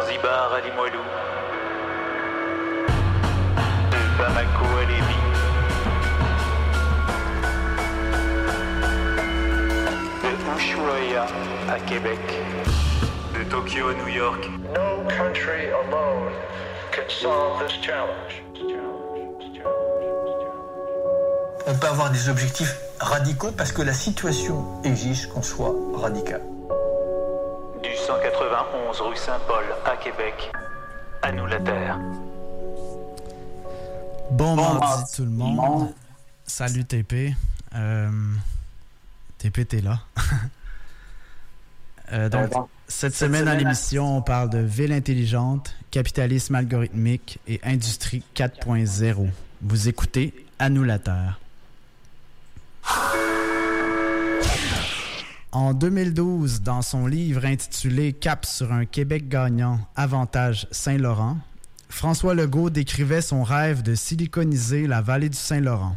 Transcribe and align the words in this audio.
Zanzibar 0.00 0.52
à 0.52 0.60
Limoilou, 0.60 1.00
de 3.90 4.18
Bamako 4.18 4.64
à 4.64 4.84
Lévis, 4.84 5.24
de 10.22 10.30
Ushuaia 10.56 11.26
à 11.72 11.78
Québec, 11.80 12.20
de 13.34 13.44
Tokyo 13.44 13.88
à 13.88 13.94
New 13.94 14.08
York. 14.08 14.50
No 14.74 15.02
country 15.08 15.70
alone 15.70 16.32
can 16.92 17.08
solve 17.08 17.64
this 17.64 17.72
challenge. 17.80 18.42
On 21.66 21.74
peut 21.74 21.88
avoir 21.88 22.10
des 22.10 22.28
objectifs 22.28 22.76
radicaux 23.00 23.50
parce 23.56 23.72
que 23.72 23.82
la 23.82 23.94
situation 23.94 24.66
exige 24.84 25.26
qu'on 25.28 25.42
soit 25.42 25.74
radical. 25.94 26.42
Du 28.66 28.72
191 28.72 29.00
rue 29.00 29.16
Saint-Paul 29.16 29.64
à 29.84 29.96
Québec, 29.96 30.52
à 31.22 31.32
nous 31.32 31.46
la 31.46 31.60
terre. 31.60 31.98
Bon, 34.30 34.56
mardi 34.56 35.12
tout 35.14 35.24
le 35.24 35.30
monde. 35.30 35.92
Salut 36.46 36.84
TP. 36.84 37.34
Euh, 37.74 38.10
TP, 39.38 39.66
t'es 39.68 39.80
là. 39.80 40.00
Euh, 42.12 42.28
donc, 42.28 42.52
cette 42.86 43.16
semaine 43.16 43.48
à 43.48 43.56
l'émission, 43.56 44.18
on 44.18 44.22
parle 44.22 44.48
de 44.48 44.58
ville 44.58 44.92
intelligente, 44.92 45.74
capitalisme 45.90 46.54
algorithmique 46.54 47.40
et 47.48 47.60
industrie 47.64 48.22
4.0. 48.36 49.28
Vous 49.62 49.88
écoutez 49.88 50.32
À 50.60 50.68
nous 50.68 50.84
la 50.84 51.00
Terre. 51.00 51.40
En 55.52 55.72
2012, 55.72 56.62
dans 56.62 56.82
son 56.82 57.06
livre 57.06 57.44
intitulé 57.44 58.12
Cap 58.12 58.44
sur 58.44 58.72
un 58.72 58.84
Québec 58.84 59.28
gagnant, 59.28 59.78
Avantage 59.94 60.66
Saint-Laurent, 60.70 61.38
François 61.88 62.34
Legault 62.34 62.68
décrivait 62.68 63.22
son 63.22 63.42
rêve 63.42 63.82
de 63.82 63.94
siliconiser 63.94 64.86
la 64.86 65.00
vallée 65.00 65.28
du 65.28 65.36
Saint-Laurent. 65.36 65.96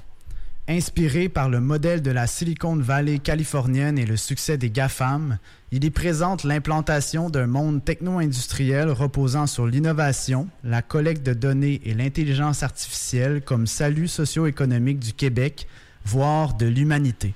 Inspiré 0.67 1.29
par 1.29 1.49
le 1.49 1.59
modèle 1.59 2.03
de 2.03 2.11
la 2.11 2.27
Silicon 2.27 2.75
Valley 2.75 3.17
californienne 3.17 3.97
et 3.97 4.05
le 4.05 4.17
succès 4.17 4.59
des 4.59 4.69
GAFAM, 4.69 5.39
il 5.71 5.83
y 5.83 5.89
présente 5.89 6.43
l'implantation 6.43 7.31
d'un 7.31 7.47
monde 7.47 7.83
techno-industriel 7.83 8.91
reposant 8.91 9.47
sur 9.47 9.65
l'innovation, 9.65 10.47
la 10.63 10.83
collecte 10.83 11.25
de 11.25 11.33
données 11.33 11.81
et 11.85 11.95
l'intelligence 11.95 12.61
artificielle 12.61 13.41
comme 13.41 13.65
salut 13.65 14.07
socio-économique 14.07 14.99
du 14.99 15.13
Québec, 15.13 15.67
voire 16.05 16.53
de 16.53 16.67
l'humanité. 16.67 17.33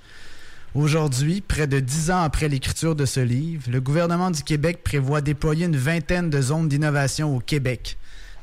Aujourd'hui, 0.75 1.41
près 1.41 1.67
de 1.67 1.79
dix 1.79 2.09
ans 2.09 2.23
après 2.23 2.49
l'écriture 2.49 2.95
de 2.95 3.05
ce 3.05 3.19
livre, 3.19 3.69
le 3.69 3.79
gouvernement 3.79 4.31
du 4.31 4.41
Québec 4.41 4.83
prévoit 4.83 5.21
déployer 5.21 5.67
une 5.67 5.77
vingtaine 5.77 6.31
de 6.31 6.41
zones 6.41 6.67
d'innovation 6.67 7.35
au 7.35 7.39
Québec 7.39 7.97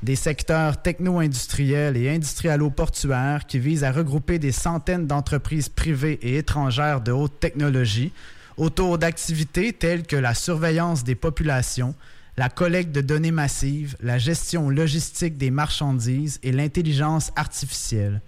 des 0.04 0.16
secteurs 0.16 0.80
techno-industriels 0.80 1.96
et 1.96 2.08
industrialo-portuaires 2.08 3.46
qui 3.46 3.58
visent 3.58 3.84
à 3.84 3.92
regrouper 3.92 4.38
des 4.38 4.52
centaines 4.52 5.06
d'entreprises 5.06 5.68
privées 5.68 6.18
et 6.22 6.38
étrangères 6.38 7.00
de 7.00 7.12
haute 7.12 7.38
technologie 7.40 8.12
autour 8.56 8.96
d'activités 8.96 9.72
telles 9.72 10.06
que 10.06 10.16
la 10.16 10.34
surveillance 10.34 11.04
des 11.04 11.16
populations, 11.16 11.94
la 12.36 12.48
collecte 12.48 12.92
de 12.92 13.00
données 13.00 13.30
massives, 13.30 13.96
la 14.00 14.18
gestion 14.18 14.70
logistique 14.70 15.36
des 15.36 15.50
marchandises 15.50 16.38
et 16.42 16.52
l'intelligence 16.52 17.32
artificielle. 17.36 18.22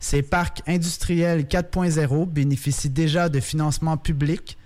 Ces 0.00 0.22
parcs 0.22 0.62
industriels 0.66 1.44
4.0 1.44 2.26
bénéficient 2.26 2.90
déjà 2.90 3.28
de 3.28 3.38
financements 3.38 3.98
publics 3.98 4.56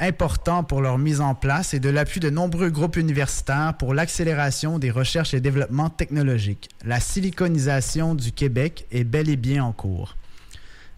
important 0.00 0.64
pour 0.64 0.80
leur 0.80 0.98
mise 0.98 1.20
en 1.20 1.34
place 1.34 1.74
et 1.74 1.80
de 1.80 1.90
l'appui 1.90 2.20
de 2.20 2.30
nombreux 2.30 2.70
groupes 2.70 2.96
universitaires 2.96 3.74
pour 3.78 3.94
l'accélération 3.94 4.78
des 4.78 4.90
recherches 4.90 5.34
et 5.34 5.40
développements 5.40 5.90
technologiques. 5.90 6.70
La 6.84 7.00
siliconisation 7.00 8.14
du 8.14 8.32
Québec 8.32 8.86
est 8.92 9.04
bel 9.04 9.28
et 9.28 9.36
bien 9.36 9.62
en 9.62 9.72
cours. 9.72 10.16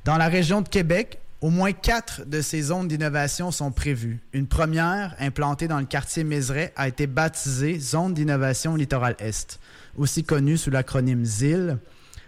Dans 0.04 0.16
la 0.16 0.28
région 0.28 0.60
de 0.60 0.68
Québec, 0.68 1.18
au 1.40 1.50
moins 1.50 1.72
quatre 1.72 2.24
de 2.24 2.40
ces 2.40 2.62
zones 2.62 2.86
d'innovation 2.86 3.50
sont 3.50 3.72
prévues. 3.72 4.20
Une 4.32 4.46
première, 4.46 5.16
implantée 5.18 5.66
dans 5.66 5.80
le 5.80 5.86
quartier 5.86 6.22
Mézeray, 6.22 6.72
a 6.76 6.86
été 6.86 7.08
baptisée 7.08 7.80
Zone 7.80 8.14
d'innovation 8.14 8.76
littoral 8.76 9.16
Est, 9.18 9.58
aussi 9.96 10.22
connue 10.22 10.56
sous 10.56 10.70
l'acronyme 10.70 11.24
ZIL, 11.24 11.78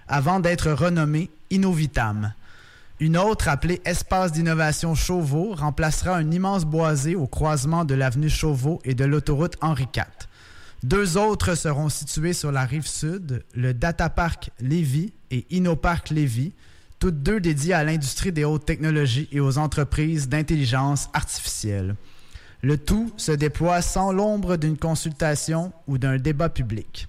avant 0.09 0.41
d'être 0.41 0.71
renommée 0.71 1.31
Innovitam. 1.51 2.33
Une 3.01 3.17
autre, 3.17 3.49
appelée 3.49 3.81
Espace 3.85 4.33
d'innovation 4.33 4.95
Chauveau, 4.95 5.55
remplacera 5.55 6.17
un 6.17 6.31
immense 6.31 6.65
boisé 6.65 7.17
au 7.17 7.27
croisement 7.27 7.85
de 7.85 7.95
l'avenue 7.95 8.31
Chauveau 8.31 8.81
et 8.85 8.95
de 8.95 9.05
l'autoroute 9.05 9.57
Henri 9.61 9.89
IV. 9.95 10.05
Deux 10.85 11.17
autres 11.17 11.57
seront 11.57 11.89
situés 11.89 12.35
sur 12.35 12.53
la 12.53 12.65
rive 12.65 12.87
sud, 12.87 13.43
le 13.55 13.75
Data 13.75 14.11
Park 14.11 14.51
Lévis 14.61 15.13
et 15.31 15.47
InnoPark 15.51 16.11
Lévis, 16.11 16.53
toutes 16.99 17.23
deux 17.23 17.41
dédiées 17.41 17.75
à 17.75 17.85
l'industrie 17.85 18.33
des 18.33 18.45
hautes 18.45 18.67
technologies 18.67 19.29
et 19.33 19.41
aux 19.41 19.59
entreprises 19.59 20.29
d'intelligence 20.29 21.09
artificielle. 21.15 21.97
Le 22.63 22.79
tout 22.79 23.13
se 23.17 23.33
déploie 23.33 23.83
sans 23.83 24.13
l'ombre 24.13 24.57
d'une 24.57 24.79
consultation 24.79 25.73
ou 25.89 25.99
d'un 25.99 26.19
débat 26.19 26.49
public. 26.49 27.09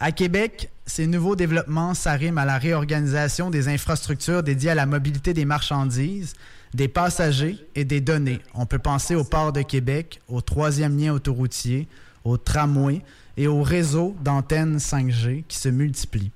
À 0.00 0.10
Québec, 0.10 0.71
ces 0.86 1.06
nouveaux 1.06 1.36
développements 1.36 1.94
s'arriment 1.94 2.38
à 2.38 2.44
la 2.44 2.58
réorganisation 2.58 3.50
des 3.50 3.68
infrastructures 3.68 4.42
dédiées 4.42 4.70
à 4.70 4.74
la 4.74 4.86
mobilité 4.86 5.32
des 5.32 5.44
marchandises, 5.44 6.34
des 6.74 6.88
passagers 6.88 7.58
et 7.74 7.84
des 7.84 8.00
données. 8.00 8.40
On 8.54 8.66
peut 8.66 8.78
penser 8.78 9.14
au 9.14 9.24
port 9.24 9.52
de 9.52 9.62
Québec, 9.62 10.20
au 10.28 10.40
troisième 10.40 10.98
lien 10.98 11.12
autoroutier, 11.12 11.88
au 12.24 12.36
tramway 12.36 13.02
et 13.36 13.46
au 13.46 13.62
réseau 13.62 14.16
d'antennes 14.22 14.78
5G 14.78 15.44
qui 15.46 15.56
se 15.56 15.68
multiplient. 15.68 16.32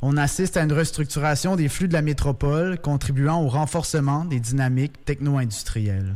On 0.00 0.16
assiste 0.16 0.56
à 0.56 0.62
une 0.62 0.72
restructuration 0.72 1.56
des 1.56 1.68
flux 1.68 1.88
de 1.88 1.92
la 1.92 2.02
métropole, 2.02 2.78
contribuant 2.78 3.42
au 3.42 3.48
renforcement 3.48 4.24
des 4.24 4.38
dynamiques 4.38 5.04
techno-industrielles. 5.04 6.14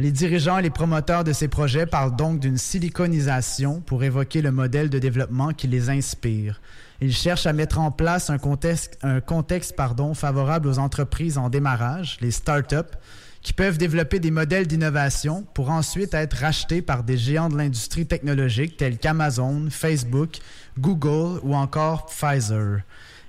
Les 0.00 0.12
dirigeants 0.12 0.58
et 0.58 0.62
les 0.62 0.70
promoteurs 0.70 1.24
de 1.24 1.32
ces 1.32 1.48
projets 1.48 1.84
parlent 1.84 2.14
donc 2.14 2.38
d'une 2.38 2.56
siliconisation 2.56 3.80
pour 3.80 4.04
évoquer 4.04 4.42
le 4.42 4.52
modèle 4.52 4.90
de 4.90 5.00
développement 5.00 5.52
qui 5.52 5.66
les 5.66 5.90
inspire. 5.90 6.60
Ils 7.00 7.12
cherchent 7.12 7.46
à 7.46 7.52
mettre 7.52 7.80
en 7.80 7.90
place 7.90 8.30
un 8.30 8.38
contexte, 8.38 9.74
favorable 10.14 10.68
aux 10.68 10.78
entreprises 10.78 11.36
en 11.36 11.50
démarrage, 11.50 12.16
les 12.20 12.30
start-up, 12.30 12.94
qui 13.42 13.52
peuvent 13.52 13.76
développer 13.76 14.20
des 14.20 14.30
modèles 14.30 14.68
d'innovation 14.68 15.44
pour 15.52 15.68
ensuite 15.70 16.14
être 16.14 16.34
rachetés 16.34 16.80
par 16.80 17.02
des 17.02 17.16
géants 17.16 17.48
de 17.48 17.56
l'industrie 17.56 18.06
technologique 18.06 18.76
tels 18.76 18.98
qu'Amazon, 18.98 19.66
Facebook, 19.68 20.38
Google 20.78 21.40
ou 21.42 21.56
encore 21.56 22.06
Pfizer. 22.06 22.82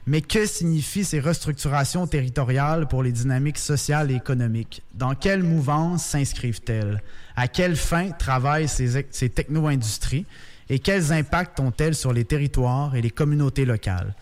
Mais 0.08 0.22
que 0.22 0.46
signifient 0.46 1.06
ces 1.06 1.20
restructurations 1.20 2.08
territoriales 2.08 2.88
pour 2.88 3.04
les 3.04 3.12
dynamiques 3.12 3.58
sociales 3.58 4.12
et 4.12 4.16
économiques? 4.16 4.82
Dans 4.94 5.14
quelle 5.14 5.44
mouvance 5.44 6.04
s'inscrivent-elles? 6.04 7.02
À 7.36 7.48
quelle 7.48 7.76
fin 7.76 8.12
travaillent 8.12 8.68
ces, 8.68 9.06
ces 9.12 9.30
techno-industries? 9.30 10.26
Et 10.70 10.80
quels 10.80 11.12
impacts 11.12 11.60
ont-elles 11.60 11.96
sur 11.96 12.14
les 12.14 12.26
territoires 12.26 12.96
et 12.96 13.02
les 13.02 13.10
communautés 13.10 13.66
locales? 13.66 14.16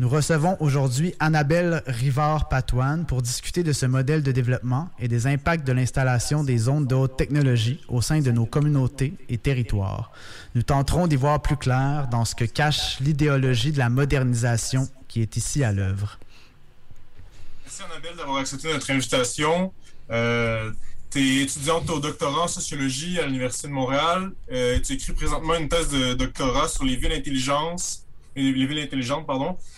Nous 0.00 0.08
recevons 0.08 0.56
aujourd'hui 0.58 1.14
Annabelle 1.20 1.80
Rivard-Patoine 1.86 3.06
pour 3.06 3.22
discuter 3.22 3.62
de 3.62 3.72
ce 3.72 3.86
modèle 3.86 4.24
de 4.24 4.32
développement 4.32 4.88
et 4.98 5.06
des 5.06 5.28
impacts 5.28 5.64
de 5.64 5.72
l'installation 5.72 6.42
des 6.42 6.58
zones 6.58 6.88
de 6.88 6.96
haute 6.96 7.16
technologie 7.16 7.80
au 7.86 8.02
sein 8.02 8.20
de 8.20 8.32
nos 8.32 8.44
communautés 8.44 9.14
et 9.28 9.38
territoires. 9.38 10.10
Nous 10.56 10.62
tenterons 10.62 11.06
d'y 11.06 11.14
voir 11.14 11.40
plus 11.42 11.56
clair 11.56 12.08
dans 12.10 12.24
ce 12.24 12.34
que 12.34 12.44
cache 12.44 12.98
l'idéologie 12.98 13.70
de 13.70 13.78
la 13.78 13.88
modernisation 13.88 14.88
qui 15.14 15.22
est 15.22 15.36
ici 15.36 15.62
à 15.62 15.70
l'œuvre. 15.70 16.18
Merci 17.62 17.82
Annabelle 17.84 18.16
d'avoir 18.16 18.38
accepté 18.38 18.72
notre 18.72 18.90
invitation. 18.90 19.72
Euh, 20.10 20.72
tu 21.08 21.20
es 21.20 21.42
étudiante 21.44 21.88
au 21.88 22.00
doctorat 22.00 22.42
en 22.42 22.48
sociologie 22.48 23.20
à 23.20 23.26
l'Université 23.26 23.68
de 23.68 23.72
Montréal. 23.72 24.32
Euh, 24.50 24.80
tu 24.80 24.94
écris 24.94 25.12
présentement 25.12 25.54
une 25.54 25.68
thèse 25.68 25.88
de 25.90 26.14
doctorat 26.14 26.66
sur 26.66 26.82
les 26.82 26.96
villes 26.96 27.12
intelligentes 27.12 28.04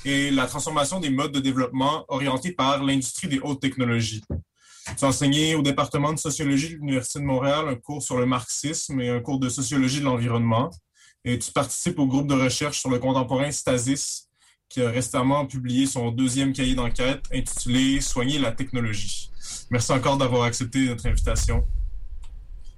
et 0.06 0.30
la 0.30 0.46
transformation 0.46 1.00
des 1.00 1.10
modes 1.10 1.32
de 1.32 1.40
développement 1.40 2.06
orientés 2.08 2.52
par 2.52 2.82
l'industrie 2.82 3.28
des 3.28 3.38
hautes 3.40 3.60
technologies. 3.60 4.24
Tu 4.96 5.04
as 5.04 5.08
enseigné 5.08 5.54
au 5.54 5.60
département 5.60 6.14
de 6.14 6.18
sociologie 6.18 6.70
de 6.70 6.76
l'Université 6.76 7.18
de 7.18 7.24
Montréal 7.24 7.68
un 7.68 7.74
cours 7.74 8.02
sur 8.02 8.16
le 8.16 8.24
marxisme 8.24 9.02
et 9.02 9.10
un 9.10 9.20
cours 9.20 9.38
de 9.38 9.50
sociologie 9.50 10.00
de 10.00 10.06
l'environnement. 10.06 10.70
Et 11.26 11.38
tu 11.38 11.52
participes 11.52 11.98
au 11.98 12.06
groupe 12.06 12.26
de 12.26 12.34
recherche 12.34 12.80
sur 12.80 12.88
le 12.88 12.98
contemporain 12.98 13.50
Stasis, 13.50 14.25
qui 14.68 14.82
a 14.82 14.90
récemment 14.90 15.46
publié 15.46 15.86
son 15.86 16.10
deuxième 16.10 16.52
cahier 16.52 16.74
d'enquête 16.74 17.22
intitulé 17.32 18.00
Soigner 18.00 18.38
la 18.38 18.52
technologie. 18.52 19.30
Merci 19.70 19.92
encore 19.92 20.16
d'avoir 20.16 20.42
accepté 20.42 20.86
notre 20.86 21.06
invitation. 21.06 21.64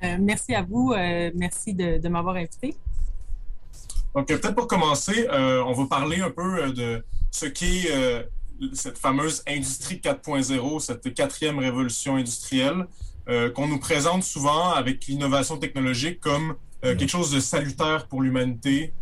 Euh, 0.02 0.16
merci 0.20 0.54
à 0.54 0.62
vous. 0.62 0.92
Euh, 0.92 1.30
merci 1.34 1.74
de, 1.74 1.98
de 1.98 2.08
m'avoir 2.08 2.36
invité. 2.36 2.76
Donc, 4.14 4.28
peut-être 4.28 4.54
pour 4.54 4.66
commencer, 4.66 5.26
euh, 5.30 5.62
on 5.64 5.72
va 5.72 5.86
parler 5.86 6.20
un 6.20 6.30
peu 6.30 6.72
de 6.72 7.04
ce 7.30 7.46
qu'est 7.46 7.88
cette 8.72 8.98
fameuse 8.98 9.42
industrie 9.46 10.00
4.0, 10.02 10.80
cette 10.80 11.14
quatrième 11.14 11.58
révolution 11.58 12.16
industrielle. 12.16 12.86
qu'on 13.54 13.68
nous 13.68 13.78
présente 13.78 14.24
souvent 14.24 14.70
avec 14.70 15.06
l'innovation 15.06 15.58
technologique 15.58 16.18
comme 16.18 16.56
quelque 16.82 17.06
chose 17.08 17.30
de 17.30 17.38
salutaire 17.38 18.08
pour 18.08 18.22
l'humanité, 18.22 18.92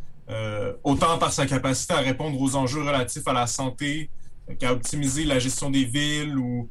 autant 0.84 1.18
par 1.18 1.32
sa 1.32 1.46
capacité 1.46 1.94
à 1.94 2.00
répondre 2.00 2.40
aux 2.40 2.56
enjeux 2.56 2.82
relatifs 2.82 3.26
à 3.26 3.32
la 3.32 3.46
santé 3.46 4.10
qu'à 4.58 4.72
optimiser 4.72 5.24
la 5.24 5.38
gestion 5.38 5.70
des 5.70 5.84
villes 5.84 6.36
ou 6.36 6.68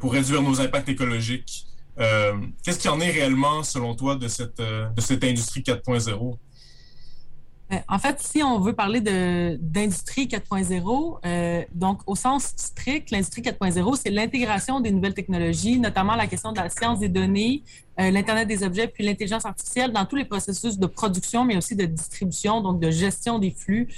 pour 0.00 0.12
réduire 0.12 0.42
nos 0.42 0.60
impacts 0.60 0.88
écologiques. 0.88 1.66
Qu'est-ce 1.96 2.78
qu'il 2.78 2.90
en 2.90 3.00
est 3.00 3.10
réellement, 3.10 3.62
selon 3.62 3.94
toi, 3.94 4.16
de 4.16 4.28
cette, 4.28 4.58
de 4.58 5.00
cette 5.00 5.24
industrie 5.24 5.60
4.0? 5.60 6.38
Euh, 7.72 7.76
en 7.88 7.98
fait, 7.98 8.20
si 8.20 8.42
on 8.42 8.60
veut 8.60 8.74
parler 8.74 9.00
d'industrie 9.00 10.26
4.0, 10.26 11.18
euh, 11.24 11.62
donc 11.72 12.00
au 12.06 12.14
sens 12.14 12.52
strict, 12.56 13.10
l'industrie 13.10 13.40
4.0, 13.42 13.96
c'est 13.96 14.10
l'intégration 14.10 14.80
des 14.80 14.90
nouvelles 14.90 15.14
technologies, 15.14 15.80
notamment 15.80 16.14
la 16.14 16.26
question 16.26 16.52
de 16.52 16.58
la 16.58 16.68
science 16.68 16.98
des 16.98 17.08
données, 17.08 17.62
euh, 18.00 18.10
l'Internet 18.10 18.46
des 18.48 18.62
objets, 18.64 18.88
puis 18.88 19.04
l'intelligence 19.04 19.46
artificielle 19.46 19.92
dans 19.92 20.04
tous 20.04 20.16
les 20.16 20.26
processus 20.26 20.78
de 20.78 20.86
production, 20.86 21.44
mais 21.44 21.56
aussi 21.56 21.74
de 21.74 21.86
distribution, 21.86 22.60
donc 22.60 22.80
de 22.80 22.90
gestion 22.90 23.38
des 23.38 23.50
flux 23.50 23.88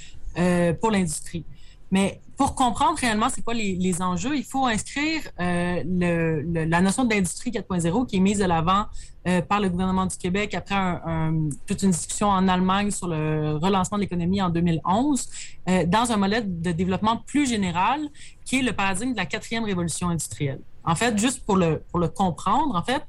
pour 0.83 0.91
l'industrie. 0.91 1.47
Mais 1.91 2.21
pour 2.37 2.55
comprendre 2.55 2.99
réellement 2.99 3.29
c'est 3.31 3.43
quoi 3.43 3.55
les, 3.55 3.77
les, 3.77 4.03
enjeux, 4.03 4.37
il 4.37 4.45
faut 4.45 4.67
inscrire 4.67 5.23
euh, 5.41 5.83
le, 5.87 6.43
le, 6.43 6.65
la 6.65 6.81
notion 6.81 7.05
d'industrie 7.05 7.51
4.0 7.51 8.07
qui 8.07 8.17
est 8.17 8.21
mise 8.21 8.39
de 8.39 8.45
l'avant 8.45 8.87
euh, 9.27 9.41
par 9.41 9.61
le 9.61 9.71
gouvernement 9.71 10.07
du 10.07 10.17
Québec 10.17 10.55
après 10.55 10.75
un, 10.75 11.01
un, 11.07 11.49
toute 11.67 11.83
une 11.83 11.91
discussion 11.91 12.29
en 12.29 12.47
Allemagne 12.47 12.91
sur 12.91 13.09
le 13.09 13.57
relancement 13.57 13.97
de 13.97 14.03
l'économie 14.03 14.43
en 14.43 14.51
2011, 14.51 15.29
euh, 15.69 15.87
dans 15.87 16.13
un 16.13 16.17
modèle 16.19 16.61
de 16.61 16.73
développement 16.73 17.17
plus 17.17 17.49
général 17.49 18.01
qui 18.45 18.59
est 18.59 18.63
le 18.63 18.73
paradigme 18.73 19.13
de 19.13 19.17
la 19.17 19.27
quatrième 19.27 19.65
révolution 19.65 20.11
industrielle. 20.11 20.61
En 20.85 20.95
fait, 20.95 21.19
juste 21.19 21.45
pour 21.45 21.57
le, 21.57 21.83
pour 21.91 21.99
le 21.99 22.09
comprendre, 22.09 22.77
en 22.77 22.83
fait, 22.83 23.03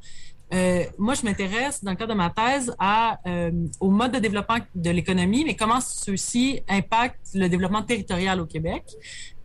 euh, 0.53 0.83
moi, 0.97 1.13
je 1.13 1.23
m'intéresse, 1.23 1.83
dans 1.83 1.91
le 1.91 1.97
cadre 1.97 2.13
de 2.13 2.17
ma 2.17 2.29
thèse, 2.29 2.73
à, 2.79 3.19
euh, 3.27 3.51
au 3.79 3.89
mode 3.89 4.13
de 4.13 4.19
développement 4.19 4.57
de 4.75 4.89
l'économie, 4.91 5.43
mais 5.43 5.55
comment 5.55 5.81
ceux-ci 5.81 6.61
impactent 6.69 7.33
le 7.33 7.49
développement 7.49 7.83
territorial 7.83 8.39
au 8.39 8.45
Québec. 8.45 8.83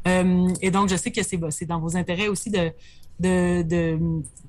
Euh, 0.07 0.49
et 0.61 0.71
donc, 0.71 0.89
je 0.89 0.97
sais 0.97 1.11
que 1.11 1.23
c'est 1.23 1.67
dans 1.67 1.81
vos 1.81 1.97
intérêts 1.97 2.29
aussi 2.29 2.51
de, 2.51 2.73
de, 3.19 3.63
de, 3.63 3.99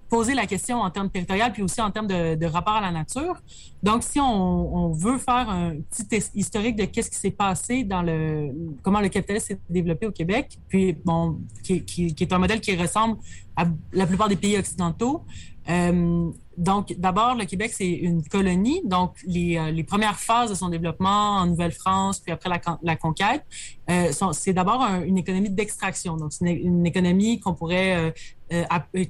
poser 0.10 0.36
la 0.36 0.46
question 0.46 0.80
en 0.80 0.92
termes 0.92 1.10
territorial, 1.10 1.52
puis 1.52 1.64
aussi 1.64 1.82
en 1.82 1.90
termes 1.90 2.06
de, 2.06 2.36
de 2.36 2.46
rapport 2.46 2.76
à 2.76 2.82
la 2.82 2.92
nature. 2.92 3.42
Donc, 3.82 4.04
si 4.04 4.20
on, 4.20 4.76
on 4.76 4.92
veut 4.92 5.18
faire 5.18 5.50
un 5.50 5.78
petit 5.90 6.24
historique 6.36 6.76
de 6.76 6.86
qu'est-ce 6.86 7.10
qui 7.10 7.18
s'est 7.18 7.32
passé 7.32 7.84
dans 7.84 8.04
le 8.04 8.52
comment 8.84 9.02
le 9.02 9.10
capitalisme 9.10 9.48
s'est 9.48 9.60
développé 9.72 10.06
au 10.06 10.12
Québec, 10.12 10.60
puis 10.70 10.96
bon, 11.04 11.40
qui, 11.64 11.84
qui, 11.84 12.14
qui, 12.14 12.24
est 12.24 12.32
un 12.32 12.38
modèle 12.38 12.62
qui 12.62 12.76
ressemble 12.76 13.18
à 13.56 13.66
la 13.92 14.06
plupart 14.06 14.30
des 14.30 14.36
pays 14.36 14.56
occidentaux. 14.56 15.24
Euh, 15.70 16.30
donc, 16.58 16.94
d'abord, 16.98 17.36
le 17.36 17.46
Québec, 17.46 17.72
c'est 17.74 17.90
une 17.90 18.24
colonie. 18.24 18.82
Donc, 18.86 19.16
les, 19.26 19.58
euh, 19.58 19.72
les, 19.72 19.84
premières 19.84 20.20
phases 20.20 20.50
de 20.50 20.56
son 20.56 20.70
développement 20.70 21.38
en 21.38 21.48
Nouvelle-France, 21.48 22.20
puis 22.20 22.32
après 22.32 22.50
la, 22.82 22.96
conquête, 22.96 23.44
euh, 23.90 24.12
c'est 24.34 24.54
d'abord 24.54 24.82
un, 24.82 25.02
une 25.04 25.18
économie 25.18 25.50
d'extraction. 25.50 26.18
Donc, 26.18 26.34
c'est 26.34 26.52
une, 26.52 26.86
économie 26.86 27.40
qu'on 27.40 27.54
pourrait 27.54 28.14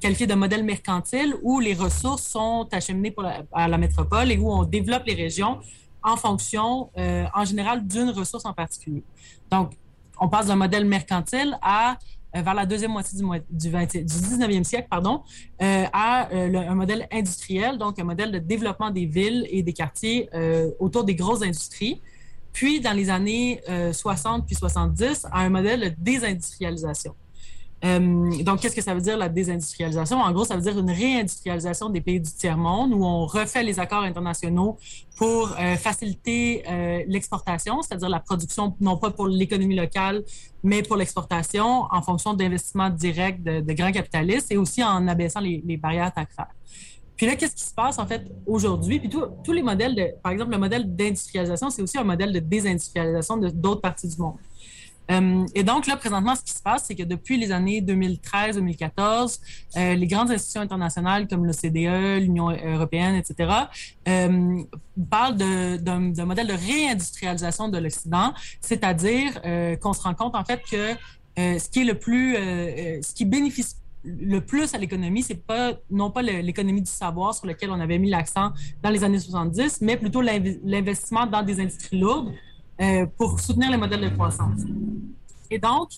qualifier 0.00 0.26
de 0.26 0.34
modèle 0.34 0.64
mercantile 0.64 1.34
où 1.42 1.60
les 1.60 1.74
ressources 1.74 2.26
sont 2.26 2.66
acheminées 2.72 3.10
pour 3.10 3.26
à 3.52 3.68
la 3.68 3.76
métropole 3.76 4.30
et 4.30 4.38
où 4.38 4.50
on 4.50 4.64
développe 4.64 5.04
les 5.06 5.14
régions 5.14 5.58
en 6.02 6.16
fonction, 6.16 6.90
en 6.96 7.44
général, 7.44 7.86
d'une 7.86 8.10
ressource 8.10 8.46
en 8.46 8.54
particulier. 8.54 9.02
Donc, 9.50 9.72
on 10.18 10.28
passe 10.28 10.46
d'un 10.46 10.56
modèle 10.56 10.86
mercantile 10.86 11.58
à 11.60 11.98
vers 12.42 12.54
la 12.54 12.66
deuxième 12.66 12.92
moitié 12.92 13.18
du, 13.18 13.24
du, 13.50 13.70
20, 13.70 13.92
du 13.92 14.04
19e 14.04 14.64
siècle, 14.64 14.88
pardon, 14.90 15.22
euh, 15.62 15.84
à 15.92 16.32
euh, 16.32 16.56
un 16.56 16.74
modèle 16.74 17.06
industriel, 17.12 17.78
donc 17.78 17.98
un 17.98 18.04
modèle 18.04 18.32
de 18.32 18.38
développement 18.38 18.90
des 18.90 19.06
villes 19.06 19.46
et 19.50 19.62
des 19.62 19.72
quartiers 19.72 20.28
euh, 20.34 20.70
autour 20.78 21.04
des 21.04 21.14
grosses 21.14 21.42
industries. 21.42 22.00
Puis, 22.52 22.80
dans 22.80 22.92
les 22.92 23.10
années 23.10 23.60
60 23.92 24.46
puis 24.46 24.54
70, 24.54 25.26
à 25.32 25.40
un 25.40 25.48
modèle 25.48 25.80
de 25.80 25.94
désindustrialisation. 25.98 27.16
Euh, 27.84 28.42
donc, 28.42 28.60
qu'est-ce 28.60 28.74
que 28.74 28.82
ça 28.82 28.94
veut 28.94 29.00
dire 29.00 29.16
la 29.18 29.28
désindustrialisation? 29.28 30.18
En 30.18 30.32
gros, 30.32 30.44
ça 30.44 30.56
veut 30.56 30.62
dire 30.62 30.78
une 30.78 30.90
réindustrialisation 30.90 31.90
des 31.90 32.00
pays 32.00 32.20
du 32.20 32.30
tiers-monde 32.30 32.94
où 32.94 33.04
on 33.04 33.26
refait 33.26 33.62
les 33.62 33.78
accords 33.78 34.04
internationaux 34.04 34.78
pour 35.18 35.54
euh, 35.58 35.76
faciliter 35.76 36.64
euh, 36.68 37.02
l'exportation, 37.06 37.82
c'est-à-dire 37.82 38.08
la 38.08 38.20
production, 38.20 38.74
non 38.80 38.96
pas 38.96 39.10
pour 39.10 39.28
l'économie 39.28 39.76
locale, 39.76 40.24
mais 40.62 40.82
pour 40.82 40.96
l'exportation 40.96 41.84
en 41.90 42.00
fonction 42.00 42.32
d'investissements 42.32 42.90
directs 42.90 43.42
de, 43.42 43.72
grands 43.74 43.92
capitalistes 43.92 44.50
et 44.50 44.56
aussi 44.56 44.82
en 44.82 45.06
abaissant 45.06 45.40
les, 45.40 45.62
les 45.66 45.76
barrières 45.76 46.12
tarifaires. 46.12 46.54
Puis 47.16 47.26
là, 47.26 47.36
qu'est-ce 47.36 47.54
qui 47.54 47.64
se 47.64 47.74
passe 47.74 47.98
en 47.98 48.06
fait 48.06 48.22
aujourd'hui? 48.46 48.98
Puis 48.98 49.08
tous 49.08 49.52
les 49.52 49.62
modèles, 49.62 49.94
de, 49.94 50.08
par 50.22 50.32
exemple, 50.32 50.52
le 50.52 50.58
modèle 50.58 50.96
d'industrialisation, 50.96 51.70
c'est 51.70 51.82
aussi 51.82 51.96
un 51.96 52.04
modèle 52.04 52.32
de 52.32 52.40
désindustrialisation 52.40 53.36
d'autres 53.36 53.80
parties 53.80 54.08
du 54.08 54.16
monde. 54.20 54.36
Euh, 55.10 55.46
et 55.54 55.62
donc 55.62 55.86
là, 55.86 55.96
présentement, 55.96 56.34
ce 56.34 56.42
qui 56.42 56.52
se 56.52 56.62
passe, 56.62 56.84
c'est 56.86 56.94
que 56.94 57.02
depuis 57.02 57.36
les 57.36 57.52
années 57.52 57.80
2013-2014, 57.80 59.38
euh, 59.76 59.94
les 59.94 60.06
grandes 60.06 60.30
institutions 60.30 60.62
internationales 60.62 61.28
comme 61.28 61.44
l'OCDE, 61.44 62.22
l'Union 62.22 62.50
européenne, 62.50 63.16
etc., 63.16 63.52
euh, 64.08 64.62
parlent 65.10 65.36
d'un 65.36 66.24
modèle 66.24 66.46
de 66.46 66.54
réindustrialisation 66.54 67.68
de 67.68 67.78
l'Occident, 67.78 68.32
c'est-à-dire 68.60 69.40
qu'on 69.80 69.92
se 69.92 70.02
rend 70.02 70.14
compte 70.14 70.34
en 70.34 70.44
fait 70.44 70.62
que 70.70 70.94
ce 71.36 71.68
qui 71.68 71.80
est 71.80 71.84
le 71.84 71.98
plus, 71.98 72.34
ce 72.34 73.14
qui 73.14 73.24
bénéficie 73.24 73.76
le 74.04 74.40
plus 74.40 74.74
à 74.74 74.78
l'économie, 74.78 75.22
c'est 75.22 75.46
pas 75.46 75.72
non 75.90 76.10
pas 76.10 76.22
l'économie 76.22 76.82
du 76.82 76.90
savoir 76.90 77.34
sur 77.34 77.46
lequel 77.46 77.70
on 77.70 77.80
avait 77.80 77.98
mis 77.98 78.10
l'accent 78.10 78.52
dans 78.82 78.90
les 78.90 79.02
années 79.02 79.18
70, 79.18 79.80
mais 79.80 79.96
plutôt 79.96 80.20
l'investissement 80.20 81.26
dans 81.26 81.42
des 81.42 81.60
industries 81.60 81.98
lourdes 81.98 82.32
euh, 82.80 83.06
pour 83.18 83.40
soutenir 83.40 83.70
les 83.70 83.76
modèles 83.76 84.00
de 84.00 84.08
croissance. 84.08 84.60
Et 85.50 85.58
donc, 85.58 85.90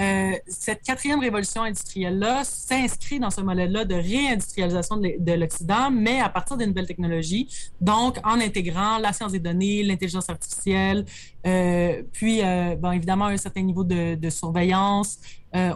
euh, 0.00 0.32
cette 0.48 0.82
quatrième 0.82 1.20
révolution 1.20 1.62
industrielle-là 1.62 2.42
s'inscrit 2.42 3.20
dans 3.20 3.30
ce 3.30 3.40
modèle-là 3.40 3.84
de 3.84 3.94
réindustrialisation 3.94 4.96
de, 4.96 5.14
de 5.18 5.32
l'Occident, 5.32 5.90
mais 5.92 6.20
à 6.20 6.28
partir 6.28 6.56
des 6.56 6.66
nouvelles 6.66 6.88
technologies, 6.88 7.48
donc 7.80 8.18
en 8.24 8.40
intégrant 8.40 8.98
la 8.98 9.12
science 9.12 9.32
des 9.32 9.38
données, 9.38 9.84
l'intelligence 9.84 10.28
artificielle, 10.28 11.04
euh, 11.46 12.02
puis, 12.12 12.40
bon, 12.78 12.90
évidemment, 12.90 13.26
un 13.26 13.36
certain 13.36 13.62
niveau 13.62 13.84
de, 13.84 14.30
surveillance, 14.30 15.18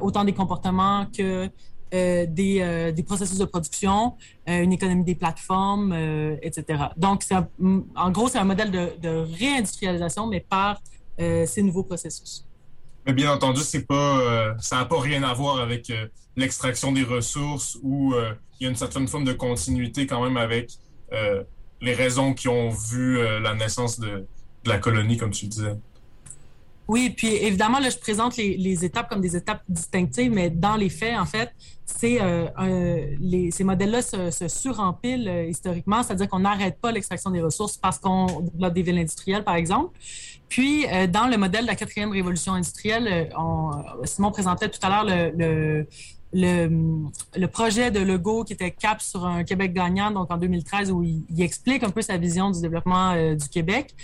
autant 0.00 0.24
des 0.24 0.32
comportements 0.32 1.06
que 1.16 1.48
euh, 1.94 2.26
des, 2.28 2.60
euh, 2.60 2.92
des, 2.92 3.02
processus 3.02 3.38
de 3.38 3.46
production, 3.46 4.14
euh, 4.46 4.62
une 4.62 4.72
économie 4.74 5.04
des 5.04 5.14
plateformes, 5.14 5.94
etc. 6.42 6.84
Donc, 6.98 7.22
un, 7.30 7.48
en 7.96 8.10
gros, 8.10 8.28
c'est 8.28 8.38
un 8.38 8.44
modèle 8.44 8.70
de, 8.70 9.26
réindustrialisation, 9.38 10.26
mais 10.26 10.40
par 10.40 10.80
ces 11.18 11.62
nouveaux 11.62 11.82
processus. 11.82 12.46
Mais 13.06 13.12
bien 13.12 13.32
entendu, 13.32 13.62
c'est 13.62 13.86
pas, 13.86 14.54
ça 14.60 14.76
n'a 14.76 14.84
pas 14.84 15.00
rien 15.00 15.22
à 15.24 15.34
voir 15.34 15.58
avec 15.58 15.92
l'extraction 16.36 16.92
des 16.92 17.02
ressources 17.02 17.76
où 17.82 18.14
il 18.60 18.64
y 18.64 18.66
a 18.66 18.70
une 18.70 18.76
certaine 18.76 19.08
forme 19.08 19.24
de 19.24 19.32
continuité 19.32 20.06
quand 20.06 20.22
même 20.22 20.36
avec 20.36 20.70
les 21.80 21.94
raisons 21.94 22.34
qui 22.34 22.48
ont 22.48 22.68
vu 22.68 23.20
la 23.40 23.54
naissance 23.54 23.98
de, 23.98 24.26
de 24.64 24.68
la 24.68 24.78
colonie, 24.78 25.16
comme 25.16 25.32
tu 25.32 25.46
disais. 25.46 25.74
Oui, 26.88 27.10
puis 27.10 27.28
évidemment, 27.28 27.78
là, 27.78 27.90
je 27.90 27.98
présente 27.98 28.36
les, 28.36 28.84
étapes 28.84 29.10
comme 29.10 29.20
des 29.20 29.36
étapes 29.36 29.62
distinctives, 29.68 30.32
mais 30.32 30.48
dans 30.48 30.74
les 30.74 30.88
faits, 30.88 31.18
en 31.18 31.26
fait, 31.26 31.52
c'est 31.84 32.18
euh, 32.20 32.48
les, 33.20 33.50
ces 33.50 33.62
modèles-là 33.64 34.02
se, 34.02 34.30
se 34.30 34.48
surempilent 34.48 35.28
euh, 35.28 35.46
historiquement, 35.46 36.02
c'est-à-dire 36.02 36.28
qu'on 36.28 36.40
n'arrête 36.40 36.78
pas 36.80 36.90
l'extraction 36.90 37.30
des 37.30 37.40
ressources 37.40 37.76
parce 37.76 37.98
qu'on 37.98 38.40
développe 38.40 38.74
des 38.74 38.82
villes 38.82 38.98
industrielles, 38.98 39.44
par 39.44 39.56
exemple. 39.56 39.98
Puis, 40.48 40.86
euh, 40.86 41.06
dans 41.06 41.28
le 41.28 41.36
modèle 41.36 41.62
de 41.62 41.66
la 41.66 41.76
quatrième 41.76 42.10
révolution 42.10 42.54
industrielle, 42.54 43.06
euh, 43.06 43.36
on, 43.38 43.70
Simon 44.04 44.30
présentait 44.30 44.68
tout 44.68 44.80
à 44.82 44.88
l'heure 44.88 45.04
le, 45.04 45.32
le 45.36 45.86
le, 46.32 47.46
projet 47.46 47.90
de 47.90 48.00
Legault 48.00 48.44
qui 48.44 48.52
était 48.52 48.70
cap 48.70 49.00
sur 49.00 49.26
un 49.26 49.44
Québec 49.44 49.72
gagnant, 49.72 50.10
donc 50.10 50.30
en 50.30 50.36
2013, 50.36 50.90
où 50.90 51.02
il, 51.02 51.24
il 51.30 51.42
explique 51.42 51.82
un 51.82 51.90
peu 51.90 52.02
sa 52.02 52.16
vision 52.16 52.50
du 52.50 52.60
développement 52.60 53.12
euh, 53.12 53.34
du 53.34 53.48
Québec. 53.48 53.94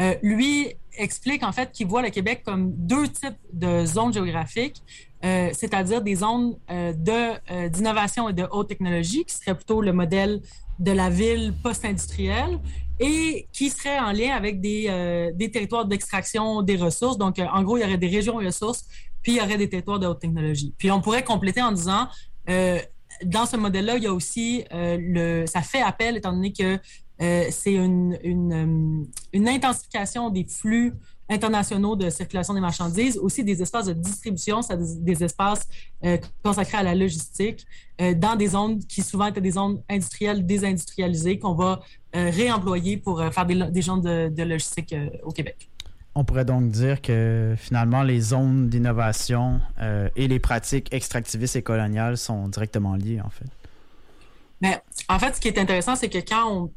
Euh, 0.00 0.14
lui 0.22 0.74
explique 0.98 1.42
en 1.42 1.52
fait 1.52 1.72
qu'il 1.72 1.86
voit 1.86 2.02
le 2.02 2.10
Québec 2.10 2.42
comme 2.44 2.72
deux 2.74 3.08
types 3.08 3.38
de 3.52 3.84
zones 3.84 4.12
géographiques, 4.12 4.82
euh, 5.24 5.50
c'est-à-dire 5.52 6.02
des 6.02 6.16
zones 6.16 6.56
euh, 6.70 6.92
de 6.92 7.68
d'innovation 7.68 8.28
et 8.28 8.32
de 8.32 8.46
haute 8.50 8.68
technologie, 8.68 9.24
qui 9.24 9.34
serait 9.34 9.54
plutôt 9.54 9.80
le 9.80 9.92
modèle 9.92 10.40
de 10.78 10.92
la 10.92 11.10
ville 11.10 11.54
post-industrielle, 11.62 12.58
et 13.00 13.48
qui 13.52 13.70
serait 13.70 13.98
en 13.98 14.12
lien 14.12 14.34
avec 14.34 14.60
des, 14.60 15.32
des 15.34 15.50
territoires 15.50 15.84
d'extraction 15.86 16.62
des 16.62 16.76
ressources. 16.76 17.16
Donc, 17.16 17.38
en 17.38 17.62
gros, 17.62 17.76
il 17.76 17.82
y 17.82 17.84
aurait 17.84 17.98
des 17.98 18.08
régions 18.08 18.36
ressources, 18.36 18.84
puis 19.22 19.32
il 19.32 19.38
y 19.38 19.40
aurait 19.40 19.56
des 19.56 19.68
territoires 19.68 20.00
de 20.00 20.06
haute 20.06 20.20
technologie. 20.20 20.74
Puis 20.78 20.90
on 20.90 21.00
pourrait 21.00 21.22
compléter 21.22 21.62
en 21.62 21.72
disant 21.72 22.08
dans 23.24 23.46
ce 23.46 23.56
modèle-là, 23.56 23.96
il 23.98 24.02
y 24.04 24.06
a 24.06 24.12
aussi 24.12 24.64
le, 24.72 25.46
ça 25.46 25.62
fait 25.62 25.80
appel, 25.80 26.16
étant 26.16 26.32
donné 26.32 26.52
que 26.52 26.78
euh, 27.20 27.44
c'est 27.50 27.74
une, 27.74 28.18
une, 28.22 28.52
euh, 28.52 29.06
une, 29.32 29.48
intensification 29.48 30.30
des 30.30 30.44
flux 30.44 30.94
internationaux 31.28 31.96
de 31.96 32.08
circulation 32.10 32.54
des 32.54 32.60
marchandises, 32.60 33.18
aussi 33.18 33.44
des 33.44 33.60
espaces 33.60 33.86
de 33.86 33.92
distribution, 33.92 34.62
c'est 34.62 34.78
des 35.04 35.22
espaces 35.22 35.68
consacrés 36.42 36.78
à 36.78 36.82
la 36.82 36.94
logistique, 36.94 37.66
dans 38.16 38.34
des 38.34 38.46
zones 38.46 38.78
qui 38.78 39.02
souvent 39.02 39.26
étaient 39.26 39.42
des 39.42 39.50
zones 39.50 39.82
industrielles 39.90 40.46
désindustrialisées 40.46 41.38
qu'on 41.38 41.52
va 41.52 41.80
réemployer 42.14 42.96
pour 42.96 43.22
faire 43.30 43.44
des, 43.44 43.62
des 43.70 43.82
zones 43.82 44.00
de, 44.00 44.30
de 44.30 44.42
logistique 44.42 44.94
au 45.22 45.30
Québec. 45.30 45.68
On 46.18 46.24
pourrait 46.24 46.44
donc 46.44 46.70
dire 46.70 47.00
que 47.00 47.54
finalement, 47.56 48.02
les 48.02 48.20
zones 48.20 48.68
d'innovation 48.68 49.60
euh, 49.80 50.08
et 50.16 50.26
les 50.26 50.40
pratiques 50.40 50.92
extractivistes 50.92 51.54
et 51.54 51.62
coloniales 51.62 52.16
sont 52.16 52.48
directement 52.48 52.96
liées, 52.96 53.20
en 53.20 53.30
fait. 53.30 53.46
Mais 54.60 54.82
en 55.08 55.20
fait, 55.20 55.36
ce 55.36 55.40
qui 55.40 55.46
est 55.46 55.58
intéressant, 55.58 55.94
c'est 55.94 56.08
que 56.08 56.18
quand 56.18 56.52
on, 56.52 56.72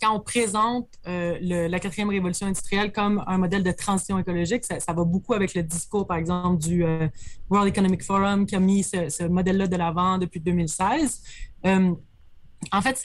quand 0.00 0.14
on 0.14 0.20
présente 0.20 0.88
euh, 1.06 1.38
la 1.40 1.80
quatrième 1.80 2.10
révolution 2.10 2.46
industrielle 2.46 2.92
comme 2.92 3.22
un 3.26 3.38
modèle 3.38 3.62
de 3.62 3.72
transition 3.72 4.18
écologique, 4.18 4.64
ça, 4.64 4.92
va 4.92 5.04
beaucoup 5.04 5.34
avec 5.34 5.54
le 5.54 5.62
discours, 5.62 6.06
par 6.06 6.16
exemple, 6.16 6.58
du 6.58 6.84
euh, 6.84 7.08
World 7.50 7.68
Economic 7.68 8.02
Forum 8.02 8.46
qui 8.46 8.56
a 8.56 8.60
mis 8.60 8.82
ce, 8.82 9.26
modèle-là 9.26 9.66
de 9.66 9.76
l'avant 9.76 10.18
depuis 10.18 10.40
2016. 10.40 11.22
en 11.64 12.82
fait, 12.82 12.96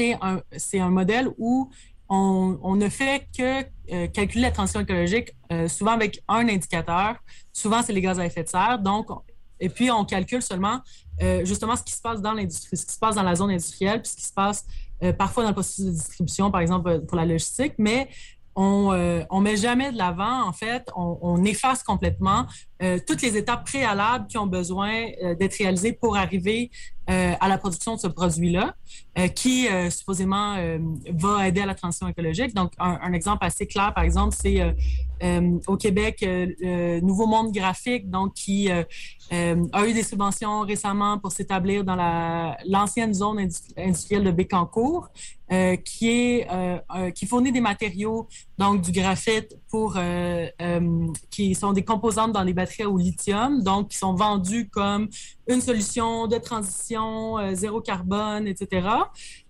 c'est 0.57 0.79
un, 0.79 0.89
modèle 0.89 1.29
où 1.37 1.69
on, 2.09 2.75
ne 2.75 2.89
fait 2.89 3.27
que 3.35 3.63
euh, 3.91 4.07
calculer 4.07 4.43
la 4.43 4.51
transition 4.51 4.81
écologique 4.81 5.31
euh, 5.51 5.67
souvent 5.67 5.91
avec 5.91 6.23
un 6.27 6.47
indicateur. 6.47 7.15
Souvent, 7.51 7.81
c'est 7.81 7.93
les 7.93 8.01
gaz 8.01 8.19
à 8.19 8.25
effet 8.25 8.43
de 8.43 8.49
serre. 8.49 8.79
Donc, 8.79 9.07
et 9.59 9.69
puis, 9.69 9.89
on 9.91 10.03
calcule 10.03 10.41
seulement 10.41 10.81
euh, 11.21 11.45
justement 11.45 11.75
ce 11.75 11.83
qui 11.83 11.93
se 11.93 12.01
passe 12.01 12.21
dans 12.21 12.33
l'industrie, 12.33 12.75
ce 12.75 12.85
qui 12.85 12.93
se 12.93 12.99
passe 12.99 13.15
dans 13.15 13.23
la 13.23 13.35
zone 13.35 13.51
industrielle, 13.51 14.01
puis 14.01 14.11
ce 14.11 14.17
qui 14.17 14.25
se 14.25 14.33
passe 14.33 14.65
parfois 15.17 15.43
dans 15.43 15.49
le 15.49 15.55
processus 15.55 15.85
de 15.85 15.91
distribution, 15.91 16.51
par 16.51 16.61
exemple 16.61 17.01
pour 17.01 17.17
la 17.17 17.25
logistique. 17.25 17.73
Mais 17.77 18.09
on 18.55 18.91
ne 18.91 19.41
met 19.41 19.57
jamais 19.57 19.91
de 19.91 19.97
l'avant, 19.97 20.47
en 20.47 20.53
fait, 20.53 20.89
on, 20.95 21.43
efface 21.43 21.83
complètement 21.83 22.45
toutes 23.07 23.21
les 23.21 23.35
étapes 23.35 23.65
préalables 23.65 24.27
qui 24.27 24.37
ont 24.37 24.47
besoin 24.47 25.07
d'être 25.39 25.57
réalisées 25.57 25.93
pour 25.93 26.15
arriver 26.15 26.69
euh, 27.09 27.33
à 27.41 27.49
la 27.49 27.57
production 27.57 27.95
de 27.95 27.99
ce 27.99 28.07
produit-là, 28.07 28.75
euh, 29.17 29.27
qui 29.27 29.67
euh, 29.67 29.89
supposément 29.89 30.55
va 31.09 31.49
aider 31.49 31.59
à 31.59 31.65
la 31.65 31.75
transition 31.75 32.07
écologique. 32.07 32.53
Donc, 32.53 32.71
un, 32.79 33.11
exemple 33.11 33.43
assez 33.45 33.67
clair, 33.67 33.93
par 33.93 34.05
exemple, 34.05 34.33
c'est 34.39 34.61
au 35.67 35.77
Québec, 35.77 36.19
le 36.21 36.99
Nouveau 37.01 37.27
Monde 37.27 37.51
Graphique, 37.51 38.09
donc 38.09 38.33
qui 38.33 38.69
a 38.69 38.85
eu 39.87 39.93
des 39.93 40.03
subventions 40.03 40.61
récemment 40.61 41.17
pour 41.17 41.31
s'établir 41.31 41.83
dans 41.83 41.95
l'ancienne 42.65 43.13
zone 43.13 43.47
industrielle 43.77 44.23
de 44.23 44.31
Bécancour, 44.31 45.09
qui 45.85 46.43
fournit 47.27 47.51
des 47.51 47.61
matériaux, 47.61 48.27
donc 48.57 48.81
du 48.81 48.91
graphite 48.91 49.57
pour 49.69 49.97
qui 51.29 51.55
sont 51.55 51.73
des 51.73 51.83
composantes 51.83 52.33
dans 52.33 52.43
les 52.43 52.53
batteries 52.53 52.85
au 52.85 52.97
lithium, 52.97 53.63
donc 53.63 53.89
qui 53.89 53.97
sont 53.97 54.13
vendus 54.13 54.69
comme 54.69 55.07
une 55.47 55.61
solution 55.61 56.27
de 56.27 56.37
transition 56.37 57.37
euh, 57.37 57.53
zéro 57.53 57.81
carbone, 57.81 58.47
etc. 58.47 58.87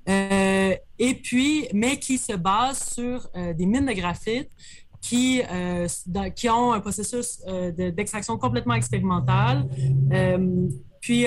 Euh, 0.09 0.75
et 0.99 1.13
puis, 1.15 1.67
mais 1.73 1.97
qui 1.97 2.17
se 2.17 2.33
base 2.33 2.93
sur 2.93 3.27
euh, 3.35 3.53
des 3.53 3.65
mines 3.65 3.85
de 3.85 3.93
graphite 3.93 4.49
qui, 5.03 5.41
qui 6.36 6.50
ont 6.50 6.72
un 6.72 6.79
processus 6.79 7.41
d'extraction 7.75 8.38
complètement 8.38 8.74
expérimental. 8.74 9.67
puis, 11.01 11.25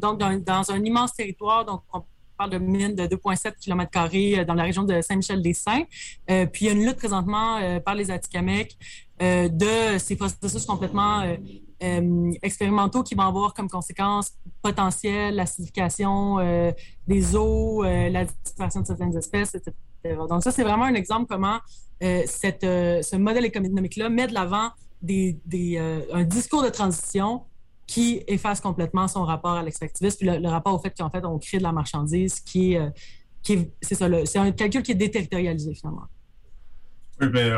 donc, 0.00 0.20
dans, 0.20 0.70
un 0.70 0.84
immense 0.84 1.14
territoire, 1.14 1.64
donc 1.64 1.82
on 1.92 2.04
parle 2.36 2.50
de 2.50 2.58
mines 2.58 2.94
de 2.94 3.02
2,7 3.02 3.54
km 3.60 4.44
dans 4.46 4.54
la 4.54 4.62
région 4.62 4.84
de 4.84 5.00
Saint-Michel-des-Saints. 5.00 5.84
puis, 6.52 6.60
il 6.60 6.66
y 6.66 6.68
a 6.68 6.72
une 6.72 6.84
lutte 6.84 6.98
présentement 6.98 7.80
par 7.84 7.96
les 7.96 8.12
Atikamekw 8.12 8.68
de 9.20 9.98
ces 9.98 10.14
processus 10.14 10.64
complètement 10.64 11.24
euh, 11.80 12.32
expérimentaux 12.42 13.04
qui 13.04 13.14
vont 13.14 13.22
avoir 13.22 13.54
comme 13.54 13.68
conséquence 13.68 14.32
potentielle 14.62 15.36
l'acidification 15.36 16.40
euh, 16.40 16.72
des 17.06 17.36
eaux, 17.36 17.84
euh, 17.84 18.08
la 18.08 18.24
disparition 18.24 18.80
de 18.80 18.86
certaines 18.86 19.16
espèces, 19.16 19.54
etc. 19.54 19.76
Donc 20.28 20.42
ça, 20.42 20.50
c'est 20.50 20.64
vraiment 20.64 20.86
un 20.86 20.94
exemple 20.94 21.26
comment 21.28 21.58
cette, 22.00 22.62
ce 22.62 23.16
modèle 23.16 23.44
économique-là 23.44 24.08
met 24.08 24.26
de 24.26 24.34
l'avant 24.34 24.70
des, 25.02 25.38
des 25.46 25.78
un 26.12 26.24
discours 26.24 26.62
de 26.62 26.68
transition 26.68 27.42
qui 27.86 28.22
efface 28.26 28.60
complètement 28.60 29.08
son 29.08 29.24
rapport 29.24 29.52
à 29.52 29.62
l'extractivisme, 29.62 30.18
puis 30.18 30.28
le, 30.28 30.48
rapport 30.48 30.74
au 30.74 30.78
fait 30.78 30.94
qu'en 30.96 31.10
fait, 31.10 31.24
on 31.24 31.38
crée 31.38 31.58
de 31.58 31.62
la 31.62 31.72
marchandise 31.72 32.40
qui 32.40 32.74
est, 32.74 32.92
qui 33.42 33.70
c'est 33.80 33.94
ça, 33.94 34.08
c'est 34.26 34.38
un 34.38 34.52
calcul 34.52 34.82
qui 34.82 34.92
est 34.92 34.96
déterritorialisé 34.96 35.74
finalement. 35.74 36.06
Oui, 37.20 37.28
bien, 37.28 37.56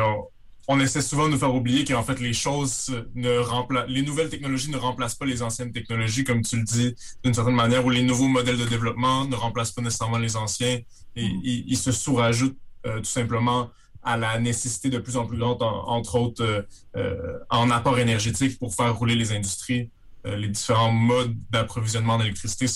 on 0.67 0.79
essaie 0.79 1.01
souvent 1.01 1.27
de 1.27 1.33
nous 1.33 1.37
faire 1.37 1.53
oublier 1.53 1.83
qu'en 1.83 2.03
fait, 2.03 2.19
les 2.19 2.33
choses 2.33 2.93
ne 3.15 3.37
remplacent, 3.39 3.89
les 3.89 4.03
nouvelles 4.03 4.29
technologies 4.29 4.71
ne 4.71 4.77
remplacent 4.77 5.15
pas 5.15 5.25
les 5.25 5.41
anciennes 5.41 5.71
technologies, 5.71 6.23
comme 6.23 6.41
tu 6.43 6.57
le 6.57 6.63
dis, 6.63 6.95
d'une 7.23 7.33
certaine 7.33 7.55
manière, 7.55 7.85
ou 7.85 7.89
les 7.89 8.03
nouveaux 8.03 8.27
modèles 8.27 8.57
de 8.57 8.65
développement 8.65 9.25
ne 9.25 9.35
remplacent 9.35 9.71
pas 9.71 9.81
nécessairement 9.81 10.17
les 10.17 10.37
anciens 10.37 10.79
et 11.15 11.27
mm. 11.27 11.41
ils, 11.43 11.77
se 11.77 11.91
sous-rajoutent 11.91 12.57
euh, 12.85 12.99
tout 12.99 13.05
simplement 13.05 13.69
à 14.03 14.17
la 14.17 14.39
nécessité 14.39 14.89
de 14.89 14.99
plus 14.99 15.17
en 15.17 15.25
plus 15.25 15.37
grande, 15.37 15.61
entre 15.61 16.15
autres, 16.19 16.43
euh, 16.43 16.61
euh, 16.95 17.39
en 17.49 17.69
apport 17.69 17.99
énergétique 17.99 18.57
pour 18.59 18.73
faire 18.73 18.95
rouler 18.95 19.15
les 19.15 19.31
industries. 19.31 19.89
les 20.23 20.49
différents 20.49 20.91
modes 20.91 21.35
d'approvisionnement 21.49 22.19
d'électricité 22.19 22.67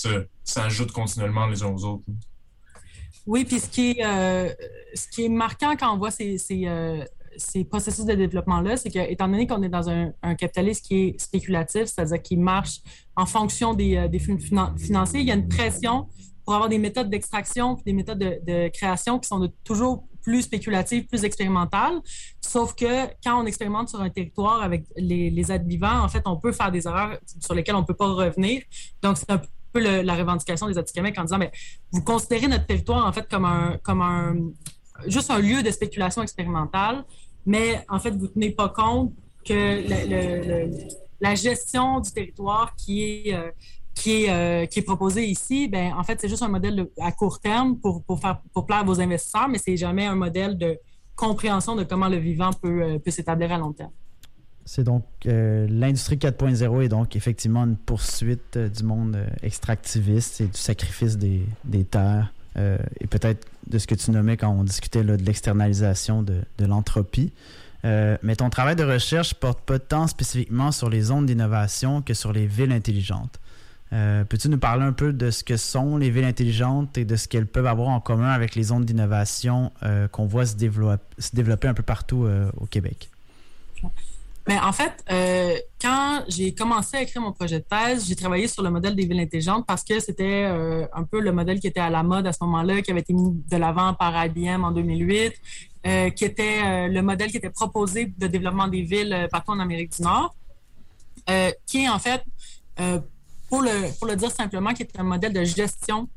s'ajoutent 0.42 0.90
continuellement 0.90 1.46
les 1.46 1.62
uns 1.62 1.68
aux 1.68 1.84
autres. 1.84 2.02
Oui, 3.24 3.44
puis 3.44 3.60
ce 3.60 3.68
qui 3.68 3.90
est, 3.90 4.56
ce 4.94 5.06
qui 5.08 5.26
est 5.26 5.28
marquant 5.28 5.76
quand 5.76 5.94
on 5.94 5.96
voit 5.96 6.10
ces, 6.10 6.38
ces 7.38 7.64
processus 7.64 8.04
de 8.04 8.14
développement-là, 8.14 8.76
c'est 8.76 8.90
qu'étant 8.90 9.28
donné 9.28 9.46
qu'on 9.46 9.62
est 9.62 9.68
dans 9.68 9.88
un, 9.88 10.12
capitalisme 10.36 10.82
qui 10.82 10.94
est 10.94 11.20
spéculatif, 11.20 11.84
c'est-à-dire 11.84 12.20
qui 12.22 12.36
marche 12.36 12.80
en 13.14 13.26
fonction 13.26 13.74
des, 13.74 13.96
euh, 13.96 14.18
flux 14.18 14.38
financiers, 14.38 15.20
il 15.20 15.26
y 15.26 15.30
a 15.30 15.34
une 15.34 15.48
pression 15.48 16.08
pour 16.44 16.54
avoir 16.54 16.68
des 16.68 16.78
méthodes 16.78 17.10
d'extraction 17.10 17.76
des 17.84 17.92
méthodes 17.92 18.18
de, 18.18 18.68
création 18.68 19.18
qui 19.18 19.28
sont 19.28 19.50
toujours 19.64 20.06
plus 20.26 20.42
spéculatives, 20.42 21.06
plus 21.06 21.24
expérimentales. 21.24 21.98
Sauf 22.40 22.74
que 22.74 23.06
quand 23.24 23.40
on 23.42 23.46
expérimente 23.46 23.88
sur 23.88 24.00
un 24.00 24.10
territoire 24.10 24.60
avec 24.62 24.84
les, 24.96 25.30
les 25.30 25.52
êtres 25.52 25.66
vivants, 25.66 26.00
en 26.04 26.08
fait, 26.08 26.22
on 26.26 26.36
peut 26.36 26.52
faire 26.52 26.70
des 26.70 26.86
erreurs 26.86 27.16
sur 27.40 27.54
lesquelles 27.54 27.76
on 27.76 27.84
ne 27.86 27.86
peut 27.86 27.94
pas 27.94 28.12
revenir. 28.12 28.62
Donc, 29.02 29.16
c'est 29.16 29.30
un 29.30 29.40
peu 29.72 29.80
la 30.02 30.14
revendication 30.14 30.66
des 30.66 30.76
Atikamekw 30.76 31.18
en 31.20 31.24
disant, 31.24 31.38
mais 31.38 31.52
vous 31.92 32.02
considérez 32.02 32.48
notre 32.48 32.66
territoire, 32.66 33.06
en 33.06 33.12
fait, 33.12 33.26
comme 33.28 33.44
un, 33.44 33.78
comme 33.82 34.02
un, 34.02 34.36
juste 35.06 35.30
un 35.30 35.38
lieu 35.38 35.62
de 35.62 35.70
spéculation 35.70 36.22
expérimentale 36.22 37.04
mais 37.46 37.84
en 37.88 38.00
fait, 38.00 38.10
vous 38.10 38.26
ne 38.26 38.26
tenez 38.26 38.50
pas 38.50 38.68
compte 38.68 39.12
que 39.44 39.82
la 41.20 41.34
gestion 41.36 42.00
du 42.00 42.10
territoire 42.10 42.74
qui 42.76 43.04
est, 43.04 43.34
euh, 43.34 43.50
qui 43.96 44.24
est, 44.24 44.30
euh, 44.30 44.66
qui 44.66 44.78
est 44.78 44.82
proposée 44.82 45.24
ici, 45.24 45.66
ben, 45.66 45.92
en 45.94 46.04
fait, 46.04 46.20
c'est 46.20 46.28
juste 46.28 46.42
un 46.42 46.48
modèle 46.48 46.86
à 47.00 47.10
court 47.10 47.40
terme 47.40 47.76
pour, 47.78 48.04
pour, 48.04 48.20
faire, 48.20 48.40
pour 48.52 48.64
plaire 48.66 48.80
à 48.80 48.84
vos 48.84 49.00
investisseurs, 49.00 49.48
mais 49.48 49.58
c'est 49.58 49.76
jamais 49.76 50.06
un 50.06 50.14
modèle 50.14 50.56
de 50.56 50.78
compréhension 51.16 51.74
de 51.74 51.82
comment 51.82 52.08
le 52.08 52.18
vivant 52.18 52.52
peut, 52.52 52.82
euh, 52.82 52.98
peut 52.98 53.10
s'établir 53.10 53.50
à 53.52 53.58
long 53.58 53.72
terme. 53.72 53.90
C'est 54.64 54.84
donc 54.84 55.04
l'industrie 55.24 56.16
4.0 56.16 56.82
est 56.82 56.88
donc 56.88 57.14
effectivement 57.14 57.62
une 57.62 57.76
poursuite 57.76 58.58
du 58.58 58.82
monde 58.82 59.16
extractiviste 59.40 60.40
et 60.40 60.46
du 60.46 60.58
sacrifice 60.58 61.16
des, 61.16 61.46
des 61.64 61.84
terres 61.84 62.32
euh, 62.58 62.78
et 63.00 63.06
peut-être 63.06 63.46
de 63.66 63.78
ce 63.78 63.86
que 63.86 63.94
tu 63.94 64.10
nommais 64.10 64.36
quand 64.36 64.50
on 64.50 64.64
discutait 64.64 65.02
de 65.02 65.14
l'externalisation 65.24 66.22
de, 66.22 66.42
l'entropie. 66.58 67.32
Euh, 67.84 68.16
mais 68.22 68.36
ton 68.36 68.48
travail 68.50 68.76
de 68.76 68.84
recherche 68.84 69.34
porte 69.34 69.60
pas 69.60 69.78
tant 69.78 70.06
spécifiquement 70.06 70.72
sur 70.72 70.88
les 70.88 71.02
zones 71.02 71.26
d'innovation 71.26 72.02
que 72.02 72.14
sur 72.14 72.32
les 72.32 72.46
villes 72.46 72.72
intelligentes. 72.72 73.38
Euh, 73.92 74.24
peux-tu 74.24 74.48
nous 74.48 74.58
parler 74.58 74.84
un 74.84 74.92
peu 74.92 75.12
de 75.12 75.30
ce 75.30 75.44
que 75.44 75.56
sont 75.56 75.96
les 75.96 76.10
villes 76.10 76.24
intelligentes 76.24 76.98
et 76.98 77.04
de 77.04 77.16
ce 77.16 77.28
qu'elles 77.28 77.46
peuvent 77.46 77.66
avoir 77.66 77.88
en 77.88 78.00
commun 78.00 78.30
avec 78.30 78.54
les 78.54 78.64
zones 78.64 78.84
d'innovation 78.84 79.72
qu'on 80.12 80.26
voit 80.26 80.46
se, 80.46 80.56
se, 80.56 81.36
développer 81.36 81.68
un 81.68 81.74
peu 81.74 81.82
partout 81.82 82.26
au 82.56 82.66
Québec? 82.66 83.10
Mais 84.48 84.58
en 84.60 84.72
fait, 84.72 85.04
euh, 85.10 85.56
quand 85.80 86.22
j'ai 86.28 86.54
commencé 86.54 86.96
à 86.96 87.02
écrire 87.02 87.20
mon 87.20 87.32
projet 87.32 87.58
de 87.58 87.64
thèse, 87.64 88.06
j'ai 88.06 88.14
travaillé 88.14 88.46
sur 88.46 88.62
le 88.62 88.70
modèle 88.70 88.94
des 88.94 89.04
villes 89.04 89.18
intelligentes 89.18 89.66
parce 89.66 89.82
que 89.82 89.98
c'était 89.98 90.44
euh, 90.44 90.86
un 90.92 91.02
peu 91.02 91.20
le 91.20 91.32
modèle 91.32 91.58
qui 91.58 91.66
était 91.66 91.80
à 91.80 91.90
la 91.90 92.04
mode 92.04 92.28
à 92.28 92.32
ce 92.32 92.38
moment-là, 92.44 92.80
qui 92.80 92.92
avait 92.92 93.00
été 93.00 93.12
mis 93.12 93.42
de 93.50 93.56
l'avant 93.56 93.94
par 93.94 94.24
IBM 94.24 94.62
en 94.62 94.70
2008, 94.70 95.32
euh, 95.86 96.10
qui 96.10 96.24
était 96.24 96.88
le 96.88 97.02
modèle 97.02 97.30
qui 97.30 97.38
était 97.38 97.50
proposé 97.50 98.12
de 98.16 98.26
développement 98.28 98.68
des 98.68 98.82
villes 98.82 99.28
partout 99.32 99.50
en 99.50 99.58
Amérique 99.58 99.96
du 99.96 100.02
Nord, 100.02 100.34
qui 101.66 101.84
est 101.84 101.88
en 101.88 101.98
fait, 101.98 102.22
pour, 103.48 103.62
le, 103.62 104.16
dire 104.16 104.30
simplement, 104.30 104.72
qui 104.72 104.82
est 104.82 104.98
un 104.98 105.04
modèle 105.04 105.32
de 105.32 105.44
gestion, 105.44 106.08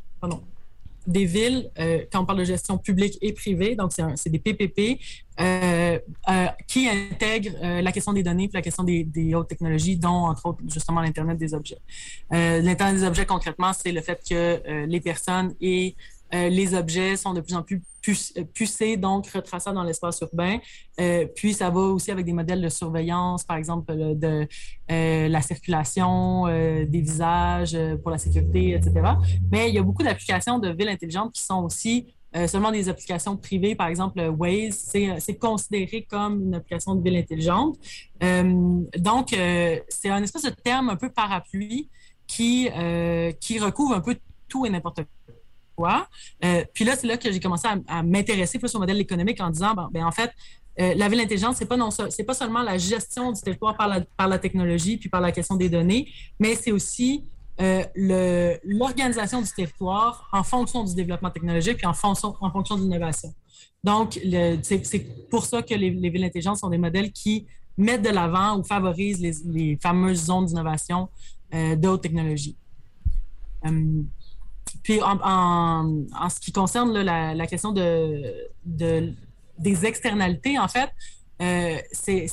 des 1.08 1.26
villes, 1.26 1.70
euh, 1.80 2.06
quand 2.12 2.22
on 2.22 2.26
parle 2.26 2.40
de 2.40 2.44
gestion 2.44 2.78
publique 2.78 3.18
et 3.22 3.34
privée, 3.34 3.76
donc 3.76 3.92
c'est 4.16 4.30
des 4.30 4.40
PPP, 4.40 5.00
euh, 5.40 5.98
euh, 6.30 6.46
qui 6.68 6.88
intègrent 6.88 7.58
la 7.62 7.92
question 7.92 8.14
des 8.14 8.24
données 8.24 8.46
et 8.46 8.50
la 8.54 8.62
question 8.62 8.84
des, 8.84 9.34
hautes 9.34 9.48
technologies, 9.48 9.98
dont 9.98 10.28
entre 10.28 10.46
autres 10.48 10.60
justement 10.68 11.02
l'Internet 11.02 11.38
des 11.38 11.54
objets. 11.54 11.80
L'Internet 12.32 12.96
des 12.96 13.04
objets, 13.04 13.26
concrètement, 13.26 13.74
c'est 13.74 13.92
le 13.92 14.02
fait 14.02 14.22
que 14.28 14.86
les 14.86 15.02
personnes 15.02 15.56
et 15.62 15.96
les 16.32 16.76
objets 16.76 17.18
sont 17.18 17.34
de 17.34 17.42
plus 17.42 17.56
en 17.56 17.64
plus 17.64 17.82
pucé, 18.54 18.98
donc 18.98 19.28
retraçable 19.28 19.76
dans 19.76 19.84
l'espace 19.84 20.20
urbain. 20.22 20.58
puis 21.36 21.54
ça 21.54 21.70
va 21.70 21.80
aussi 21.80 22.12
avec 22.12 22.26
des 22.26 22.34
modèles 22.34 22.62
de 22.62 22.70
surveillance, 22.70 23.44
par 23.44 23.58
exemple 23.58 23.94
de 23.96 24.48
la 24.88 25.42
circulation 25.42 26.46
des 26.48 27.02
visages 27.02 27.78
pour 28.02 28.12
la 28.12 28.18
sécurité, 28.18 28.72
etc. 28.72 28.94
Mais 29.52 29.70
il 29.70 29.76
y 29.76 29.78
a 29.78 29.84
beaucoup 29.84 30.04
d'applications 30.04 30.60
de 30.60 30.70
villes 30.70 30.90
intelligentes 30.90 31.34
qui 31.34 31.44
sont 31.44 31.64
aussi 31.64 32.08
euh, 32.36 32.48
seulement 32.48 32.72
des 32.72 32.88
applications 32.90 33.36
privées, 33.36 33.74
par 33.74 33.88
exemple 33.88 34.22
Waze, 34.38 34.92
c'est 35.18 35.38
considéré 35.40 36.06
comme 36.08 36.44
une 36.44 36.56
application 36.56 36.94
de 36.94 37.04
ville 37.04 37.18
intelligente. 37.18 37.78
Euh, 38.22 38.84
donc, 38.98 39.34
euh, 39.34 39.80
c'est 39.90 40.10
un 40.10 40.22
espèce 40.22 40.44
de 40.44 40.52
terme 40.52 40.90
un 40.90 40.96
peu 40.96 41.10
parapluie 41.10 41.90
qui, 42.28 42.70
qui 43.40 43.60
recouvre 43.60 43.96
un 43.96 44.02
peu 44.02 44.16
tout 44.48 44.66
et 44.66 44.70
n'importe 44.70 44.98
quoi. 44.98 45.19
Puis 46.74 46.86
là, 46.86 46.96
c'est 46.96 47.08
là 47.08 47.18
que 47.18 47.32
j'ai 47.32 47.40
commencé 47.40 47.68
à, 47.88 48.04
m'intéresser 48.04 48.60
plus 48.60 48.74
au 48.76 48.80
modèle 48.80 49.00
économique 49.00 49.40
en 49.42 49.50
disant, 49.50 49.76
ben, 49.92 50.06
en 50.06 50.12
fait, 50.12 50.32
la 50.78 51.10
ville 51.10 51.20
intelligente, 51.20 51.56
c'est 51.58 51.66
pas 51.66 51.78
pas 51.78 52.34
seulement 52.34 52.62
la 52.62 52.78
gestion 52.78 53.32
du 53.32 53.42
territoire 53.42 53.76
par 53.76 53.88
la, 53.88 54.02
par 54.02 54.28
la 54.28 54.40
technologie 54.40 54.98
puis 54.98 55.10
par 55.10 55.22
la 55.22 55.32
question 55.32 55.56
des 55.56 55.70
données, 55.70 56.08
mais 56.40 56.56
c'est 56.56 56.72
aussi 56.72 57.24
euh, 57.62 57.84
l'organisation 58.64 59.42
du 59.42 59.50
territoire 59.52 60.30
en 60.32 60.44
fonction 60.44 60.82
du 60.86 60.96
développement 60.96 61.30
technologique 61.30 61.76
puis 61.76 61.88
en 61.88 61.94
fonction, 61.94 62.34
en 62.40 62.50
fonction 62.52 62.78
de 62.78 62.84
l'innovation. 62.84 63.34
Donc, 63.84 64.18
c'est 64.62 65.30
pour 65.30 65.46
ça 65.46 65.62
que 65.62 65.74
les, 65.74 65.90
villes 65.90 66.24
intelligentes 66.24 66.58
sont 66.58 66.70
des 66.70 66.78
modèles 66.78 67.12
qui 67.12 67.48
mettent 67.78 68.02
de 68.02 68.10
l'avant 68.10 68.58
ou 68.58 68.64
favorisent 68.64 69.20
les, 69.20 69.34
les, 69.46 69.78
fameuses 69.82 70.26
zones 70.26 70.46
d'innovation 70.46 71.10
euh, 71.54 71.76
de 71.76 71.88
haute 71.88 72.02
technologie. 72.02 72.56
Euh, 73.66 74.04
puis, 74.84 75.00
en, 75.02 76.30
ce 76.30 76.40
qui 76.40 76.52
concerne 76.52 76.92
la, 76.94 77.48
question 77.48 77.72
de, 77.72 78.34
de, 78.66 79.14
des 79.58 79.86
externalités, 79.86 80.58
en 80.60 80.68
fait, 80.68 80.90
euh, 81.42 81.78
c'est 81.92 82.28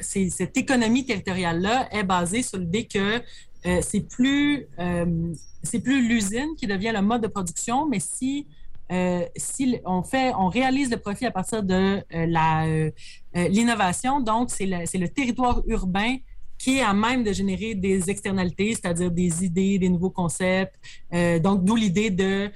cette 0.00 0.56
économie 0.56 1.06
territoriale-là 1.06 1.88
est 1.92 2.04
basée 2.04 2.42
sur 2.42 2.58
l'idée 2.58 2.86
que 2.86 3.22
euh, 3.66 3.80
c'est 3.80 4.00
plus, 4.00 4.66
euh, 4.78 5.32
c'est 5.62 5.80
plus 5.80 6.06
l'usine 6.06 6.54
qui 6.56 6.66
devient 6.66 6.92
le 6.94 7.00
mode 7.00 7.22
de 7.22 7.28
production, 7.28 7.88
mais 7.88 8.00
si 8.00 8.46
euh, 8.92 9.24
si 9.34 9.78
on 9.86 10.02
fait, 10.02 10.34
on 10.34 10.48
réalise 10.48 10.90
le 10.90 10.98
profit 10.98 11.24
à 11.24 11.30
partir 11.30 11.62
de 11.62 12.02
l'innovation, 13.34 14.20
donc 14.20 14.50
c'est 14.50 14.66
le, 14.66 14.98
le 14.98 15.08
territoire 15.08 15.62
urbain 15.66 16.16
qui 16.64 16.78
est 16.78 16.82
à 16.82 16.94
même 16.94 17.22
de 17.22 17.32
générer 17.34 17.74
des 17.74 18.08
externalités, 18.08 18.70
c'est-à-dire 18.72 19.10
des 19.10 19.44
idées, 19.44 19.78
des 19.78 19.90
nouveaux 19.90 20.08
concepts. 20.08 20.76
donc, 21.42 21.62
d'où 21.62 21.76
l'idée 21.76 22.08
de 22.08 22.50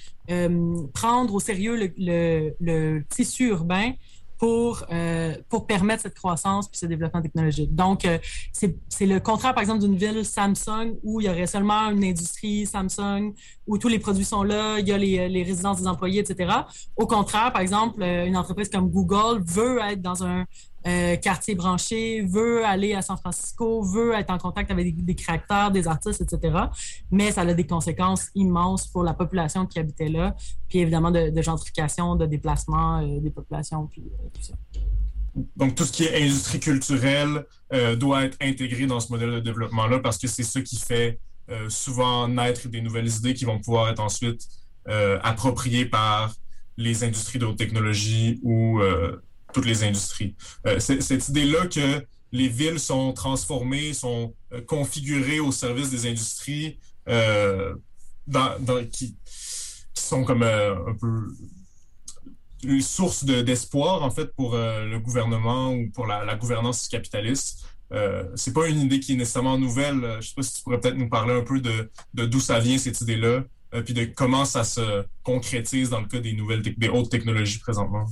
prendre 0.94 1.34
au 1.34 1.40
sérieux 1.40 1.92
le, 1.98 3.00
tissu 3.10 3.48
urbain 3.48 3.92
pour, 4.38 4.84
euh, 4.92 5.36
pour 5.48 5.66
permettre 5.66 6.04
cette 6.04 6.14
croissance 6.14 6.68
puis 6.68 6.78
ce 6.78 6.86
développement 6.86 7.20
technologique. 7.20 7.74
Donc, 7.74 8.04
euh, 8.04 8.18
c'est 8.52 9.06
le 9.06 9.18
contraire, 9.20 9.52
par 9.52 9.62
exemple, 9.62 9.80
d'une 9.80 9.96
ville 9.96 10.24
Samsung 10.24 10.96
où 11.02 11.20
il 11.20 11.26
y 11.26 11.28
aurait 11.28 11.46
seulement 11.46 11.90
une 11.90 12.04
industrie 12.04 12.64
Samsung, 12.64 13.34
où 13.66 13.78
tous 13.78 13.88
les 13.88 13.98
produits 13.98 14.24
sont 14.24 14.44
là, 14.44 14.78
il 14.78 14.88
y 14.88 14.92
a 14.92 14.98
les, 14.98 15.42
résidences 15.42 15.80
des 15.80 15.88
employés, 15.88 16.20
etc. 16.20 16.50
Au 16.96 17.06
contraire, 17.06 17.52
par 17.52 17.60
exemple, 17.60 18.02
euh, 18.02 18.26
une 18.26 18.36
entreprise 18.36 18.68
comme 18.68 18.88
Google 18.88 19.42
veut 19.44 19.80
être 19.80 20.00
dans 20.00 20.24
un 20.24 20.46
euh, 20.86 21.16
quartier 21.16 21.56
branché, 21.56 22.22
veut 22.22 22.64
aller 22.64 22.94
à 22.94 23.02
San 23.02 23.16
Francisco, 23.16 23.82
veut 23.82 24.14
être 24.14 24.30
en 24.30 24.38
contact 24.38 24.70
avec 24.70 25.04
des, 25.04 25.14
créateurs, 25.16 25.72
des 25.72 25.88
artistes, 25.88 26.20
etc. 26.20 26.56
Mais 27.10 27.32
ça 27.32 27.40
a 27.40 27.52
des 27.52 27.66
conséquences 27.66 28.28
immenses 28.36 28.86
pour 28.86 29.02
la 29.02 29.12
population 29.12 29.66
qui 29.66 29.80
habitait 29.80 30.08
là, 30.08 30.36
puis 30.68 30.78
évidemment 30.78 31.10
de, 31.10 31.42
gentrification, 31.42 32.14
de 32.14 32.26
déplacement 32.26 33.00
euh, 33.00 33.20
des 33.20 33.30
populations, 33.30 33.86
puis 33.86 34.04
euh, 34.06 34.28
tout 34.32 34.42
ça. 34.42 34.54
Donc, 35.56 35.74
tout 35.74 35.84
ce 35.84 35.92
qui 35.92 36.04
est 36.04 36.22
industrie 36.22 36.58
culturelle 36.58 37.44
doit 37.96 38.24
être 38.24 38.36
intégré 38.40 38.86
dans 38.86 38.98
ce 38.98 39.12
modèle 39.12 39.30
de 39.30 39.40
développement-là 39.40 40.00
parce 40.00 40.18
que 40.18 40.26
c'est 40.26 40.42
ça 40.42 40.60
qui 40.62 40.76
fait 40.76 41.20
souvent 41.68 42.26
naître 42.26 42.66
des 42.66 42.80
nouvelles 42.80 43.06
idées 43.06 43.34
qui 43.34 43.44
vont 43.44 43.60
pouvoir 43.60 43.88
être 43.88 44.00
ensuite 44.00 44.48
appropriées 45.22 45.84
par 45.84 46.34
les 46.76 47.04
industries 47.04 47.38
de 47.38 47.44
haute 47.44 47.58
technologie 47.58 48.40
ou 48.42 48.80
toutes 49.52 49.66
les 49.66 49.84
industries. 49.84 50.34
Euh, 50.66 50.78
cette 50.78 51.28
idée-là 51.28 51.66
que 51.66 52.04
les 52.32 52.48
villes 52.48 52.78
sont 52.78 53.12
transformées, 53.12 53.94
sont 53.94 54.34
euh, 54.52 54.60
configurées 54.60 55.40
au 55.40 55.52
service 55.52 55.90
des 55.90 56.06
industries 56.06 56.78
euh, 57.08 57.74
qui, 58.92 59.16
sont 59.94 60.24
comme 60.24 60.42
un 60.42 60.94
peu 61.00 61.28
une 62.62 62.80
source 62.80 63.24
d'espoir 63.24 64.02
en 64.02 64.10
fait 64.10 64.34
pour 64.34 64.54
le 64.54 64.98
gouvernement 64.98 65.72
ou 65.72 65.90
pour 65.90 66.06
la, 66.06 66.34
gouvernance 66.36 66.88
capitaliste. 66.88 67.64
Euh, 67.92 68.24
c'est 68.36 68.52
pas 68.52 68.68
une 68.68 68.80
idée 68.80 69.00
qui 69.00 69.12
est 69.12 69.16
nécessairement 69.16 69.58
nouvelle. 69.58 70.18
Je 70.20 70.28
sais 70.28 70.34
pas 70.34 70.42
si 70.42 70.54
tu 70.54 70.62
pourrais 70.62 70.80
peut-être 70.80 70.96
nous 70.96 71.08
parler 71.08 71.34
un 71.34 71.42
peu 71.42 71.60
de 71.60 71.90
d'où 72.14 72.40
ça 72.40 72.58
vient 72.58 72.78
cette 72.78 73.00
idée-là, 73.00 73.44
puis 73.84 73.92
de 73.92 74.04
comment 74.04 74.44
ça 74.44 74.64
se 74.64 75.04
concrétise 75.22 75.90
dans 75.90 76.00
le 76.00 76.06
cas 76.06 76.20
des 76.20 76.32
nouvelles 76.32 76.62
des 76.62 76.88
hautes 76.88 77.10
technologies 77.10 77.58
présentement. 77.58 78.06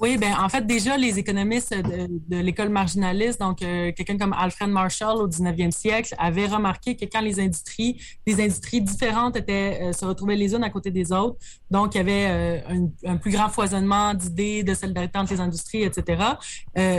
Oui, 0.00 0.18
ben 0.18 0.34
en 0.40 0.48
fait, 0.48 0.66
déjà, 0.66 0.96
les 0.96 1.20
économistes 1.20 1.72
de, 1.72 2.36
l'école 2.36 2.68
marginaliste, 2.68 3.38
donc 3.38 3.62
euh, 3.62 3.92
quelqu'un 3.92 4.18
comme 4.18 4.32
Alfred 4.32 4.68
Marshall 4.68 5.18
au 5.18 5.28
19e 5.28 5.70
siècle, 5.70 6.14
avaient 6.18 6.48
remarqué 6.48 6.96
que 6.96 7.04
quand 7.04 7.20
les 7.20 7.38
industries, 7.38 8.00
des 8.26 8.42
industries 8.42 8.80
différentes 8.80 9.36
étaient, 9.36 9.78
euh, 9.82 9.92
se 9.92 10.04
retrouvaient 10.04 10.34
les 10.34 10.52
unes 10.52 10.64
à 10.64 10.70
côté 10.70 10.90
des 10.90 11.12
autres, 11.12 11.36
donc 11.70 11.94
il 11.94 11.98
y 11.98 12.00
avait 12.00 12.26
euh, 12.28 12.86
un, 13.06 13.16
plus 13.18 13.30
grand 13.30 13.48
foisonnement 13.48 14.14
d'idées, 14.14 14.64
de 14.64 14.74
solidarité 14.74 15.16
entre 15.16 15.32
les 15.32 15.40
industries, 15.40 15.84
etc. 15.84 16.22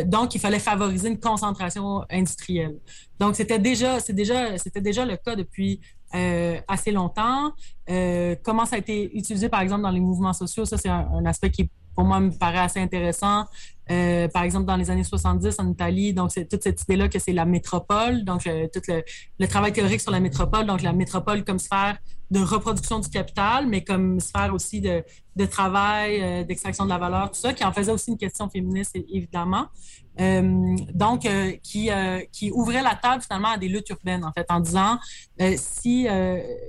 donc, 0.05 0.33
il 0.35 0.39
fallait 0.39 0.59
favoriser 0.59 1.09
une 1.09 1.19
concentration 1.19 2.03
industrielle. 2.09 2.77
Donc, 3.19 3.35
c'était 3.35 3.59
déjà, 3.59 3.99
c'est 3.99 4.13
déjà, 4.13 4.57
c'était 4.57 4.81
déjà 4.81 5.05
le 5.05 5.17
cas 5.17 5.35
depuis 5.35 5.81
assez 6.67 6.91
longtemps. 6.91 7.51
comment 8.43 8.65
ça 8.65 8.77
a 8.77 8.79
été 8.79 9.15
utilisé, 9.17 9.49
par 9.49 9.59
exemple, 9.61 9.81
dans 9.83 9.91
les 9.91 9.99
mouvements 9.99 10.33
sociaux, 10.33 10.63
ça, 10.63 10.77
c'est 10.77 10.89
un, 10.89 11.07
un 11.13 11.25
aspect 11.25 11.51
qui 11.51 11.63
est 11.63 11.69
pour 11.95 12.03
moi, 12.03 12.19
me 12.19 12.31
paraît 12.31 12.59
assez 12.59 12.79
intéressant. 12.79 13.45
Euh, 13.91 14.27
par 14.27 14.43
exemple, 14.43 14.65
dans 14.65 14.75
les 14.75 14.89
années 14.89 15.03
70 15.03 15.55
en 15.59 15.69
Italie, 15.69 16.13
donc 16.13 16.31
c'est 16.31 16.47
toute 16.49 16.63
cette 16.63 16.81
idée-là 16.81 17.07
que 17.07 17.19
c'est 17.19 17.33
la 17.33 17.45
métropole, 17.45 18.23
donc 18.23 18.47
euh, 18.47 18.67
tout 18.73 18.81
le, 18.87 19.47
travail 19.47 19.73
théorique 19.73 20.01
sur 20.01 20.11
la 20.11 20.19
métropole, 20.19 20.65
donc 20.65 20.81
la 20.81 20.93
métropole 20.93 21.43
comme 21.43 21.59
sphère 21.59 21.97
de 22.31 22.39
reproduction 22.39 22.99
du 22.99 23.09
capital, 23.09 23.67
mais 23.67 23.83
comme 23.83 24.19
sphère 24.19 24.53
aussi 24.55 24.81
de, 24.81 25.03
de 25.35 25.45
travail, 25.45 26.19
euh, 26.21 26.43
d'extraction 26.43 26.85
de 26.85 26.89
la 26.89 26.97
valeur, 26.97 27.29
tout 27.29 27.39
ça, 27.39 27.53
qui 27.53 27.63
en 27.63 27.71
faisait 27.71 27.91
aussi 27.91 28.11
une 28.11 28.17
question 28.17 28.49
féministe, 28.49 28.95
évidemment. 28.95 29.67
Euh, 30.19 30.75
donc, 30.93 31.25
euh, 31.25 31.51
qui, 31.61 31.89
qui 32.31 32.51
ouvrait 32.51 32.81
la 32.81 32.95
table 32.95 33.21
finalement 33.21 33.49
à 33.49 33.57
des 33.57 33.67
luttes 33.67 33.89
urbaines, 33.89 34.23
en 34.23 34.31
fait, 34.31 34.45
en 34.49 34.59
disant 34.59 34.97
si, 35.57 36.07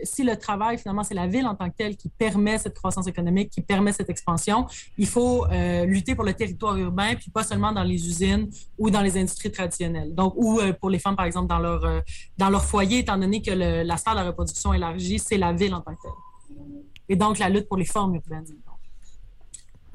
si 0.02 0.22
le 0.24 0.36
travail, 0.36 0.78
finalement, 0.78 1.02
c'est 1.02 1.14
la 1.14 1.26
ville 1.26 1.46
en 1.46 1.54
tant 1.54 1.68
que 1.70 1.76
telle 1.76 1.96
qui 1.96 2.08
permet 2.08 2.58
cette 2.58 2.74
croissance 2.74 3.06
économique, 3.06 3.50
qui 3.50 3.60
permet 3.60 3.92
cette 3.92 4.10
expansion, 4.10 4.66
il 4.98 5.06
faut 5.06 5.46
lutter 5.84 6.14
pour 6.14 6.24
le 6.24 6.34
territoire 6.34 6.76
urbain, 6.76 7.14
puis 7.14 7.30
pas 7.30 7.44
seulement 7.44 7.72
dans 7.72 7.84
les 7.84 8.06
usines 8.06 8.50
ou 8.78 8.90
dans 8.90 9.02
les 9.02 9.16
industries 9.16 9.52
traditionnelles. 9.52 10.14
Donc, 10.14 10.34
ou 10.36 10.60
pour 10.80 10.90
les 10.90 10.98
femmes, 10.98 11.16
par 11.16 11.26
exemple, 11.26 11.48
dans 11.48 11.58
leur, 11.58 12.02
dans 12.36 12.50
leur 12.50 12.64
foyer, 12.64 12.98
étant 12.98 13.16
donné 13.16 13.42
que 13.42 13.52
le, 13.52 13.82
la 13.82 13.96
sphère 13.96 14.16
de 14.16 14.26
reproduction 14.26 14.72
élargie, 14.74 15.18
c'est 15.18 15.38
la 15.38 15.52
ville 15.52 15.74
en 15.74 15.80
tant 15.80 15.94
que 15.94 16.02
telle. 16.02 16.56
Et 17.08 17.16
donc, 17.16 17.38
la 17.38 17.48
lutte 17.48 17.68
pour 17.68 17.76
les 17.76 17.84
formes 17.84 18.14
urbaines. 18.16 18.46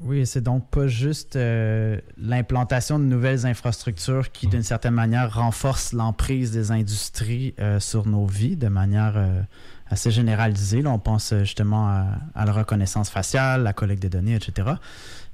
Oui, 0.04 0.26
c'est 0.26 0.40
donc 0.40 0.68
pas 0.68 0.88
juste 0.88 1.36
euh, 1.36 2.00
l'implantation 2.18 2.98
de 2.98 3.04
nouvelles 3.04 3.46
infrastructures 3.46 4.32
qui, 4.32 4.48
d'une 4.48 4.64
certaine 4.64 4.94
manière, 4.94 5.32
renforcent 5.32 5.92
l'emprise 5.92 6.50
des 6.50 6.72
industries 6.72 7.54
euh, 7.60 7.78
sur 7.78 8.08
nos 8.08 8.26
vies 8.26 8.56
de 8.56 8.66
manière 8.66 9.12
euh, 9.16 9.42
assez 9.88 10.10
généralisée. 10.10 10.82
Là, 10.82 10.90
on 10.90 10.98
pense 10.98 11.32
justement 11.40 11.86
à, 12.34 12.44
la 12.44 12.52
reconnaissance 12.52 13.10
faciale, 13.10 13.62
la 13.62 13.72
collecte 13.72 14.02
des 14.02 14.08
données, 14.08 14.34
etc. 14.34 14.72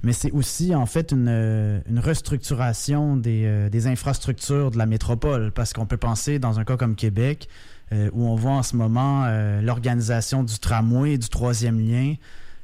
Mais 0.03 0.13
c'est 0.13 0.31
aussi, 0.31 0.75
en 0.75 0.85
fait, 0.85 1.13
une, 1.13 1.81
restructuration 1.97 3.17
des, 3.17 3.69
des, 3.71 3.87
infrastructures 3.87 4.69
de 4.69 4.77
la 4.77 4.85
métropole, 4.85 5.51
parce 5.51 5.73
qu'on 5.73 5.87
peut 5.87 5.97
penser, 5.97 6.37
dans 6.37 6.59
un 6.59 6.63
cas 6.63 6.77
comme 6.77 6.95
Québec, 6.95 7.49
où 7.91 8.27
on 8.27 8.35
voit 8.35 8.51
en 8.51 8.63
ce 8.63 8.75
moment 8.75 9.27
l'organisation 9.61 10.43
du 10.43 10.59
tramway 10.59 11.17
du 11.17 11.27
troisième 11.27 11.79
lien 11.79 12.15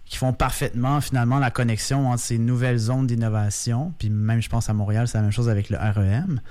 qui 0.05 0.17
font 0.17 0.33
parfaitement 0.33 1.01
finalement 1.01 1.39
la 1.39 1.51
connexion 1.51 2.09
entre 2.09 2.21
ces 2.21 2.37
nouvelles 2.37 2.77
zones 2.77 3.07
d'innovation. 3.07 3.93
Puis 3.97 4.09
même, 4.09 4.41
je 4.41 4.49
pense 4.49 4.69
à 4.69 4.73
Montréal, 4.73 5.07
c'est 5.07 5.17
la 5.17 5.23
même 5.23 5.31
chose 5.31 5.49
avec 5.49 5.69
le 5.69 5.77
REM. 5.77 6.41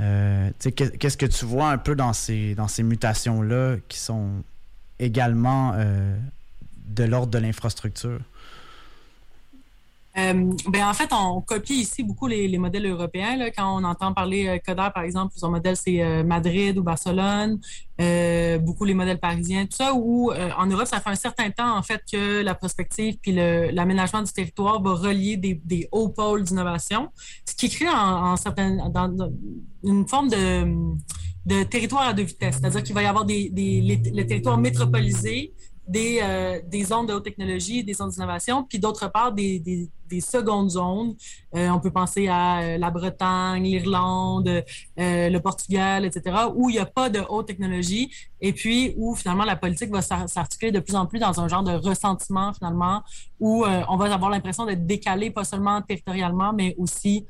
Euh, 0.00 0.50
Qu'est-ce 0.60 1.16
que 1.16 1.26
tu 1.26 1.44
vois 1.44 1.70
un 1.70 1.78
peu 1.78 1.94
dans 1.94 2.12
ces, 2.12 2.56
mutations-là 2.78 3.76
qui 3.88 3.98
sont 3.98 4.42
également 4.98 5.72
euh, 5.74 6.16
de 6.86 7.04
l'ordre 7.04 7.30
de 7.30 7.38
l'infrastructure? 7.38 8.20
Euh, 10.18 10.50
ben, 10.68 10.88
en 10.88 10.94
fait, 10.94 11.10
on 11.12 11.42
copie 11.42 11.80
ici 11.80 12.02
beaucoup 12.02 12.26
les, 12.26 12.48
les 12.48 12.56
modèles 12.56 12.86
européens. 12.86 13.36
Là. 13.36 13.50
Quand 13.50 13.78
on 13.78 13.84
entend 13.84 14.14
parler 14.14 14.48
euh, 14.48 14.58
Coder, 14.64 14.88
par 14.94 15.02
exemple, 15.02 15.34
son 15.36 15.50
modèle, 15.50 15.76
c'est 15.76 16.02
euh, 16.02 16.24
Madrid 16.24 16.78
ou 16.78 16.82
Barcelone, 16.82 17.60
euh, 18.00 18.56
beaucoup 18.58 18.84
les 18.84 18.94
modèles 18.94 19.18
parisiens, 19.18 19.66
tout 19.66 19.76
ça, 19.76 19.92
où 19.94 20.32
euh, 20.32 20.48
en 20.56 20.66
Europe, 20.66 20.86
ça 20.86 21.00
fait 21.00 21.10
un 21.10 21.16
certain 21.16 21.50
temps, 21.50 21.76
en 21.76 21.82
fait, 21.82 22.02
que 22.10 22.42
la 22.42 22.54
prospective 22.54 23.18
puis 23.20 23.32
l'aménagement 23.32 24.22
du 24.22 24.32
territoire 24.32 24.82
va 24.82 24.94
relier 24.94 25.36
des, 25.36 25.60
des 25.64 25.86
hauts 25.92 26.08
pôles 26.08 26.44
d'innovation, 26.44 27.10
ce 27.46 27.54
qui 27.54 27.68
crée 27.68 27.88
en, 27.88 28.32
en 28.32 28.36
certaines, 28.36 28.90
dans, 28.92 29.08
dans 29.08 29.30
une 29.84 30.08
forme 30.08 30.30
de, 30.30 30.64
de 31.44 31.62
territoire 31.64 32.08
à 32.08 32.12
deux 32.14 32.22
vitesses. 32.22 32.56
C'est-à-dire 32.58 32.82
qu'il 32.82 32.94
va 32.94 33.02
y 33.02 33.06
avoir 33.06 33.26
des, 33.26 33.50
des, 33.50 33.82
les, 33.82 33.96
le 33.96 34.26
territoire 34.26 34.56
métropolisé 34.56 35.52
des, 35.86 36.18
euh, 36.22 36.60
des 36.66 36.84
zones 36.84 37.06
de 37.06 37.14
haute 37.14 37.24
technologie, 37.24 37.84
des 37.84 37.94
zones 37.94 38.10
d'innovation, 38.10 38.64
puis 38.64 38.78
d'autre 38.78 39.10
part, 39.10 39.32
des, 39.32 39.58
des, 39.60 39.88
des, 40.08 40.20
secondes 40.20 40.70
zones. 40.70 41.14
Euh, 41.54 41.68
on 41.68 41.80
peut 41.80 41.90
penser 41.90 42.28
à 42.28 42.60
euh, 42.60 42.78
la 42.78 42.90
Bretagne, 42.90 43.62
l'Irlande, 43.62 44.48
euh, 44.48 45.28
le 45.28 45.38
Portugal, 45.38 46.04
etc., 46.04 46.36
où 46.54 46.70
il 46.70 46.74
n'y 46.74 46.78
a 46.78 46.86
pas 46.86 47.08
de 47.08 47.20
haute 47.28 47.46
technologie, 47.46 48.10
et 48.40 48.52
puis 48.52 48.94
où 48.96 49.14
finalement 49.14 49.44
la 49.44 49.56
politique 49.56 49.90
va 49.90 50.02
s'articuler 50.02 50.72
de 50.72 50.80
plus 50.80 50.94
en 50.94 51.06
plus 51.06 51.18
dans 51.18 51.40
un 51.40 51.48
genre 51.48 51.62
de 51.62 51.72
ressentiment, 51.72 52.52
finalement, 52.52 53.02
où 53.40 53.64
euh, 53.64 53.82
on 53.88 53.96
va 53.96 54.12
avoir 54.12 54.30
l'impression 54.30 54.64
d'être 54.66 54.86
décalé, 54.86 55.30
pas 55.30 55.44
seulement 55.44 55.80
territorialement, 55.82 56.52
mais 56.52 56.74
aussi 56.78 57.26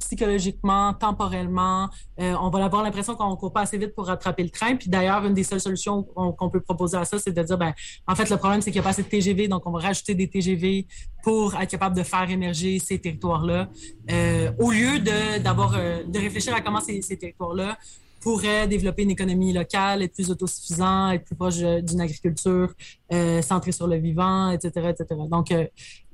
psychologiquement, 0.00 0.94
temporellement. 0.94 1.88
Euh, 2.20 2.34
on 2.40 2.50
va 2.50 2.64
avoir 2.64 2.82
l'impression 2.82 3.14
qu'on 3.14 3.30
ne 3.30 3.36
court 3.36 3.52
pas 3.52 3.62
assez 3.62 3.78
vite 3.78 3.94
pour 3.94 4.06
rattraper 4.06 4.42
le 4.42 4.50
train. 4.50 4.76
Puis 4.76 4.88
d'ailleurs, 4.88 5.24
une 5.24 5.34
des 5.34 5.44
seules 5.44 5.60
solutions 5.60 6.02
qu'on 6.02 6.50
peut 6.50 6.60
proposer 6.60 6.96
à 6.96 7.04
ça, 7.04 7.18
c'est 7.18 7.32
de 7.32 7.42
dire, 7.42 7.58
ben, 7.58 7.72
en 8.06 8.14
fait, 8.14 8.28
le 8.30 8.36
problème, 8.36 8.60
c'est 8.60 8.70
qu'il 8.70 8.80
n'y 8.80 8.84
a 8.84 8.84
pas 8.84 8.90
assez 8.90 9.02
de 9.02 9.08
TGV, 9.08 9.48
donc 9.48 9.66
on 9.66 9.70
va 9.70 9.80
rajouter 9.80 10.14
des 10.14 10.28
TGV 10.28 10.86
pour 11.22 11.54
être 11.54 11.70
capable 11.70 11.96
de 11.96 12.02
faire 12.02 12.30
émerger 12.30 12.78
ces 12.78 12.98
territoires-là, 12.98 13.68
euh, 14.10 14.50
au 14.58 14.70
lieu 14.70 14.98
de, 14.98 15.38
d'avoir, 15.38 15.74
euh, 15.76 16.02
de 16.04 16.18
réfléchir 16.18 16.54
à 16.54 16.60
comment 16.60 16.80
ces, 16.80 17.02
ces 17.02 17.16
territoires-là 17.16 17.76
pourrait 18.20 18.68
développer 18.68 19.02
une 19.02 19.10
économie 19.10 19.52
locale, 19.52 20.02
être 20.02 20.14
plus 20.14 20.30
autosuffisant, 20.30 21.10
être 21.10 21.24
plus 21.24 21.34
proche 21.34 21.58
d'une 21.58 22.00
agriculture 22.00 22.72
euh, 23.12 23.42
centrée 23.42 23.72
sur 23.72 23.86
le 23.86 23.96
vivant, 23.96 24.50
etc., 24.50 24.90
etc. 24.90 25.20
Donc, 25.30 25.50
euh, 25.50 25.66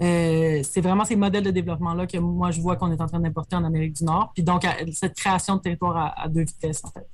euh, 0.03 0.63
c'est 0.63 0.81
vraiment 0.81 1.05
ces 1.05 1.17
modèles 1.17 1.45
de 1.45 1.51
développement-là 1.51 2.07
que 2.07 2.19
moi, 2.19 2.51
je 2.53 2.61
vois 2.61 2.77
qu'on 2.77 2.93
est 2.93 3.01
en 3.01 3.07
train 3.07 3.21
d'importer 3.21 3.57
en 3.57 3.65
Amérique 3.65 3.95
du 3.95 4.05
Nord. 4.05 4.31
Puis 4.35 4.45
donc, 4.45 4.63
cette 4.93 5.17
création 5.17 5.57
de 5.57 5.63
territoire 5.63 6.15
à, 6.17 6.29
deux 6.29 6.45
vitesses, 6.45 6.85
en 6.85 6.91
fait. 6.91 7.07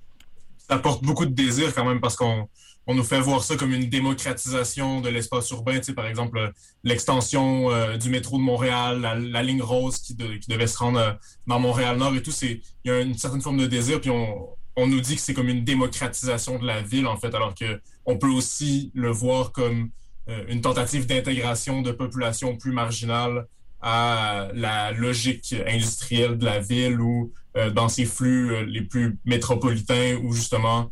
Ça 0.59 0.77
apporte 0.77 1.03
beaucoup 1.03 1.27
de 1.27 1.33
désir 1.33 1.75
quand 1.75 1.85
même 1.85 2.01
parce 2.01 2.15
qu'on 2.15 2.49
on 2.87 2.95
nous 2.95 3.05
fait 3.05 3.21
voir 3.21 3.43
ça 3.43 3.57
comme 3.57 3.73
une 3.73 3.89
démocratisation 3.89 5.01
de 5.01 5.09
l'espace 5.09 5.51
urbain. 5.51 5.79
Tu 5.79 5.85
sais, 5.85 5.95
par 5.95 6.07
exemple, 6.07 6.53
l'extension 6.85 7.71
euh, 7.71 7.97
du 7.97 8.11
métro 8.11 8.39
de 8.39 8.43
Montréal, 8.43 9.01
la, 9.01 9.43
ligne 9.43 9.63
rose 9.63 9.99
qui, 9.99 10.15
devait 10.15 10.67
se 10.67 10.79
rendre 10.79 11.19
dans 11.47 11.61
Montréal-Nord 11.61 12.15
et 12.15 12.23
tout. 12.23 12.33
Il 12.43 12.61
y 12.85 12.91
a 12.91 13.01
une 13.01 13.15
certaine 13.15 13.41
forme 13.41 13.59
de 13.59 13.67
désir, 13.67 14.01
puis 14.01 14.11
on, 14.11 14.49
on 14.77 14.87
nous 14.87 15.01
dit 15.01 15.17
que 15.17 15.21
c'est 15.21 15.35
comme 15.35 15.49
une 15.49 15.65
démocratisation 15.65 16.59
de 16.59 16.67
la 16.67 16.83
ville, 16.83 17.07
en 17.07 17.17
fait, 17.17 17.35
alors 17.35 17.55
que 17.55 17.81
on 18.07 18.19
peut 18.19 18.31
aussi 18.31 18.91
le 18.95 19.11
voir 19.11 19.53
comme 19.53 19.91
euh, 20.29 20.45
une 20.49 20.61
tentative 20.61 21.07
d'intégration 21.07 21.83
de 21.83 21.93
populations 21.93 22.57
plus 22.57 22.73
marginales 22.73 23.47
à 23.81 24.49
la 24.55 24.93
logique 24.93 25.55
industrielle 25.67 26.39
de 26.39 26.45
la 26.45 26.61
ville 26.61 27.01
ou 27.01 27.33
euh, 27.57 27.71
dans 27.71 27.89
ses 27.89 28.05
flux 28.05 28.53
euh, 28.53 28.65
les 28.65 28.83
plus 28.83 29.19
métropolitains 29.25 30.17
où 30.23 30.33
justement 30.33 30.91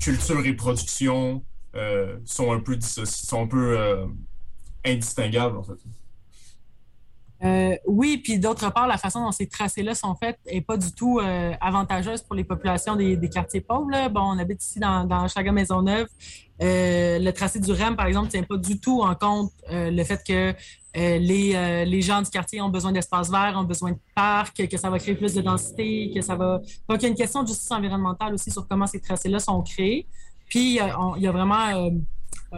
culture 0.00 0.44
et 0.44 0.52
production 0.54 1.44
sont 2.24 2.52
un 2.52 2.60
peu 2.60 2.78
sont 2.80 3.42
un 3.42 3.46
peu 3.46 4.06
indistinguables 4.82 5.58
en 5.58 5.62
fait. 5.62 5.74
Euh, 7.44 7.76
oui, 7.86 8.18
puis 8.18 8.38
d'autre 8.38 8.72
part, 8.72 8.86
la 8.86 8.96
façon 8.96 9.22
dont 9.22 9.32
ces 9.32 9.46
tracés-là 9.46 9.94
sont 9.94 10.14
faits 10.14 10.38
n'est 10.50 10.62
pas 10.62 10.76
du 10.76 10.90
tout 10.92 11.18
euh, 11.18 11.52
avantageuse 11.60 12.22
pour 12.22 12.34
les 12.34 12.44
populations 12.44 12.96
des, 12.96 13.28
quartiers 13.28 13.60
pauvres. 13.60 14.08
Bon, 14.08 14.22
on 14.22 14.38
habite 14.38 14.62
ici 14.62 14.80
dans, 14.80 15.04
dans 15.04 15.28
Chaga-Maisonneuve. 15.28 16.06
Euh, 16.62 17.18
le 17.18 17.30
tracé 17.32 17.60
du 17.60 17.70
REM, 17.72 17.96
par 17.96 18.06
exemple, 18.06 18.26
ne 18.26 18.30
tient 18.30 18.42
pas 18.42 18.56
du 18.56 18.80
tout 18.80 19.02
en 19.02 19.14
compte 19.14 19.52
le 19.68 20.04
fait 20.04 20.22
que 20.26 20.54
les, 20.94 22.02
gens 22.02 22.22
du 22.22 22.30
quartier 22.30 22.62
ont 22.62 22.70
besoin 22.70 22.92
d'espaces 22.92 23.30
verts, 23.30 23.54
ont 23.56 23.64
besoin 23.64 23.92
de 23.92 23.98
parcs, 24.14 24.66
que 24.66 24.76
ça 24.78 24.88
va 24.88 24.98
créer 24.98 25.14
plus 25.14 25.34
de 25.34 25.42
densité, 25.42 26.10
que 26.14 26.22
ça 26.22 26.36
va... 26.36 26.62
Donc, 26.88 27.00
il 27.00 27.02
y 27.02 27.06
a 27.06 27.08
une 27.08 27.14
question 27.14 27.42
de 27.42 27.48
justice 27.48 27.70
environnementale 27.70 28.32
aussi 28.32 28.50
sur 28.50 28.66
comment 28.66 28.86
ces 28.86 29.00
tracés-là 29.00 29.40
sont 29.40 29.60
créés. 29.62 30.06
Puis, 30.48 30.78
il 30.78 31.22
y 31.22 31.26
a 31.26 31.32
vraiment 31.32 31.90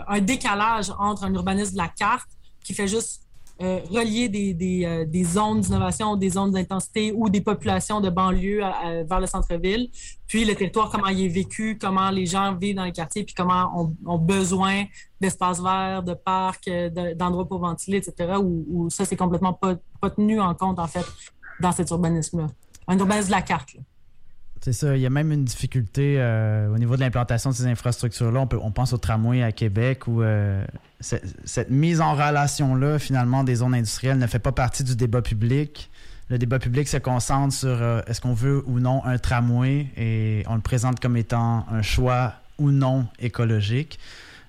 un 0.06 0.20
décalage 0.20 0.92
entre 0.98 1.24
un 1.24 1.34
urbanisme 1.34 1.72
de 1.72 1.78
la 1.78 1.88
carte 1.88 2.28
qui 2.62 2.74
fait 2.74 2.86
juste 2.86 3.27
euh, 3.60 3.80
relier 3.90 4.28
des, 4.28 4.54
des, 4.54 4.84
euh, 4.84 5.04
des 5.04 5.24
zones 5.24 5.60
d'innovation, 5.60 6.16
des 6.16 6.30
zones 6.30 6.52
d'intensité 6.52 7.12
ou 7.12 7.28
des 7.28 7.40
populations 7.40 8.00
de 8.00 8.10
banlieue 8.10 8.60
vers 9.08 9.20
le 9.20 9.26
centre-ville, 9.26 9.90
puis 10.26 10.44
le 10.44 10.54
territoire, 10.54 10.90
comment 10.90 11.08
il 11.08 11.24
est 11.24 11.28
vécu, 11.28 11.78
comment 11.80 12.10
les 12.10 12.26
gens 12.26 12.54
vivent 12.54 12.76
dans 12.76 12.84
les 12.84 12.92
quartiers, 12.92 13.24
puis 13.24 13.34
comment 13.34 13.70
ont, 13.74 13.96
ont 14.06 14.18
besoin 14.18 14.84
d'espaces 15.20 15.60
verts, 15.60 16.02
de 16.02 16.14
parcs, 16.14 16.70
d'endroits 17.16 17.48
pour 17.48 17.60
ventiler, 17.60 17.98
etc., 17.98 18.34
où, 18.40 18.64
où 18.68 18.90
ça, 18.90 19.04
c'est 19.04 19.16
complètement 19.16 19.52
pas, 19.52 19.76
pas 20.00 20.10
tenu 20.10 20.40
en 20.40 20.54
compte, 20.54 20.78
en 20.78 20.86
fait, 20.86 21.06
dans 21.60 21.72
cet 21.72 21.90
urbanisme-là. 21.90 22.46
Un 22.86 22.98
urbanisme 22.98 23.26
de 23.26 23.32
la 23.32 23.42
carte, 23.42 23.74
là. 23.74 23.80
C'est 24.60 24.72
ça. 24.72 24.96
Il 24.96 25.02
y 25.02 25.06
a 25.06 25.10
même 25.10 25.30
une 25.32 25.44
difficulté 25.44 26.16
euh, 26.18 26.72
au 26.72 26.78
niveau 26.78 26.96
de 26.96 27.00
l'implantation 27.00 27.50
de 27.50 27.54
ces 27.54 27.66
infrastructures-là. 27.66 28.46
On, 28.60 28.70
pense 28.70 28.92
au 28.92 28.98
tramway 28.98 29.42
à 29.42 29.52
Québec 29.52 30.06
où 30.08 30.22
euh, 30.22 30.64
cette 31.00 31.70
mise 31.70 32.00
en 32.00 32.14
relation-là, 32.14 32.98
finalement, 32.98 33.44
des 33.44 33.56
zones 33.56 33.74
industrielles 33.74 34.18
ne 34.18 34.26
fait 34.26 34.40
pas 34.40 34.52
partie 34.52 34.82
du 34.82 34.96
débat 34.96 35.22
public. 35.22 35.90
Le 36.28 36.38
débat 36.38 36.58
public 36.58 36.88
se 36.88 36.96
concentre 36.96 37.54
sur 37.54 37.68
euh, 37.68 38.00
est-ce 38.06 38.20
qu'on 38.20 38.34
veut 38.34 38.62
ou 38.66 38.80
non 38.80 39.04
un 39.04 39.18
tramway 39.18 39.86
et 39.96 40.42
on 40.48 40.56
le 40.56 40.60
présente 40.60 41.00
comme 41.00 41.16
étant 41.16 41.64
un 41.70 41.82
choix 41.82 42.34
ou 42.58 42.70
non 42.70 43.06
écologique. 43.20 43.98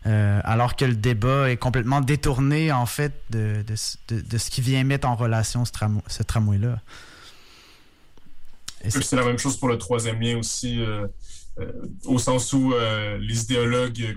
Alors 0.05 0.75
que 0.75 0.85
le 0.85 0.95
débat 0.95 1.51
est 1.51 1.57
complètement 1.57 2.01
détourné, 2.01 2.71
en 2.71 2.87
fait, 2.87 3.13
de, 3.29 3.63
ce 3.75 4.49
qui 4.49 4.61
vient 4.61 4.83
mettre 4.83 5.07
en 5.07 5.15
relation 5.15 5.65
ce 5.65 6.23
tramway-là. 6.23 6.79
C'est 8.87 9.15
la 9.15 9.25
même 9.25 9.37
chose 9.37 9.57
pour 9.57 9.67
le 9.67 9.77
troisième 9.77 10.21
lien 10.21 10.37
aussi, 10.37 10.81
euh, 10.81 11.07
euh, 11.59 11.71
au 12.05 12.17
sens 12.17 12.53
où 12.53 12.73
euh, 12.73 13.17
les 13.17 13.43
idéologues 13.43 14.15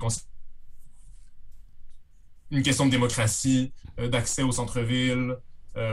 une 2.50 2.62
question 2.62 2.84
de 2.84 2.90
démocratie, 2.90 3.72
d'accès 3.96 4.42
au 4.42 4.52
centre-ville 4.52 5.38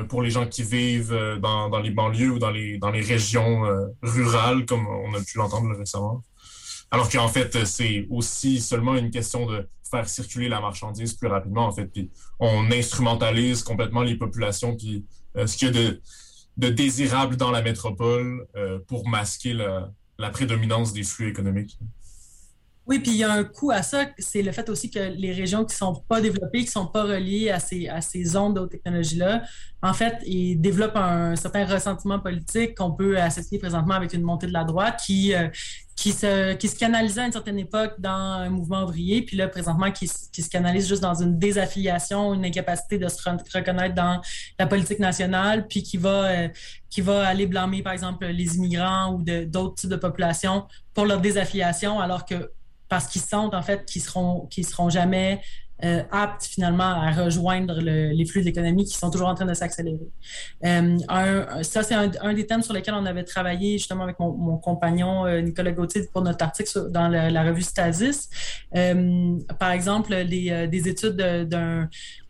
pour 0.09 0.21
les 0.21 0.29
gens 0.29 0.45
qui 0.45 0.61
vivent 0.61 1.17
dans, 1.41 1.69
dans, 1.69 1.79
les 1.79 1.89
banlieues 1.89 2.31
ou 2.31 2.37
dans 2.37 2.51
les, 2.51 2.77
dans 2.77 2.91
les 2.91 2.99
régions 2.99 3.63
rurales, 4.01 4.65
comme 4.65 4.85
on 4.85 5.13
a 5.13 5.21
pu 5.21 5.37
l'entendre 5.37 5.73
récemment. 5.73 6.21
Alors 6.91 7.09
qu'en 7.09 7.29
fait, 7.29 7.65
c'est 7.65 8.05
aussi 8.09 8.59
seulement 8.59 8.97
une 8.97 9.09
question 9.09 9.45
de 9.45 9.69
faire 9.89 10.09
circuler 10.09 10.49
la 10.49 10.59
marchandise 10.59 11.13
plus 11.13 11.29
rapidement, 11.29 11.65
en 11.65 11.71
fait. 11.71 11.85
Puis 11.85 12.11
on 12.41 12.69
instrumentalise 12.71 13.63
complètement 13.63 14.03
les 14.03 14.15
populations, 14.15 14.75
puis 14.75 15.05
ce 15.33 15.55
qu'il 15.55 15.69
y 15.69 15.71
a 15.71 15.73
de 15.73 16.01
de 16.59 16.69
désirable 16.69 17.37
dans 17.37 17.51
la 17.51 17.61
métropole 17.61 18.45
euh, 18.55 18.79
pour 18.87 19.07
masquer 19.07 19.53
la, 19.53 19.91
la, 20.17 20.29
prédominance 20.29 20.91
des 20.91 21.03
flux 21.03 21.29
économiques. 21.29 21.79
Oui, 22.85 22.99
puis 22.99 23.11
il 23.11 23.17
y 23.17 23.23
a 23.23 23.31
un 23.31 23.43
coût 23.43 23.71
à 23.71 23.83
ça, 23.83 24.07
c'est 24.17 24.41
le 24.41 24.51
fait 24.51 24.67
aussi 24.67 24.89
que 24.89 24.99
les 24.99 25.31
régions 25.31 25.63
qui 25.63 25.75
ne 25.75 25.77
sont 25.77 26.03
pas 26.09 26.19
développées, 26.21 26.59
qui 26.59 26.65
ne 26.65 26.71
sont 26.71 26.87
pas 26.87 27.03
reliées 27.03 27.51
à 27.51 27.59
ces, 27.59 27.87
à 27.87 28.01
ces 28.01 28.25
zones 28.25 28.55
de 28.55 28.61
haute 28.61 28.71
technologie-là, 28.71 29.43
en 29.81 29.93
fait, 29.93 30.17
ils 30.25 30.59
développent 30.59 30.95
un 30.95 31.35
certain 31.35 31.65
ressentiment 31.65 32.19
politique 32.19 32.75
qu'on 32.75 32.91
peut 32.91 33.17
associer 33.17 33.59
présentement 33.59 33.93
avec 33.93 34.13
une 34.13 34.23
montée 34.23 34.47
de 34.47 34.53
la 34.53 34.63
droite 34.63 34.99
qui, 35.05 35.35
euh, 35.35 35.47
qui 35.99 36.13
se, 36.13 36.53
qui 36.53 36.69
se 36.69 36.79
canalisait 36.79 37.19
à 37.19 37.25
une 37.25 37.33
certaine 37.33 37.59
époque 37.59 37.95
dans 37.99 38.09
un 38.09 38.49
mouvement 38.49 38.83
ouvrier, 38.83 39.21
puis 39.21 39.35
là, 39.35 39.49
présentement, 39.49 39.91
qui, 39.91 40.09
qui 40.31 40.41
se 40.41 40.49
canalise 40.49 40.87
juste 40.87 41.01
dans 41.01 41.21
une 41.21 41.37
désaffiliation, 41.37 42.33
une 42.33 42.45
incapacité 42.45 42.97
de 42.97 43.09
se 43.09 43.17
reconnaître 43.21 43.95
dans 43.95 44.21
la 44.57 44.65
politique 44.65 44.99
nationale, 44.99 45.67
puis 45.67 45.83
qui 45.83 45.97
va, 45.97 46.23
euh, 46.23 46.47
qui 46.89 47.01
va 47.01 47.27
aller 47.27 47.47
blâmer, 47.47 47.83
par 47.83 47.91
exemple, 47.91 48.25
les 48.27 48.55
immigrants 48.55 49.13
ou 49.13 49.23
d'autres 49.23 49.75
types 49.75 49.89
de 49.89 49.97
populations 49.97 50.65
pour 50.93 51.05
leur 51.05 51.19
désaffiliation, 51.19 51.99
alors 51.99 52.23
que 52.25 52.49
parce 52.87 53.07
qu'ils 53.07 53.21
sentent, 53.21 53.53
en 53.53 53.61
fait, 53.61 53.83
qu'ils 53.83 54.01
seront, 54.01 54.47
qu'ils 54.47 54.65
seront 54.65 54.89
jamais 54.89 55.41
euh, 55.83 56.03
aptes 56.11 56.45
finalement 56.45 56.83
à 56.83 57.11
rejoindre 57.11 57.79
le, 57.81 58.09
les 58.09 58.25
flux 58.25 58.41
de 58.41 58.45
l'économie 58.45 58.85
qui 58.85 58.97
sont 58.97 59.09
toujours 59.09 59.27
en 59.27 59.35
train 59.35 59.45
de 59.45 59.53
s'accélérer. 59.53 59.99
Euh, 60.65 60.97
ça, 61.63 61.83
c'est 61.83 61.95
un, 61.95 62.11
un, 62.21 62.33
des 62.33 62.45
thèmes 62.45 62.61
sur 62.61 62.73
lesquels 62.73 62.95
on 62.95 63.05
avait 63.05 63.23
travaillé 63.23 63.77
justement 63.77 64.03
avec 64.03 64.19
mon, 64.19 64.31
mon 64.33 64.57
compagnon 64.57 65.25
euh, 65.25 65.41
Nicolas 65.41 65.71
Gauthier 65.71 66.03
pour 66.11 66.21
notre 66.21 66.43
article 66.43 66.69
sur, 66.69 66.89
dans 66.89 67.07
la, 67.07 67.29
la, 67.29 67.43
revue 67.43 67.61
Stasis. 67.61 68.29
Euh, 68.75 69.37
par 69.59 69.71
exemple, 69.71 70.13
les, 70.13 70.51
euh, 70.51 70.67
des 70.67 70.87
études 70.87 71.15
d'un 71.15 71.89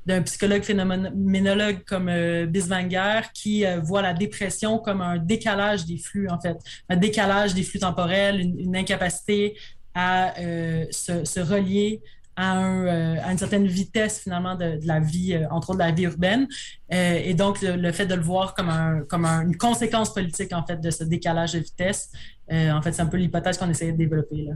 d'un 0.10 0.22
psychologue 0.24 0.64
phénoménologue 0.64 1.84
comme 1.86 2.10
euh, 2.10 2.46
Biswanger 2.46 3.22
qui 3.34 3.66
euh, 3.66 3.80
voit 3.80 4.02
la 4.02 4.14
dépression 4.14 4.80
comme 4.80 5.02
un 5.02 5.18
décalage 5.18 5.86
des 5.86 5.98
flux, 5.98 6.28
en 6.30 6.40
fait, 6.40 6.58
un 6.90 6.96
décalage 6.96 7.54
des 7.54 7.64
flux 7.64 7.80
temporels, 7.80 8.40
une, 8.40 8.60
une 8.60 8.76
incapacité 8.76 9.56
à 9.94 10.38
euh, 10.40 10.86
se, 10.92 11.26
se, 11.26 11.40
relier 11.40 12.02
à, 12.40 13.32
une 13.32 13.38
certaine 13.38 13.68
vitesse 13.68 14.20
finalement 14.20 14.56
de, 14.56 14.80
la 14.84 15.00
vie, 15.00 15.38
entre 15.52 15.72
autres 15.72 15.80
de 15.80 15.84
la 15.84 15.92
vie 15.92 16.04
urbaine. 16.04 16.48
et 16.90 17.34
donc, 17.34 17.62
le, 17.62 17.92
fait 17.92 18.06
de 18.06 18.16
le 18.16 18.22
voir 18.22 18.54
comme, 18.56 18.70
un, 18.70 19.02
comme 19.02 19.26
une 19.26 19.58
conséquence 19.58 20.14
politique, 20.14 20.54
en 20.54 20.66
fait, 20.66 20.78
de 20.78 20.92
ce 20.92 21.04
décalage 21.04 21.54
de 21.54 21.60
vitesse, 21.60 22.12
en 22.50 22.82
fait, 22.82 22.94
c'est 22.94 23.02
un 23.02 23.08
peu 23.08 23.18
l'hypothèse 23.18 23.58
qu'on 23.58 23.70
essayait 23.70 23.92
de 23.92 23.98
développer. 23.98 24.44
Là. 24.44 24.54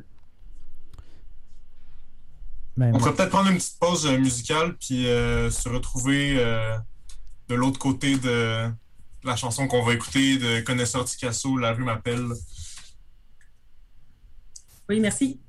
Ben, 2.75 2.91
On 2.95 2.97
pourrait 2.97 3.13
peut-être 3.13 3.29
prendre 3.29 3.49
une 3.49 3.57
petite 3.57 3.79
pause 3.79 4.07
musicale 4.07 4.75
puis 4.77 5.03
se 5.03 5.69
retrouver 5.69 6.35
de 7.49 7.55
l'autre 7.55 7.79
côté 7.79 8.17
de 8.17 8.71
la 9.23 9.35
chanson 9.35 9.67
qu'on 9.67 9.83
va 9.83 9.93
écouter 9.93 10.37
de 10.37 10.61
Connaisseur 10.61 11.05
Ticasso, 11.05 11.57
La 11.57 11.73
rue 11.73 11.83
m'appelle. 11.83 12.27
Oui, 14.89 14.99
merci. 14.99 15.39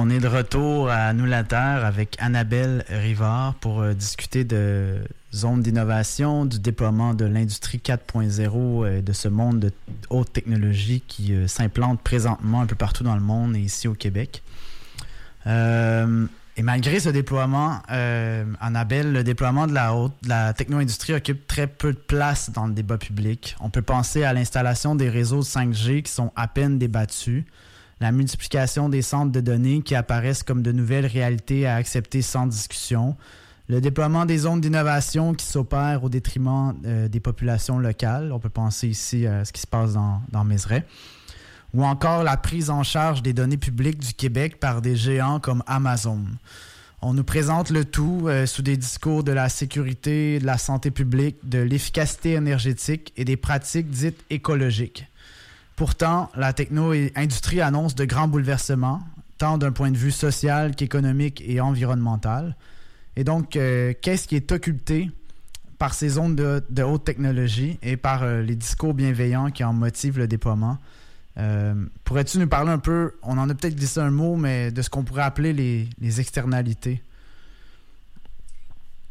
On 0.00 0.10
est 0.10 0.20
de 0.20 0.28
retour 0.28 0.90
à 0.90 1.12
Nous 1.12 1.24
la 1.24 1.42
Terre 1.42 1.84
avec 1.84 2.14
Annabelle 2.20 2.84
Rivard 2.88 3.54
pour 3.56 3.80
euh, 3.80 3.94
discuter 3.94 4.44
de 4.44 4.98
zones 5.34 5.60
d'innovation, 5.60 6.46
du 6.46 6.60
déploiement 6.60 7.14
de 7.14 7.24
l'industrie 7.24 7.78
4.0 7.84 8.98
et 8.98 9.02
de 9.02 9.12
ce 9.12 9.26
monde 9.26 9.58
de 9.58 9.72
haute 10.08 10.32
technologie 10.32 11.02
qui 11.04 11.34
euh, 11.34 11.48
s'implante 11.48 12.00
présentement 12.00 12.60
un 12.60 12.66
peu 12.66 12.76
partout 12.76 13.02
dans 13.02 13.16
le 13.16 13.20
monde 13.20 13.56
et 13.56 13.58
ici 13.58 13.88
au 13.88 13.94
Québec. 13.94 14.44
Euh, 15.48 16.26
et 16.56 16.62
malgré 16.62 17.00
ce 17.00 17.08
déploiement, 17.08 17.82
euh, 17.90 18.44
Annabelle, 18.60 19.12
le 19.12 19.24
déploiement 19.24 19.66
de 19.66 19.74
la, 19.74 19.94
haute, 19.94 20.14
de 20.22 20.28
la 20.28 20.52
techno-industrie 20.52 21.14
occupe 21.14 21.48
très 21.48 21.66
peu 21.66 21.92
de 21.92 21.98
place 21.98 22.50
dans 22.50 22.68
le 22.68 22.72
débat 22.72 22.98
public. 22.98 23.56
On 23.58 23.68
peut 23.68 23.82
penser 23.82 24.22
à 24.22 24.32
l'installation 24.32 24.94
des 24.94 25.08
réseaux 25.08 25.42
5G 25.42 26.02
qui 26.02 26.12
sont 26.12 26.32
à 26.36 26.46
peine 26.46 26.78
débattus, 26.78 27.44
la 28.00 28.12
multiplication 28.12 28.88
des 28.88 29.02
centres 29.02 29.32
de 29.32 29.40
données 29.40 29.82
qui 29.82 29.94
apparaissent 29.94 30.42
comme 30.42 30.62
de 30.62 30.72
nouvelles 30.72 31.06
réalités 31.06 31.66
à 31.66 31.74
accepter 31.76 32.22
sans 32.22 32.46
discussion, 32.46 33.16
le 33.68 33.80
déploiement 33.80 34.24
des 34.24 34.38
zones 34.38 34.60
d'innovation 34.60 35.34
qui 35.34 35.44
s'opèrent 35.44 36.02
au 36.02 36.08
détriment 36.08 36.74
euh, 36.86 37.08
des 37.08 37.20
populations 37.20 37.78
locales. 37.78 38.32
On 38.32 38.38
peut 38.38 38.48
penser 38.48 38.88
ici 38.88 39.26
à 39.26 39.44
ce 39.44 39.52
qui 39.52 39.60
se 39.60 39.66
passe 39.66 39.92
dans, 39.92 40.22
dans 40.30 40.44
ou 41.74 41.84
encore 41.84 42.22
la 42.22 42.36
prise 42.36 42.70
en 42.70 42.82
charge 42.82 43.22
des 43.22 43.32
données 43.32 43.58
publiques 43.58 43.98
du 43.98 44.14
Québec 44.14 44.58
par 44.58 44.80
des 44.80 44.96
géants 44.96 45.38
comme 45.38 45.62
Amazon. 45.66 46.24
On 47.00 47.14
nous 47.14 47.24
présente 47.24 47.70
le 47.70 47.84
tout 47.84 48.24
euh, 48.24 48.46
sous 48.46 48.62
des 48.62 48.76
discours 48.76 49.22
de 49.22 49.30
la 49.30 49.48
sécurité, 49.48 50.40
de 50.40 50.46
la 50.46 50.58
santé 50.58 50.90
publique, 50.90 51.36
de 51.44 51.58
l'efficacité 51.58 52.32
énergétique 52.32 53.12
et 53.16 53.24
des 53.24 53.36
pratiques 53.36 53.90
dites 53.90 54.24
écologiques. 54.30 55.06
Pourtant, 55.78 56.28
la 56.34 56.52
techno-industrie 56.52 57.60
annonce 57.60 57.94
de 57.94 58.04
grands 58.04 58.26
bouleversements, 58.26 58.98
tant 59.38 59.58
d'un 59.58 59.70
point 59.70 59.92
de 59.92 59.96
vue 59.96 60.10
social 60.10 60.74
qu'économique 60.74 61.40
et 61.46 61.60
environnemental. 61.60 62.56
Et 63.14 63.22
donc, 63.22 63.54
euh, 63.54 63.94
qu'est-ce 64.02 64.26
qui 64.26 64.34
est 64.34 64.50
occulté 64.50 65.08
par 65.78 65.94
ces 65.94 66.08
zones 66.08 66.34
de, 66.34 66.82
haute 66.82 67.04
technologie 67.04 67.78
et 67.80 67.96
par 67.96 68.24
euh, 68.24 68.42
les 68.42 68.56
discours 68.56 68.92
bienveillants 68.92 69.52
qui 69.52 69.62
en 69.62 69.72
motivent 69.72 70.18
le 70.18 70.26
déploiement? 70.26 70.78
Euh, 71.36 71.74
pourrais-tu 72.02 72.38
nous 72.38 72.48
parler 72.48 72.72
un 72.72 72.80
peu, 72.80 73.12
on 73.22 73.38
en 73.38 73.48
a 73.48 73.54
peut-être 73.54 73.76
glissé 73.76 74.00
un 74.00 74.10
mot, 74.10 74.34
mais 74.34 74.72
de 74.72 74.82
ce 74.82 74.90
qu'on 74.90 75.04
pourrait 75.04 75.22
appeler 75.22 75.52
les, 75.52 76.20
externalités? 76.20 77.00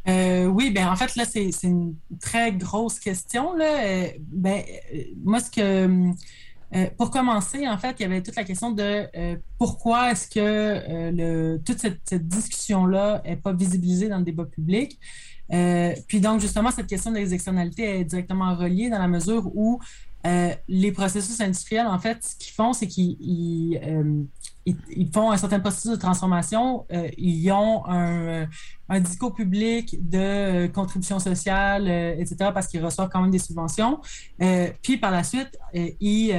Oui, 0.06 0.72
ben 0.72 0.90
en 0.90 0.98
fait, 0.98 1.16
là, 1.16 1.24
c'est 1.24 1.52
une 1.64 1.96
très 2.20 2.52
grosse 2.52 3.00
question. 3.00 3.56
Là. 3.56 4.08
Ben, 4.20 4.64
moi, 5.24 5.40
ce 5.40 5.50
que. 5.50 6.14
Pour 6.98 7.12
commencer, 7.12 7.68
en 7.68 7.78
fait, 7.78 7.96
il 8.00 8.04
y 8.04 8.06
avait 8.06 8.22
toute 8.22 8.36
la 8.36 8.44
question 8.44 8.72
de 8.72 9.08
pourquoi 9.58 10.12
est-ce 10.12 10.28
que 10.28 11.12
le, 11.12 11.58
toute 11.58 11.80
cette, 11.80 12.02
cette 12.04 12.28
discussion-là 12.28 13.22
n'est 13.26 13.38
pas 13.38 13.54
visibilisée 13.54 14.10
dans 14.10 14.18
le 14.18 14.24
débat 14.24 14.46
public. 14.46 15.00
puis 15.50 16.20
donc, 16.20 16.42
justement, 16.42 16.72
cette 16.72 16.88
question 16.88 17.12
des 17.12 17.34
externalités 17.34 18.00
est 18.00 18.04
directement 18.04 18.54
reliée 18.56 18.90
dans 18.90 19.00
la 19.00 19.08
mesure 19.08 19.50
où 19.56 19.80
euh, 20.28 20.54
les 20.68 20.92
processus 20.92 21.40
industriels, 21.40 21.88
en 21.88 22.00
fait, 22.00 22.18
ce 22.22 22.36
qu'ils 22.36 22.54
font, 22.54 22.74
c'est 22.74 22.88
qu'ils 22.88 23.80
euh, 23.82 24.24
font 25.14 25.32
un 25.32 25.38
certain 25.38 25.60
processus 25.60 25.92
de 25.92 25.96
transformation. 25.96 26.86
Euh, 26.92 27.08
ils 27.18 27.50
ont 27.52 27.86
un, 27.88 28.48
discours 29.00 29.34
public 29.34 29.98
de 30.10 30.68
contribution 30.68 31.20
sociale, 31.20 31.88
etc., 31.88 32.52
parce 32.54 32.68
qu'ils 32.68 32.84
reçoivent 32.84 33.10
quand 33.10 33.22
même 33.22 33.32
des 33.32 33.40
subventions. 33.40 34.02
puis 34.82 34.98
par 34.98 35.12
la 35.12 35.24
suite, 35.24 35.58
ils, 35.74 36.34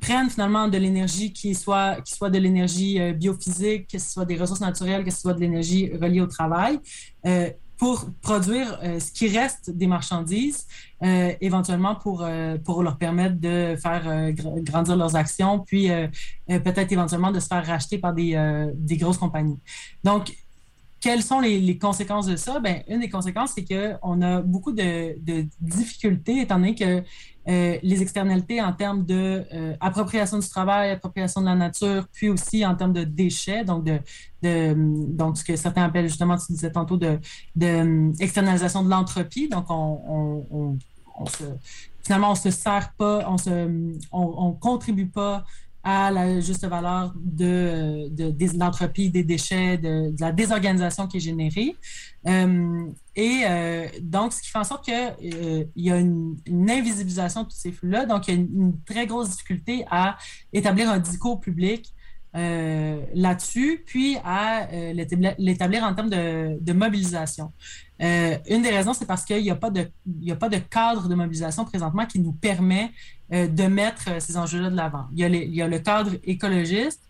prennent 0.00 0.30
finalement 0.30 0.68
de 0.68 0.78
l'énergie 0.78 1.32
qui 1.32 1.54
soit, 1.54 2.00
qui 2.02 2.14
soit 2.14 2.30
de 2.30 2.38
l'énergie 2.38 2.98
biophysique, 3.12 3.88
que 3.88 3.98
ce 3.98 4.10
soit 4.10 4.24
des 4.24 4.36
ressources 4.36 4.60
naturelles, 4.60 5.04
que 5.04 5.10
ce 5.10 5.20
soit 5.20 5.34
de 5.34 5.40
l'énergie 5.40 5.90
reliée 5.94 6.20
au 6.20 6.26
travail 6.26 6.80
pour 7.76 8.06
produire 8.22 8.78
euh, 8.82 8.98
ce 9.00 9.12
qui 9.12 9.28
reste 9.28 9.70
des 9.70 9.86
marchandises, 9.86 10.66
euh, 11.02 11.32
éventuellement 11.40 11.94
pour, 11.94 12.22
euh, 12.22 12.56
pour 12.58 12.82
leur 12.82 12.96
permettre 12.96 13.36
de 13.38 13.76
faire 13.76 14.32
grandir 14.32 14.96
leurs 14.96 15.14
actions, 15.16 15.60
puis 15.60 15.88
peut-être 16.48 16.92
éventuellement 16.92 17.30
de 17.30 17.40
se 17.40 17.46
faire 17.46 17.64
racheter 17.66 17.98
par 17.98 18.14
des, 18.14 18.70
des 18.74 18.96
grosses 18.96 19.18
compagnies. 19.18 19.60
Donc, 20.04 20.32
quelles 21.00 21.22
sont 21.22 21.40
les, 21.40 21.78
conséquences 21.78 22.26
de 22.26 22.36
ça? 22.36 22.58
Bien, 22.60 22.82
une 22.88 23.00
des 23.00 23.08
conséquences, 23.08 23.52
c'est 23.54 23.64
qu'on 23.64 24.22
a 24.22 24.40
beaucoup 24.40 24.72
de, 24.72 25.16
difficultés, 25.60 26.40
étant 26.40 26.56
donné 26.56 26.74
que 26.74 27.02
euh, 27.48 27.78
les 27.80 28.02
externalités 28.02 28.60
en 28.60 28.72
termes 28.72 29.04
de 29.04 29.44
euh, 29.52 29.76
appropriation 29.78 30.38
du 30.38 30.48
travail, 30.48 30.90
appropriation 30.90 31.42
de 31.42 31.46
la 31.46 31.54
nature, 31.54 32.08
puis 32.12 32.28
aussi 32.28 32.66
en 32.66 32.74
termes 32.74 32.92
de 32.92 33.04
déchets, 33.04 33.64
donc 33.64 33.84
de, 33.84 34.00
donc 35.14 35.38
ce 35.38 35.44
que 35.44 35.54
certains 35.54 35.84
appellent 35.84 36.08
justement, 36.08 36.36
tu 36.36 36.52
disais 36.52 36.72
tantôt, 36.72 36.96
de, 36.96 37.18
de 37.54 38.12
externalisation 38.20 38.82
de 38.82 38.90
l'entropie. 38.90 39.48
Donc, 39.48 39.66
on, 39.68 40.78
se, 41.26 41.44
finalement, 42.02 42.32
on 42.32 42.34
se 42.34 42.50
sert 42.50 42.92
pas, 42.96 43.24
on 43.28 43.38
se, 43.38 43.92
on, 44.10 44.52
contribue 44.52 45.06
pas 45.06 45.44
à 45.88 46.10
la 46.10 46.40
juste 46.40 46.66
valeur 46.66 47.14
de, 47.14 48.10
l'entropie, 48.58 49.08
des 49.08 49.22
déchets, 49.22 49.78
de, 49.78 50.12
la 50.18 50.32
désorganisation 50.32 51.06
qui 51.06 51.18
est 51.18 51.20
générée. 51.20 51.76
Euh, 52.26 52.86
et 53.14 53.42
euh, 53.44 53.86
donc, 54.00 54.32
ce 54.32 54.42
qui 54.42 54.50
fait 54.50 54.58
en 54.58 54.64
sorte 54.64 54.84
qu'il 54.84 54.94
euh, 54.94 55.64
y 55.76 55.92
a 55.92 55.98
une, 55.98 56.38
invisibilisation 56.68 57.44
de 57.44 57.48
tous 57.48 57.56
ces 57.56 57.70
flux-là. 57.70 58.04
Donc, 58.04 58.26
il 58.26 58.34
y 58.34 58.36
a 58.36 58.40
une, 58.40 58.74
très 58.84 59.06
grosse 59.06 59.30
difficulté 59.30 59.86
à 59.88 60.18
établir 60.52 60.90
un 60.90 60.98
discours 60.98 61.38
public 61.40 61.92
là-dessus, 62.34 63.82
puis 63.86 64.18
à 64.22 64.68
l'établir 65.38 65.84
en 65.84 65.94
termes 65.94 66.10
de, 66.10 66.72
mobilisation. 66.74 67.50
une 67.98 68.60
des 68.62 68.68
raisons, 68.68 68.92
c'est 68.92 69.06
parce 69.06 69.24
qu'il 69.24 69.42
n'y 69.42 69.50
a 69.50 69.56
pas 69.56 69.70
de 69.70 70.58
cadre 70.68 71.08
de 71.08 71.14
mobilisation 71.14 71.64
présentement 71.64 72.04
qui 72.04 72.18
nous 72.18 72.32
permet 72.32 72.90
euh, 73.32 73.48
de 73.48 73.64
mettre 73.64 74.08
euh, 74.08 74.20
ces 74.20 74.36
enjeux-là 74.36 74.70
de 74.70 74.76
l'avant. 74.76 75.06
Il, 75.12 75.18
y 75.18 75.62
a 75.62 75.66
le 75.66 75.78
cadre 75.80 76.12
écologiste, 76.22 77.02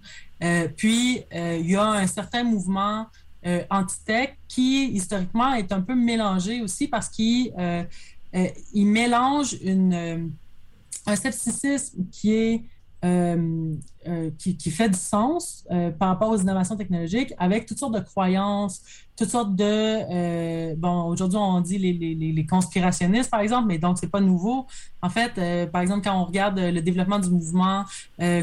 euh, 0.42 0.66
puis 0.74 1.22
il 1.30 1.70
y 1.70 1.76
a 1.76 1.84
un 1.84 2.06
certain 2.06 2.42
mouvement 2.42 3.06
anti-tech 3.70 4.30
qui, 4.48 4.86
historiquement, 4.92 5.54
est 5.54 5.70
un 5.72 5.80
peu 5.80 5.94
mélangé 5.94 6.62
aussi 6.62 6.88
parce 6.88 7.08
qu'il 7.08 7.52
il 8.32 8.86
mélange 8.86 9.56
un 11.06 11.16
scepticisme 11.16 12.06
qui 12.10 12.34
est 12.34 12.62
euh, 13.06 13.74
euh, 14.08 14.30
qui, 14.38 14.70
fait 14.70 14.88
du 14.88 14.98
sens 14.98 15.64
euh, 15.70 15.90
par 15.90 16.08
rapport 16.08 16.30
aux 16.30 16.38
innovations 16.38 16.76
technologiques 16.76 17.32
avec 17.38 17.66
toutes 17.66 17.78
sortes 17.78 17.94
de 17.94 18.00
croyances, 18.00 18.82
toutes 19.16 19.30
sortes 19.30 19.54
de... 19.54 20.74
bon, 20.74 21.04
aujourd'hui, 21.04 21.38
on 21.38 21.60
dit 21.60 21.78
les, 21.78 22.46
conspirationnistes, 22.46 23.30
par 23.30 23.40
exemple, 23.40 23.68
mais 23.68 23.78
donc, 23.78 23.98
c'est 23.98 24.10
pas 24.10 24.20
nouveau. 24.20 24.66
En 25.02 25.10
fait, 25.10 25.34
par 25.70 25.82
exemple, 25.82 26.02
quand 26.04 26.20
on 26.20 26.24
regarde 26.24 26.58
le 26.58 26.80
développement 26.80 27.18
du 27.18 27.30
mouvement 27.30 27.84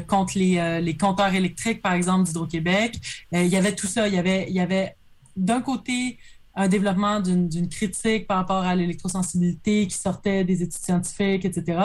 contre 0.07 0.37
les, 0.37 0.81
les 0.81 0.97
compteurs 0.97 1.33
électriques, 1.33 1.81
par 1.81 1.93
exemple, 1.93 2.25
d'Hydro-Québec, 2.25 2.99
il 3.31 3.47
y 3.47 3.55
avait 3.55 3.75
tout 3.75 3.87
ça. 3.87 4.07
Il 4.07 4.15
y 4.15 4.17
avait, 4.17 4.47
il 4.49 4.55
y 4.55 4.59
avait 4.59 4.95
d'un 5.35 5.61
côté 5.61 6.17
un 6.55 6.67
développement 6.67 7.19
d'une 7.19 7.67
critique 7.67 8.27
par 8.27 8.37
rapport 8.37 8.63
à 8.63 8.75
l'électrosensibilité 8.75 9.87
qui 9.87 9.97
sortait 9.97 10.43
des 10.43 10.61
études 10.61 10.81
scientifiques, 10.83 11.45
etc. 11.45 11.79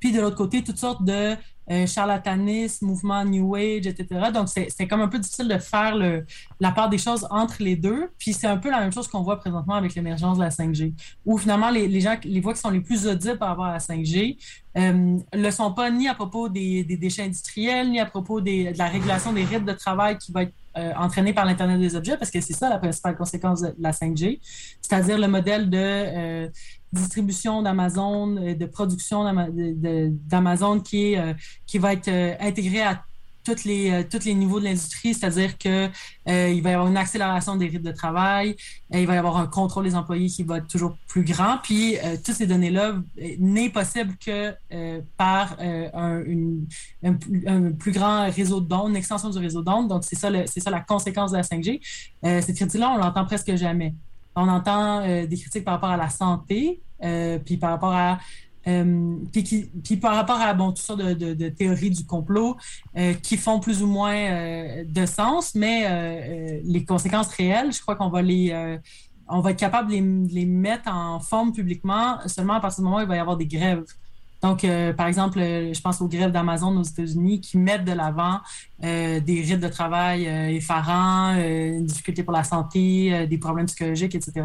Puis 0.00 0.12
de 0.12 0.20
l'autre 0.20 0.36
côté, 0.36 0.62
toutes 0.62 0.78
sortes 0.78 1.04
de 1.04 1.36
euh, 1.70 1.86
charlatanisme, 1.86 2.84
mouvement 2.86 3.24
New 3.24 3.54
Age, 3.54 3.86
etc. 3.86 4.30
Donc, 4.32 4.48
c'est 4.48 4.86
comme 4.86 5.00
un 5.00 5.08
peu 5.08 5.18
difficile 5.18 5.48
de 5.48 5.56
faire 5.56 5.96
le, 5.96 6.26
la 6.60 6.72
part 6.72 6.90
des 6.90 6.98
choses 6.98 7.26
entre 7.30 7.62
les 7.62 7.74
deux. 7.74 8.10
Puis, 8.18 8.34
c'est 8.34 8.46
un 8.46 8.58
peu 8.58 8.70
la 8.70 8.80
même 8.80 8.92
chose 8.92 9.08
qu'on 9.08 9.22
voit 9.22 9.38
présentement 9.38 9.74
avec 9.74 9.94
l'émergence 9.94 10.36
de 10.36 10.42
la 10.42 10.50
5G, 10.50 10.92
où 11.24 11.38
finalement, 11.38 11.70
les, 11.70 11.88
les, 11.88 12.00
gens, 12.02 12.16
les 12.22 12.40
voix 12.40 12.52
qui 12.52 12.60
sont 12.60 12.70
les 12.70 12.82
plus 12.82 13.06
audibles 13.06 13.38
par 13.38 13.48
rapport 13.48 13.64
à 13.64 13.72
la 13.72 13.78
5G 13.78 14.36
ne 14.76 14.80
euh, 14.80 15.18
le 15.32 15.50
sont 15.50 15.72
pas 15.72 15.90
ni 15.90 16.06
à 16.06 16.14
propos 16.14 16.50
des, 16.50 16.84
des 16.84 16.98
déchets 16.98 17.22
industriels, 17.22 17.90
ni 17.90 17.98
à 17.98 18.06
propos 18.06 18.42
des, 18.42 18.72
de 18.72 18.78
la 18.78 18.88
régulation 18.88 19.32
des 19.32 19.44
rythmes 19.44 19.64
de 19.64 19.72
travail 19.72 20.18
qui 20.18 20.32
va 20.32 20.42
être 20.42 20.52
euh, 20.76 20.92
entraînée 20.96 21.32
par 21.32 21.44
l'Internet 21.44 21.80
des 21.80 21.96
objets, 21.96 22.16
parce 22.16 22.30
que 22.30 22.40
c'est 22.40 22.52
ça 22.52 22.68
la 22.68 22.78
principale 22.78 23.16
conséquence 23.16 23.62
de 23.62 23.74
la 23.78 23.92
5G, 23.92 24.40
c'est-à-dire 24.80 25.18
le 25.18 25.28
modèle 25.28 25.70
de 25.70 26.50
distribution 26.94 27.60
d'Amazon, 27.60 28.36
euh, 28.36 28.54
de 28.54 28.66
production 28.66 29.24
d'Amazon 29.24 30.80
qui, 30.80 31.16
euh, 31.16 31.34
qui 31.66 31.78
va 31.78 31.92
être 31.92 32.08
euh, 32.08 32.34
intégré 32.40 32.80
à 32.80 33.02
tous 33.44 33.64
les, 33.64 33.90
euh, 33.90 34.02
tous 34.10 34.24
les 34.24 34.34
niveaux 34.34 34.58
de 34.58 34.64
l'industrie, 34.64 35.14
c'est-à-dire 35.14 35.58
que 35.58 35.88
euh, 36.28 36.48
il 36.48 36.62
va 36.62 36.70
y 36.70 36.72
avoir 36.72 36.88
une 36.88 36.96
accélération 36.96 37.56
des 37.56 37.66
rythmes 37.66 37.84
de 37.84 37.92
travail, 37.92 38.56
il 38.92 39.06
va 39.06 39.14
y 39.14 39.18
avoir 39.18 39.36
un 39.36 39.46
contrôle 39.46 39.84
des 39.84 39.94
employés 39.94 40.28
qui 40.28 40.42
va 40.42 40.58
être 40.58 40.68
toujours 40.68 40.96
plus 41.08 41.22
grand, 41.22 41.58
puis 41.62 41.96
toutes 42.24 42.34
ces 42.34 42.46
données-là 42.46 42.94
n'est 43.38 43.70
possible 43.70 44.14
que 44.24 44.54
par 45.16 45.56
un, 45.60 46.22
un, 47.02 47.72
plus 47.72 47.92
grand 47.92 48.30
réseau 48.30 48.60
d'ondes, 48.60 48.90
une 48.90 48.96
extension 48.96 49.30
du 49.30 49.38
réseau 49.38 49.62
d'ondes. 49.62 49.88
Donc, 49.88 50.04
c'est 50.04 50.16
ça, 50.16 50.30
c'est 50.46 50.60
ça 50.60 50.70
la 50.70 50.80
conséquence 50.80 51.32
de 51.32 51.38
la 51.38 51.42
5G. 51.42 51.80
cette 52.22 52.54
critique-là, 52.54 52.90
on 52.90 52.98
l'entend 52.98 53.24
presque 53.24 53.54
jamais. 53.56 53.94
On 54.36 54.48
entend 54.48 55.04
des 55.06 55.36
critiques 55.36 55.64
par 55.64 55.74
rapport 55.74 55.90
à 55.90 55.96
la 55.96 56.08
santé, 56.08 56.80
puis 57.44 57.56
par 57.56 57.70
rapport 57.70 57.92
à 57.92 58.18
euh, 58.66 59.16
puis, 59.32 59.96
par 59.96 60.14
rapport 60.14 60.40
à 60.40 60.54
bon, 60.54 60.68
toutes 60.68 60.78
sortes 60.78 61.00
de, 61.00 61.48
théories 61.48 61.90
du 61.90 62.04
complot 62.04 62.56
euh, 62.96 63.14
qui 63.14 63.36
font 63.36 63.60
plus 63.60 63.82
ou 63.82 63.86
moins 63.86 64.16
euh, 64.16 64.84
de 64.86 65.06
sens, 65.06 65.54
mais 65.54 66.60
les 66.64 66.84
conséquences 66.84 67.28
réelles, 67.28 67.72
je 67.72 67.80
crois 67.80 67.96
qu'on 67.96 68.08
va 68.08 68.22
les 68.22 68.78
on 69.26 69.40
va 69.40 69.52
être 69.52 69.58
capable 69.58 69.88
de 69.88 70.34
les, 70.34 70.44
mettre 70.44 70.90
en 70.90 71.18
forme 71.18 71.52
publiquement 71.52 72.18
seulement 72.26 72.54
à 72.54 72.60
partir 72.60 72.80
du 72.80 72.84
moment 72.84 72.98
où 72.98 73.00
il 73.00 73.08
va 73.08 73.16
y 73.16 73.18
avoir 73.18 73.38
des 73.38 73.46
grèves. 73.46 73.84
Donc, 74.42 74.66
par 74.98 75.06
exemple, 75.06 75.38
je 75.38 75.80
pense 75.80 76.02
aux 76.02 76.08
grèves 76.08 76.30
d'Amazon 76.30 76.76
aux 76.76 76.82
États-Unis 76.82 77.40
qui 77.40 77.56
mettent 77.56 77.86
de 77.86 77.92
l'avant 77.92 78.40
des 78.80 79.22
rythmes 79.26 79.60
de 79.60 79.68
travail 79.68 80.26
effarants, 80.54 81.36
une 81.36 81.86
difficulté 81.86 82.22
pour 82.22 82.34
la 82.34 82.44
santé, 82.44 83.26
des 83.26 83.38
problèmes 83.38 83.66
psychologiques, 83.66 84.14
etc. 84.14 84.42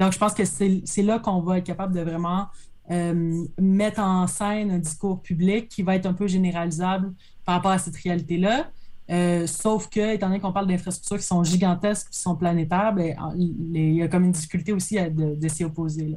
Donc, 0.00 0.12
je 0.12 0.18
pense 0.18 0.32
que 0.32 0.44
c'est 0.46 1.02
là 1.02 1.18
qu'on 1.18 1.40
va 1.40 1.58
être 1.58 1.66
capable 1.66 1.94
de 1.94 2.00
vraiment 2.00 2.46
euh, 2.90 3.44
mettre 3.58 4.00
en 4.00 4.26
scène 4.26 4.70
un 4.70 4.78
discours 4.78 5.22
public 5.22 5.68
qui 5.68 5.82
va 5.82 5.96
être 5.96 6.06
un 6.06 6.12
peu 6.12 6.26
généralisable 6.26 7.14
par 7.44 7.56
rapport 7.56 7.70
à 7.70 7.78
cette 7.78 7.96
réalité-là. 7.96 8.70
Euh, 9.10 9.46
sauf 9.46 9.88
que, 9.88 10.14
étant 10.14 10.28
donné 10.28 10.40
qu'on 10.40 10.52
parle 10.52 10.66
d'infrastructures 10.66 11.18
qui 11.18 11.26
sont 11.26 11.44
gigantesques, 11.44 12.10
qui 12.10 12.18
sont 12.18 12.36
planétaires, 12.36 12.92
ben, 12.94 13.14
il 13.36 13.94
y 13.94 14.02
a 14.02 14.08
comme 14.08 14.24
une 14.24 14.32
difficulté 14.32 14.72
aussi 14.72 14.96
de, 14.96 15.48
s'y 15.48 15.64
opposer. 15.64 16.16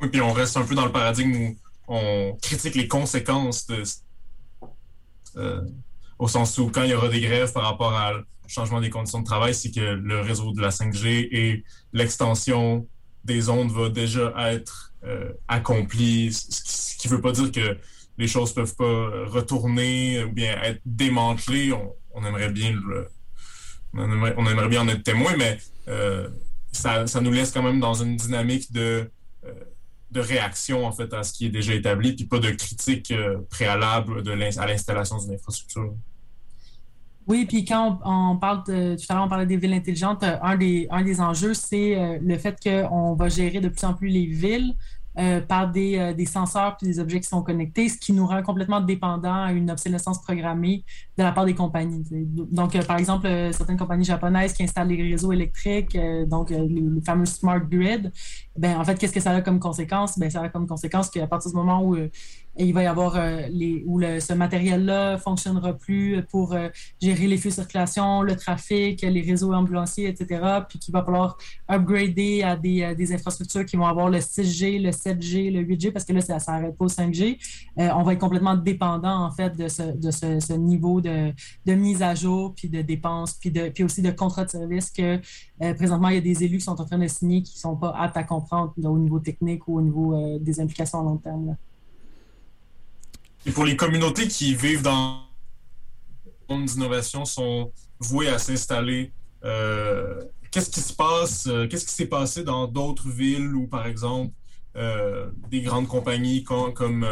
Oui, 0.00 0.08
puis 0.08 0.20
on 0.20 0.32
reste 0.32 0.56
un 0.56 0.62
peu 0.62 0.74
dans 0.74 0.86
le 0.86 0.92
paradigme 0.92 1.34
où 1.34 1.56
on 1.88 2.36
critique 2.40 2.74
les 2.74 2.88
conséquences 2.88 3.66
euh, 5.36 5.60
au 6.18 6.28
sens 6.28 6.56
où 6.58 6.70
quand 6.70 6.82
il 6.82 6.90
y 6.90 6.94
aura 6.94 7.08
des 7.08 7.20
grèves 7.20 7.52
par 7.52 7.64
rapport 7.64 7.92
au 8.44 8.48
changement 8.48 8.80
des 8.80 8.90
conditions 8.90 9.20
de 9.20 9.24
travail, 9.24 9.54
c'est 9.54 9.70
que 9.70 9.80
le 9.80 10.20
réseau 10.20 10.52
de 10.52 10.60
la 10.60 10.70
5G 10.70 11.28
et 11.30 11.64
l'extension 11.92 12.86
des 13.24 13.48
ondes 13.48 13.70
va 13.70 13.88
déjà 13.88 14.32
être 14.52 14.92
euh, 15.04 15.32
accompli, 15.48 16.32
ce 16.32 16.96
qui 16.96 17.08
ne 17.08 17.14
veut 17.14 17.20
pas 17.20 17.32
dire 17.32 17.50
que 17.52 17.78
les 18.18 18.28
choses 18.28 18.52
peuvent 18.52 18.74
pas 18.76 19.26
retourner 19.26 20.24
ou 20.24 20.32
bien 20.32 20.60
être 20.62 20.80
démantelées. 20.84 21.72
On, 22.12 22.24
aimerait 22.24 22.50
bien 22.50 22.74
on, 23.94 24.46
aimerait, 24.46 24.68
bien 24.68 24.82
en 24.82 24.88
être 24.88 25.02
témoin, 25.02 25.34
mais 25.38 25.58
euh, 25.88 26.28
ça, 26.70 27.04
nous 27.20 27.32
laisse 27.32 27.50
quand 27.50 27.62
même 27.62 27.80
dans 27.80 27.94
une 27.94 28.16
dynamique 28.16 28.72
de, 28.72 29.10
euh, 29.44 29.52
de 30.10 30.20
réaction 30.20 30.86
en 30.86 30.92
fait 30.92 31.12
à 31.14 31.22
ce 31.22 31.32
qui 31.32 31.46
est 31.46 31.50
déjà 31.50 31.74
établi, 31.74 32.14
puis 32.14 32.26
pas 32.26 32.38
de 32.38 32.50
critique 32.50 33.12
préalable 33.48 34.22
de 34.22 34.32
à 34.32 34.66
l'installation 34.66 35.18
d'une 35.18 35.34
infrastructure. 35.34 35.94
Oui, 37.26 37.44
puis 37.46 37.64
quand 37.64 38.00
on, 38.04 38.36
parle 38.36 38.64
de, 38.66 38.96
tout 38.96 39.04
à 39.08 39.14
l'heure, 39.14 39.24
on 39.24 39.28
parlait 39.28 39.46
des 39.46 39.56
villes 39.56 39.74
intelligentes, 39.74 40.22
euh, 40.22 40.36
un 40.42 40.56
des, 40.56 40.88
un 40.90 41.02
des 41.02 41.20
enjeux, 41.20 41.54
c'est 41.54 41.96
euh, 41.96 42.18
le 42.20 42.38
fait 42.38 42.56
qu'on 42.62 43.14
va 43.14 43.28
gérer 43.28 43.60
de 43.60 43.68
plus 43.68 43.84
en 43.84 43.94
plus 43.94 44.08
les 44.08 44.26
villes 44.26 44.74
euh, 45.18 45.40
par 45.40 45.70
des, 45.70 46.14
des 46.16 46.24
senseurs 46.24 46.76
puis 46.76 46.86
des 46.86 46.98
objets 46.98 47.20
qui 47.20 47.28
sont 47.28 47.42
connectés, 47.42 47.88
ce 47.88 47.98
qui 47.98 48.12
nous 48.12 48.26
rend 48.26 48.42
complètement 48.42 48.80
dépendants 48.80 49.44
à 49.44 49.52
une 49.52 49.70
obsolescence 49.70 50.22
programmée 50.22 50.84
de 51.18 51.22
la 51.22 51.32
part 51.32 51.44
des 51.44 51.54
compagnies. 51.54 52.04
Donc, 52.10 52.80
par 52.86 52.98
exemple, 52.98 53.28
certaines 53.52 53.76
compagnies 53.76 54.04
japonaises 54.04 54.52
qui 54.52 54.62
installent 54.62 54.88
les 54.88 55.02
réseaux 55.02 55.32
électriques, 55.32 55.98
donc 56.26 56.50
les, 56.50 57.00
fameux 57.04 57.26
smart 57.26 57.60
grid, 57.60 58.10
ben 58.56 58.78
en 58.78 58.84
fait, 58.84 58.96
qu'est-ce 58.96 59.12
que 59.12 59.20
ça 59.20 59.32
a 59.32 59.40
comme 59.42 59.58
conséquence? 59.58 60.18
Ben, 60.18 60.30
ça 60.30 60.42
a 60.42 60.48
comme 60.48 60.66
conséquence 60.66 61.10
qu'à 61.10 61.26
partir 61.26 61.50
du 61.50 61.56
moment 61.56 61.82
où 61.84 61.96
et 62.60 62.64
il 62.64 62.74
va 62.74 62.82
y 62.82 62.86
avoir 62.86 63.16
euh, 63.16 63.48
où 63.86 64.02
ce 64.02 64.34
matériel-là 64.34 65.16
fonctionnera 65.16 65.72
plus 65.72 66.22
pour 66.30 66.52
euh, 66.52 66.68
gérer 67.00 67.26
les 67.26 67.38
flux 67.38 67.48
de 67.48 67.54
circulation, 67.54 68.20
le 68.20 68.36
trafic, 68.36 69.00
les 69.00 69.22
réseaux 69.22 69.54
ambulanciers, 69.54 70.08
etc. 70.08 70.60
Puis 70.68 70.78
qu'il 70.78 70.92
va 70.92 71.02
falloir 71.02 71.38
upgrader 71.70 72.42
à 72.42 72.56
des, 72.56 72.94
des, 72.94 73.14
infrastructures 73.14 73.64
qui 73.64 73.76
vont 73.76 73.86
avoir 73.86 74.10
le 74.10 74.18
6G, 74.18 74.78
le 74.78 74.90
7G, 74.90 75.50
le 75.50 75.62
8G, 75.62 75.90
parce 75.90 76.04
que 76.04 76.12
là, 76.12 76.20
ça 76.20 76.36
n'arrête 76.52 76.76
pas 76.76 76.84
au 76.84 76.88
5G. 76.88 77.38
Euh, 77.78 77.88
on 77.96 78.02
va 78.02 78.12
être 78.12 78.18
complètement 78.18 78.56
dépendant, 78.56 79.24
en 79.24 79.30
fait, 79.30 79.56
de 79.56 79.68
ce, 79.68 80.52
niveau 80.52 81.00
de, 81.00 81.32
mise 81.66 82.02
à 82.02 82.14
jour, 82.14 82.52
puis 82.54 82.68
de 82.68 82.82
dépenses, 82.82 83.32
puis, 83.40 83.82
aussi 83.82 84.02
de 84.02 84.10
contrats 84.10 84.44
de 84.44 84.50
service 84.50 84.90
que 84.90 85.18
présentement, 85.72 86.08
il 86.08 86.16
y 86.16 86.18
a 86.18 86.20
des 86.20 86.44
élus 86.44 86.58
qui 86.58 86.64
sont 86.64 86.78
en 86.78 86.84
train 86.84 86.98
de 86.98 87.06
signer 87.06 87.42
qui 87.42 87.56
ne 87.56 87.60
sont 87.60 87.76
pas 87.76 87.94
aptes 87.98 88.18
à 88.18 88.22
comprendre 88.22 88.74
au 88.84 88.98
niveau 88.98 89.18
technique 89.18 89.66
ou 89.66 89.78
au 89.78 89.82
niveau 89.82 90.38
des 90.38 90.60
implications 90.60 91.00
à 91.00 91.04
long 91.04 91.16
terme. 91.16 91.56
Et 93.46 93.52
pour 93.52 93.64
les 93.64 93.76
communautés 93.76 94.28
qui 94.28 94.54
vivent 94.54 94.82
dans 94.82 95.22
le 96.48 96.56
monde 96.56 96.66
d'innovation, 96.66 97.24
sont 97.24 97.72
vouées 97.98 98.28
à 98.28 98.38
s'installer, 98.38 99.12
euh, 99.44 100.22
qu'est-ce 100.50 100.70
qui 100.70 100.80
se 100.80 100.92
passe, 100.92 101.46
euh, 101.46 101.66
qu'est-ce 101.66 101.86
qui 101.86 101.94
s'est 101.94 102.06
passé 102.06 102.44
dans 102.44 102.66
d'autres 102.66 103.08
villes 103.08 103.54
où, 103.54 103.66
par 103.66 103.86
exemple, 103.86 104.34
euh, 104.76 105.30
des 105.48 105.62
grandes 105.62 105.88
compagnies 105.88 106.44
comme, 106.44 107.06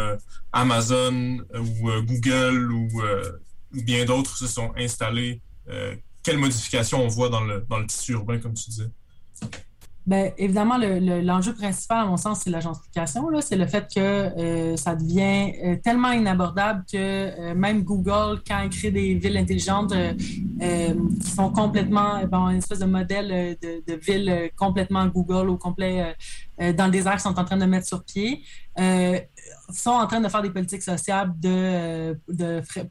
Amazon 0.53 1.39
ou 1.55 1.91
Google 2.03 2.73
ou, 2.73 2.89
bien 3.73 4.05
d'autres 4.05 4.37
se 4.37 4.47
sont 4.47 4.73
installées? 4.77 5.41
quelles 6.23 6.39
modifications 6.39 7.03
on 7.03 7.09
voit 7.09 7.29
dans 7.31 7.43
le, 7.43 7.65
dans 7.69 7.79
le 7.79 7.87
tissu 7.87 8.13
urbain, 8.13 8.39
comme 8.39 8.53
tu 8.53 8.69
disais? 8.69 8.91
Bien, 10.09 10.31
évidemment, 10.39 10.79
l'enjeu 10.79 11.53
principal, 11.53 12.01
à 12.01 12.07
mon 12.07 12.17
sens, 12.17 12.41
c'est 12.41 12.49
la 12.49 12.61
gentrification. 12.61 13.29
C'est 13.43 13.57
le 13.57 13.67
fait 13.67 13.87
que 13.95 14.01
euh, 14.01 14.75
ça 14.75 14.95
devient 14.95 15.53
euh, 15.63 15.77
tellement 15.85 16.13
inabordable 16.13 16.83
que 16.91 16.97
euh, 16.97 17.55
même 17.55 17.83
Google, 17.83 18.41
quand 18.49 18.63
il 18.63 18.71
crée 18.71 18.91
des 18.91 19.17
villes 19.17 19.37
intelligentes 19.37 19.93
qui 19.93 21.31
sont 21.31 21.51
complètement, 21.53 22.23
une 22.49 22.57
espèce 22.57 22.79
de 22.79 22.87
modèle 22.87 23.59
de, 23.61 23.83
de 23.87 24.01
ville 24.01 24.51
complètement 24.57 25.07
Google 25.09 25.51
au 25.51 25.59
complet 25.59 26.17
dans 26.59 26.87
le 26.87 26.91
désert 26.91 27.21
sont 27.21 27.39
en 27.39 27.45
train 27.45 27.57
de 27.57 27.65
mettre 27.65 27.87
sur 27.87 28.03
pied, 28.03 28.43
sont 29.71 29.91
en 29.91 30.07
train 30.09 30.21
de 30.21 30.29
faire 30.29 30.43
des 30.43 30.51
politiques 30.51 30.83
sociales 30.83 31.33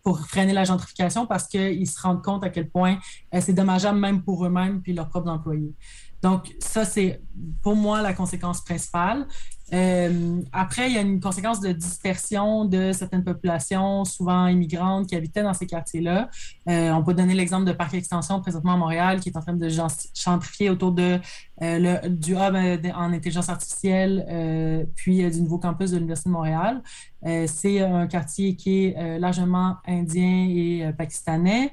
pour 0.01 0.19
freiner 0.21 0.53
la 0.53 0.63
gentrification 0.63 1.25
parce 1.25 1.47
qu'ils 1.47 1.89
se 1.89 2.01
rendent 2.01 2.23
compte 2.23 2.45
à 2.45 2.49
quel 2.49 2.69
point 2.69 2.99
c'est 3.41 3.53
dommageable 3.53 3.99
même 3.99 4.21
pour 4.21 4.45
eux-mêmes 4.45 4.81
puis 4.81 4.93
leurs 4.93 5.09
propres 5.09 5.29
employés. 5.29 5.73
Donc, 6.21 6.55
ça, 6.59 6.85
c'est 6.85 7.21
pour 7.61 7.75
moi 7.75 8.01
la 8.01 8.13
conséquence 8.13 8.63
principale. 8.63 9.27
Euh, 9.73 10.41
après, 10.53 10.89
il 10.89 10.95
y 10.95 10.97
a 10.97 11.01
une 11.01 11.19
conséquence 11.19 11.59
de 11.59 11.71
dispersion 11.73 12.65
de 12.65 12.93
certaines 12.93 13.23
populations, 13.23 14.05
souvent 14.05 14.47
immigrantes, 14.47 15.07
qui 15.07 15.15
habitaient 15.15 15.43
dans 15.43 15.53
ces 15.53 15.67
quartiers-là. 15.67 16.29
Euh, 16.69 16.91
on 16.91 17.03
peut 17.03 17.13
donner 17.13 17.33
l'exemple 17.33 17.65
de 17.65 17.73
Parc 17.73 17.93
Extension 17.93 18.39
présentement 18.41 18.73
à 18.73 18.77
Montréal, 18.77 19.19
qui 19.19 19.29
est 19.29 19.37
en 19.37 19.41
train 19.41 19.53
de 19.53 19.67
gentrifier 19.67 20.69
autour 20.69 20.95
euh, 20.97 21.99
du 22.07 22.33
hub 22.33 22.55
en 22.95 23.13
intelligence 23.13 23.49
artificielle, 23.49 24.87
puis 24.95 25.29
du 25.29 25.41
nouveau 25.41 25.59
campus 25.59 25.91
de 25.91 25.97
l'Université 25.97 26.29
de 26.29 26.33
Montréal. 26.33 26.81
C'est 27.23 27.81
un 27.81 28.07
quartier 28.07 28.55
qui 28.55 28.85
est 28.85 29.19
largement 29.19 29.77
indien 29.87 30.47
et 30.49 30.91
pakistanais. 30.97 31.71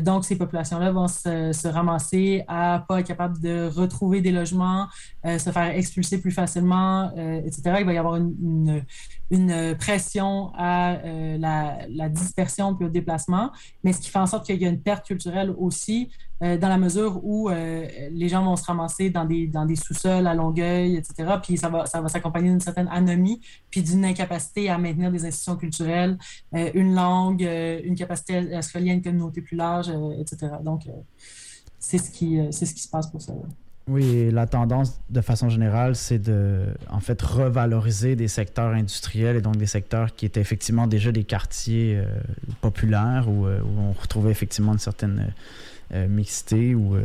donc, 0.00 0.24
ces 0.24 0.36
populations-là 0.36 0.92
vont 0.92 1.08
se, 1.08 1.52
se, 1.52 1.68
ramasser 1.68 2.44
à 2.46 2.84
pas 2.88 3.00
être 3.00 3.06
capables 3.06 3.40
de 3.40 3.68
retrouver 3.68 4.20
des 4.20 4.32
logements, 4.32 4.86
se 5.24 5.50
faire 5.50 5.76
expulser 5.76 6.20
plus 6.20 6.30
facilement, 6.30 7.12
euh, 7.16 7.40
etc., 7.44 7.76
il 7.80 7.86
va 7.86 7.92
y 7.92 7.98
avoir 7.98 8.16
une, 8.16 8.84
pression 9.78 10.52
à 10.56 10.96
euh, 10.96 11.38
la, 11.38 12.08
dispersion 12.08 12.74
puis 12.74 12.86
au 12.86 12.88
déplacement, 12.88 13.52
mais 13.84 13.92
ce 13.92 14.00
qui 14.00 14.10
fait 14.10 14.18
en 14.18 14.26
sorte 14.26 14.46
qu'il 14.46 14.60
y 14.60 14.66
a 14.66 14.68
une 14.68 14.82
perte 14.82 15.06
culturelle 15.06 15.54
aussi, 15.58 16.10
euh, 16.42 16.56
dans 16.56 16.68
la 16.68 16.78
mesure 16.78 17.24
où 17.24 17.48
les 17.50 18.28
gens 18.28 18.44
vont 18.44 18.56
se 18.56 18.64
ramasser 18.64 19.10
dans 19.10 19.24
des, 19.24 19.76
sous-sols 19.76 20.26
à 20.26 20.34
Longueuil, 20.34 20.96
etc., 20.96 21.36
puis 21.42 21.56
ça 21.56 21.68
va, 21.68 21.86
s'accompagner 21.86 22.50
d'une 22.50 22.60
certaine 22.60 22.88
anomie, 22.88 23.40
puis 23.70 23.82
d'une 23.82 24.04
incapacité 24.04 24.70
à 24.70 24.78
maintenir 24.78 25.10
des 25.10 25.24
institutions 25.24 25.56
culturelles, 25.56 26.18
une 26.52 26.94
langue, 26.94 27.42
une 27.42 27.94
capacité 27.94 28.54
à 28.54 28.62
se 28.62 28.76
relier 28.76 28.90
à 28.90 28.94
une 28.94 29.02
communauté 29.02 29.40
plus 29.42 29.56
large, 29.56 29.90
etc. 30.18 30.52
Donc, 30.62 30.88
c'est 31.78 31.98
ce, 31.98 32.10
qui, 32.10 32.38
ce 32.52 32.64
qui 32.64 32.80
se 32.80 32.88
passe 32.88 33.10
pour 33.10 33.20
ça. 33.20 33.32
Oui, 33.90 34.30
la 34.30 34.46
tendance 34.46 35.00
de 35.10 35.20
façon 35.20 35.48
générale, 35.48 35.96
c'est 35.96 36.20
de 36.20 36.66
en 36.90 37.00
fait 37.00 37.20
revaloriser 37.20 38.14
des 38.14 38.28
secteurs 38.28 38.72
industriels 38.72 39.36
et 39.36 39.40
donc 39.40 39.56
des 39.56 39.66
secteurs 39.66 40.14
qui 40.14 40.26
étaient 40.26 40.40
effectivement 40.40 40.86
déjà 40.86 41.10
des 41.10 41.24
quartiers 41.24 41.96
euh, 41.96 42.04
populaires 42.60 43.26
euh, 43.28 43.60
où, 43.60 43.80
on 43.80 43.92
retrouvait 43.92 44.30
effectivement 44.30 44.74
une 44.74 44.78
certaine 44.78 45.18
euh, 45.18 45.32
mixité 46.08 46.74
ou 46.74 46.96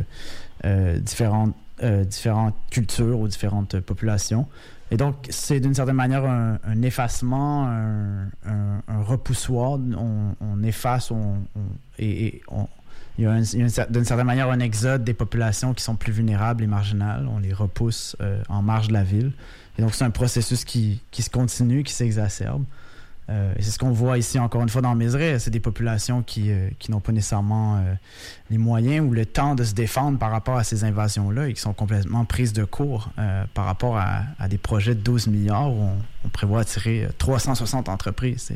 différentes 1.00 1.54
différentes 1.82 2.54
cultures 2.70 3.18
ou 3.18 3.28
différentes 3.28 3.80
populations. 3.80 4.46
Et 4.90 4.96
donc, 4.96 5.26
c'est 5.30 5.58
d'une 5.58 5.74
certaine 5.74 5.96
manière 5.96 6.24
un, 6.24 6.82
effacement, 6.82 7.66
un, 7.66 9.02
repoussoir. 9.02 9.78
On, 10.40 10.62
efface 10.62 11.10
on, 11.10 11.38
et, 11.98 12.40
il 13.18 13.24
y 13.24 13.26
a, 13.26 13.86
d'une 13.88 14.04
certaine 14.04 14.26
manière 14.26 14.50
un 14.50 14.60
exode 14.60 15.02
des 15.02 15.14
populations 15.14 15.74
qui 15.74 15.82
sont 15.82 15.96
plus 15.96 16.12
vulnérables 16.12 16.62
et 16.62 16.68
marginales. 16.68 17.28
On 17.28 17.40
les 17.40 17.52
repousse 17.52 18.16
en 18.48 18.62
marge 18.62 18.88
de 18.88 18.92
la 18.92 19.02
ville. 19.02 19.32
Et 19.78 19.82
donc, 19.82 19.94
c'est 19.94 20.04
un 20.04 20.10
processus 20.10 20.64
qui, 20.64 21.02
qui 21.10 21.22
se 21.22 21.30
continue, 21.30 21.82
qui 21.82 21.92
s'exacerbe. 21.92 22.64
Euh, 23.28 23.52
c'est 23.58 23.70
ce 23.70 23.78
qu'on 23.78 23.90
voit 23.90 24.18
ici, 24.18 24.38
encore 24.38 24.62
une 24.62 24.68
fois, 24.68 24.82
dans 24.82 24.94
Mézeray. 24.94 25.40
C'est 25.40 25.50
des 25.50 25.60
populations 25.60 26.22
qui, 26.22 26.50
euh, 26.50 26.68
qui 26.78 26.90
n'ont 26.90 27.00
pas 27.00 27.12
nécessairement 27.12 27.76
euh, 27.76 27.94
les 28.50 28.58
moyens 28.58 29.06
ou 29.06 29.12
le 29.12 29.26
temps 29.26 29.54
de 29.54 29.64
se 29.64 29.74
défendre 29.74 30.18
par 30.18 30.30
rapport 30.30 30.56
à 30.56 30.64
ces 30.64 30.84
invasions-là 30.84 31.48
et 31.48 31.52
qui 31.52 31.60
sont 31.60 31.72
complètement 31.72 32.24
prises 32.24 32.52
de 32.52 32.64
court 32.64 33.10
par 33.54 33.64
rapport 33.64 33.96
à, 33.96 34.48
des 34.48 34.58
projets 34.58 34.94
de 34.94 35.00
12 35.00 35.26
milliards 35.28 35.70
où 35.70 35.90
on, 36.24 36.28
prévoit 36.28 36.60
attirer 36.60 37.08
360 37.18 37.88
entreprises. 37.88 38.52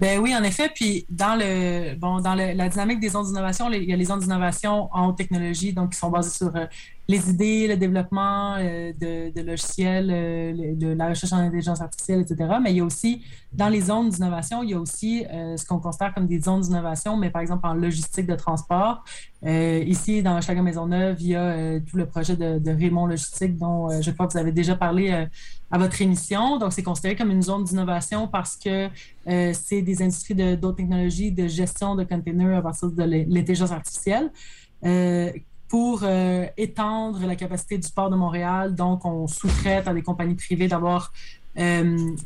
Ben 0.00 0.18
oui, 0.18 0.34
en 0.34 0.42
effet. 0.42 0.70
Puis 0.74 1.06
dans 1.08 1.36
le 1.36 1.94
bon, 1.94 2.20
dans 2.20 2.34
la 2.34 2.68
dynamique 2.68 3.00
des 3.00 3.10
zones 3.10 3.26
d'innovation, 3.26 3.70
il 3.70 3.84
y 3.84 3.92
a 3.92 3.96
les 3.96 4.04
zones 4.06 4.20
d'innovation 4.20 4.88
en 4.92 5.08
haute 5.08 5.18
technologie, 5.18 5.72
donc 5.72 5.92
qui 5.92 5.98
sont 5.98 6.10
basées 6.10 6.30
sur 6.30 6.52
les 7.10 7.30
idées, 7.30 7.66
le 7.68 7.76
développement 7.76 8.54
euh, 8.58 8.92
de, 8.92 9.40
logiciels, 9.42 10.10
euh, 10.10 10.74
de 10.74 10.88
la 10.88 11.08
recherche 11.08 11.32
en 11.32 11.38
intelligence 11.38 11.80
artificielle, 11.80 12.20
etc. 12.20 12.36
Mais 12.62 12.70
il 12.72 12.76
y 12.76 12.80
a 12.80 12.84
aussi, 12.84 13.22
dans 13.52 13.68
les 13.68 13.80
zones 13.80 14.10
d'innovation, 14.10 14.62
il 14.62 14.70
y 14.70 14.74
a 14.74 14.80
aussi 14.80 15.24
ce 15.56 15.64
qu'on 15.66 15.78
considère 15.78 16.14
comme 16.14 16.26
des 16.26 16.40
zones 16.40 16.60
d'innovation, 16.60 17.16
mais 17.16 17.30
par 17.30 17.42
exemple 17.42 17.66
en 17.66 17.74
logistique 17.74 18.26
de 18.26 18.36
transport. 18.36 19.04
ici, 19.44 20.22
dans 20.22 20.34
Maison 20.34 20.62
Maisonneuve, 20.62 21.16
il 21.20 21.28
y 21.28 21.36
a 21.36 21.80
tout 21.80 21.96
le 21.96 22.06
projet 22.06 22.36
de, 22.36 22.70
Raymond 22.70 23.06
Logistique, 23.06 23.56
dont 23.58 23.88
je 24.00 24.10
crois 24.12 24.26
que 24.28 24.32
vous 24.34 24.38
avez 24.38 24.52
déjà 24.52 24.76
parlé 24.76 25.26
à 25.70 25.78
votre 25.78 26.00
émission. 26.02 26.58
Donc, 26.58 26.72
c'est 26.72 26.82
considéré 26.82 27.16
comme 27.16 27.30
une 27.30 27.42
zone 27.42 27.64
d'innovation 27.64 28.26
parce 28.26 28.56
que 28.56 28.88
euh, 29.28 29.52
c'est 29.52 29.82
des 29.82 30.02
industries 30.02 30.34
d'autres 30.34 30.76
technologies 30.76 31.32
de 31.32 31.46
gestion 31.46 31.94
de 31.94 32.04
containers 32.04 32.58
à 32.58 32.62
partir 32.62 32.90
de 32.90 33.02
l'intelligence 33.02 33.70
artificielle. 33.70 34.30
Euh, 34.84 35.30
pour 35.70 36.00
euh, 36.02 36.46
étendre 36.58 37.26
la 37.26 37.36
capacité 37.36 37.78
du 37.78 37.88
port 37.90 38.10
de 38.10 38.16
Montréal, 38.16 38.74
donc 38.74 39.06
on 39.06 39.26
sous-traite 39.26 39.88
à 39.88 39.94
des 39.94 40.02
compagnies 40.02 40.34
privées 40.34 40.68
d'avoir 40.68 41.12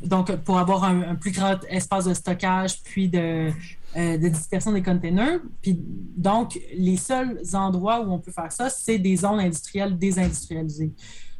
donc 0.03 0.33
pour 0.43 0.59
avoir 0.59 0.83
un, 0.83 1.15
plus 1.15 1.31
grand 1.31 1.57
espace 1.67 2.05
de 2.05 2.13
stockage 2.13 2.83
puis 2.83 3.09
de, 3.09 3.49
de 3.95 4.27
dispersion 4.27 4.71
des 4.71 4.83
containers. 4.83 5.39
Puis 5.63 5.77
donc 6.15 6.59
les 6.77 6.95
seuls 6.95 7.41
endroits 7.53 8.01
où 8.01 8.11
on 8.13 8.19
peut 8.19 8.31
faire 8.31 8.51
ça, 8.51 8.69
c'est 8.69 8.99
des 8.99 9.15
zones 9.17 9.39
industrielles 9.39 9.97
désindustrialisées. 9.97 10.93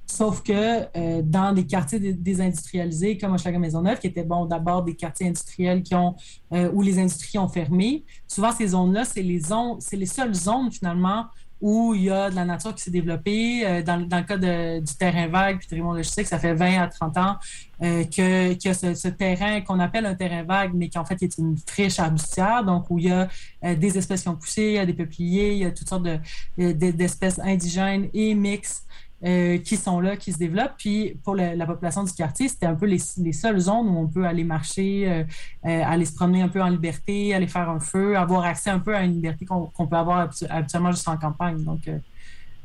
Sauf 0.07 0.43
que 0.43 0.53
euh, 0.53 1.21
dans 1.23 1.51
des 1.51 1.65
quartiers 1.65 1.99
désindustrialisés 1.99 3.17
comme 3.17 3.33
Hochelaga 3.33 3.57
Maisonneuve, 3.57 3.99
qui 3.99 4.07
étaient 4.07 4.23
bon, 4.23 4.45
d'abord 4.45 4.83
des 4.83 4.95
quartiers 4.95 5.27
industriels 5.27 5.81
qui 5.81 5.95
ont, 5.95 6.15
euh, 6.53 6.71
où 6.73 6.81
les 6.81 6.99
industries 6.99 7.39
ont 7.39 7.47
fermé, 7.47 8.05
souvent 8.27 8.51
ces 8.51 8.67
zones-là, 8.67 9.03
c'est 9.03 9.23
les 9.23 9.39
zones, 9.39 9.77
c'est 9.79 9.97
les 9.97 10.05
seules 10.05 10.33
zones 10.33 10.71
finalement 10.71 11.25
où 11.65 11.95
il 11.95 12.03
y 12.03 12.09
a 12.11 12.29
de 12.29 12.35
la 12.35 12.45
nature 12.45 12.75
qui 12.75 12.83
s'est 12.83 12.91
développée. 12.91 13.65
Euh, 13.65 13.81
dans, 13.81 13.97
le 13.97 14.21
cas 14.21 14.37
du 14.37 14.95
terrain 14.97 15.27
vague, 15.27 15.57
puis 15.57 15.67
Raymond 15.71 15.93
Logistique, 15.93 16.27
ça 16.27 16.37
fait 16.37 16.53
20 16.53 16.83
à 16.83 16.87
30 16.87 17.17
ans 17.17 17.37
que, 17.81 18.53
que 18.53 18.73
ce, 18.73 18.93
ce 18.93 19.07
terrain 19.07 19.61
qu'on 19.61 19.79
appelle 19.79 20.05
un 20.05 20.13
terrain 20.13 20.43
vague, 20.43 20.73
mais 20.75 20.89
qui 20.89 20.99
en 20.99 21.05
fait 21.05 21.23
est 21.23 21.39
une 21.39 21.57
friche 21.57 21.97
arbustière, 21.97 22.63
donc 22.63 22.85
où 22.91 22.99
il 22.99 23.05
y 23.05 23.11
a 23.11 23.27
des 23.75 23.97
espèces 23.97 24.21
qui 24.21 24.29
ont 24.29 24.35
poussé, 24.35 24.61
il 24.61 24.73
y 24.73 24.77
a 24.77 24.85
des 24.85 24.93
peupliers, 24.93 25.53
il 25.53 25.57
y 25.57 25.65
a 25.65 25.71
toutes 25.71 25.89
sortes 25.89 26.07
d'espèces 26.55 27.39
indigènes 27.39 28.09
et 28.13 28.35
mixtes 28.35 28.85
euh, 29.25 29.57
qui 29.57 29.75
sont 29.75 29.99
là, 29.99 30.17
qui 30.17 30.31
se 30.31 30.37
développent. 30.37 30.75
Puis 30.77 31.19
pour 31.23 31.35
la 31.35 31.65
population 31.65 32.03
du 32.03 32.13
quartier, 32.13 32.47
c'était 32.47 32.67
un 32.67 32.75
peu 32.75 32.85
les, 32.85 32.99
seules 32.99 33.59
zones 33.59 33.87
où 33.87 33.97
on 33.97 34.07
peut 34.07 34.25
aller 34.25 34.43
marcher, 34.43 35.09
euh, 35.09 35.23
euh, 35.65 35.81
aller 35.83 36.05
se 36.05 36.13
promener 36.13 36.43
un 36.43 36.47
peu 36.47 36.61
en 36.61 36.69
liberté, 36.69 37.33
aller 37.33 37.47
faire 37.47 37.67
un 37.69 37.79
feu, 37.79 38.15
avoir 38.17 38.45
accès 38.45 38.69
un 38.69 38.77
peu 38.77 38.95
à 38.95 39.03
une 39.03 39.13
liberté 39.13 39.45
qu'on 39.45 39.87
peut 39.87 39.95
avoir 39.95 40.29
habituellement 40.49 40.91
juste 40.91 41.07
en 41.07 41.17
campagne. 41.17 41.63
Donc, 41.63 41.89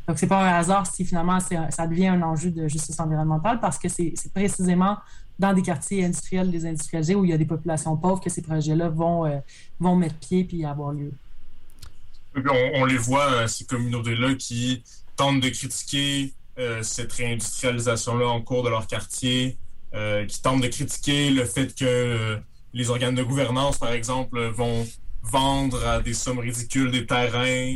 donc 0.07 0.19
c'est 0.19 0.27
pas 0.27 0.43
un 0.43 0.59
hasard 0.59 0.87
si 0.87 1.07
finalement 1.07 1.39
ça 1.41 1.87
devient 1.87 2.09
un 2.09 2.21
enjeu 2.21 2.51
de 2.51 2.69
justice 2.69 3.01
environnementale 3.01 3.59
parce 3.59 3.79
que 3.79 3.89
c'est 3.89 4.13
précisément 4.35 4.99
dans 5.39 5.55
des 5.55 5.63
quartiers 5.63 6.05
industriels 6.05 6.51
désindustrialisés 6.51 7.15
où 7.15 7.25
il 7.25 7.31
y 7.31 7.33
a 7.33 7.39
des 7.39 7.47
populations 7.47 7.97
pauvres 7.97 8.21
que 8.21 8.29
ces 8.29 8.43
projets-là 8.43 8.91
vont, 8.91 9.41
vont 9.79 9.97
mettre 9.97 10.17
pied 10.17 10.45
puis 10.45 10.65
avoir 10.67 10.93
lieu. 10.93 11.13
On, 12.75 12.85
les 12.85 12.99
voit, 12.99 13.49
ces 13.49 13.65
communautés-là 13.65 14.35
qui 14.35 14.83
tentent 15.17 15.41
de 15.41 15.49
critiquer 15.49 16.25
euh, 16.25 16.40
cette 16.83 17.13
réindustrialisation-là 17.13 18.27
en 18.27 18.41
cours 18.41 18.63
de 18.63 18.69
leur 18.69 18.87
quartier, 18.87 19.59
euh, 19.93 20.25
qui 20.25 20.41
tentent 20.41 20.61
de 20.61 20.69
critiquer 20.69 21.31
le 21.31 21.45
fait 21.45 21.75
que 21.75 21.85
euh, 21.85 22.37
les 22.73 22.91
organes 22.91 23.17
de 23.17 23.25
gouvernance, 23.25 23.77
par 23.77 23.91
exemple, 23.91 24.41
vont 24.51 24.87
vendre 25.21 25.85
à 25.85 26.01
des 26.01 26.15
sommes 26.15 26.39
ridicules 26.39 26.93
des 26.93 27.07
terrains 27.07 27.75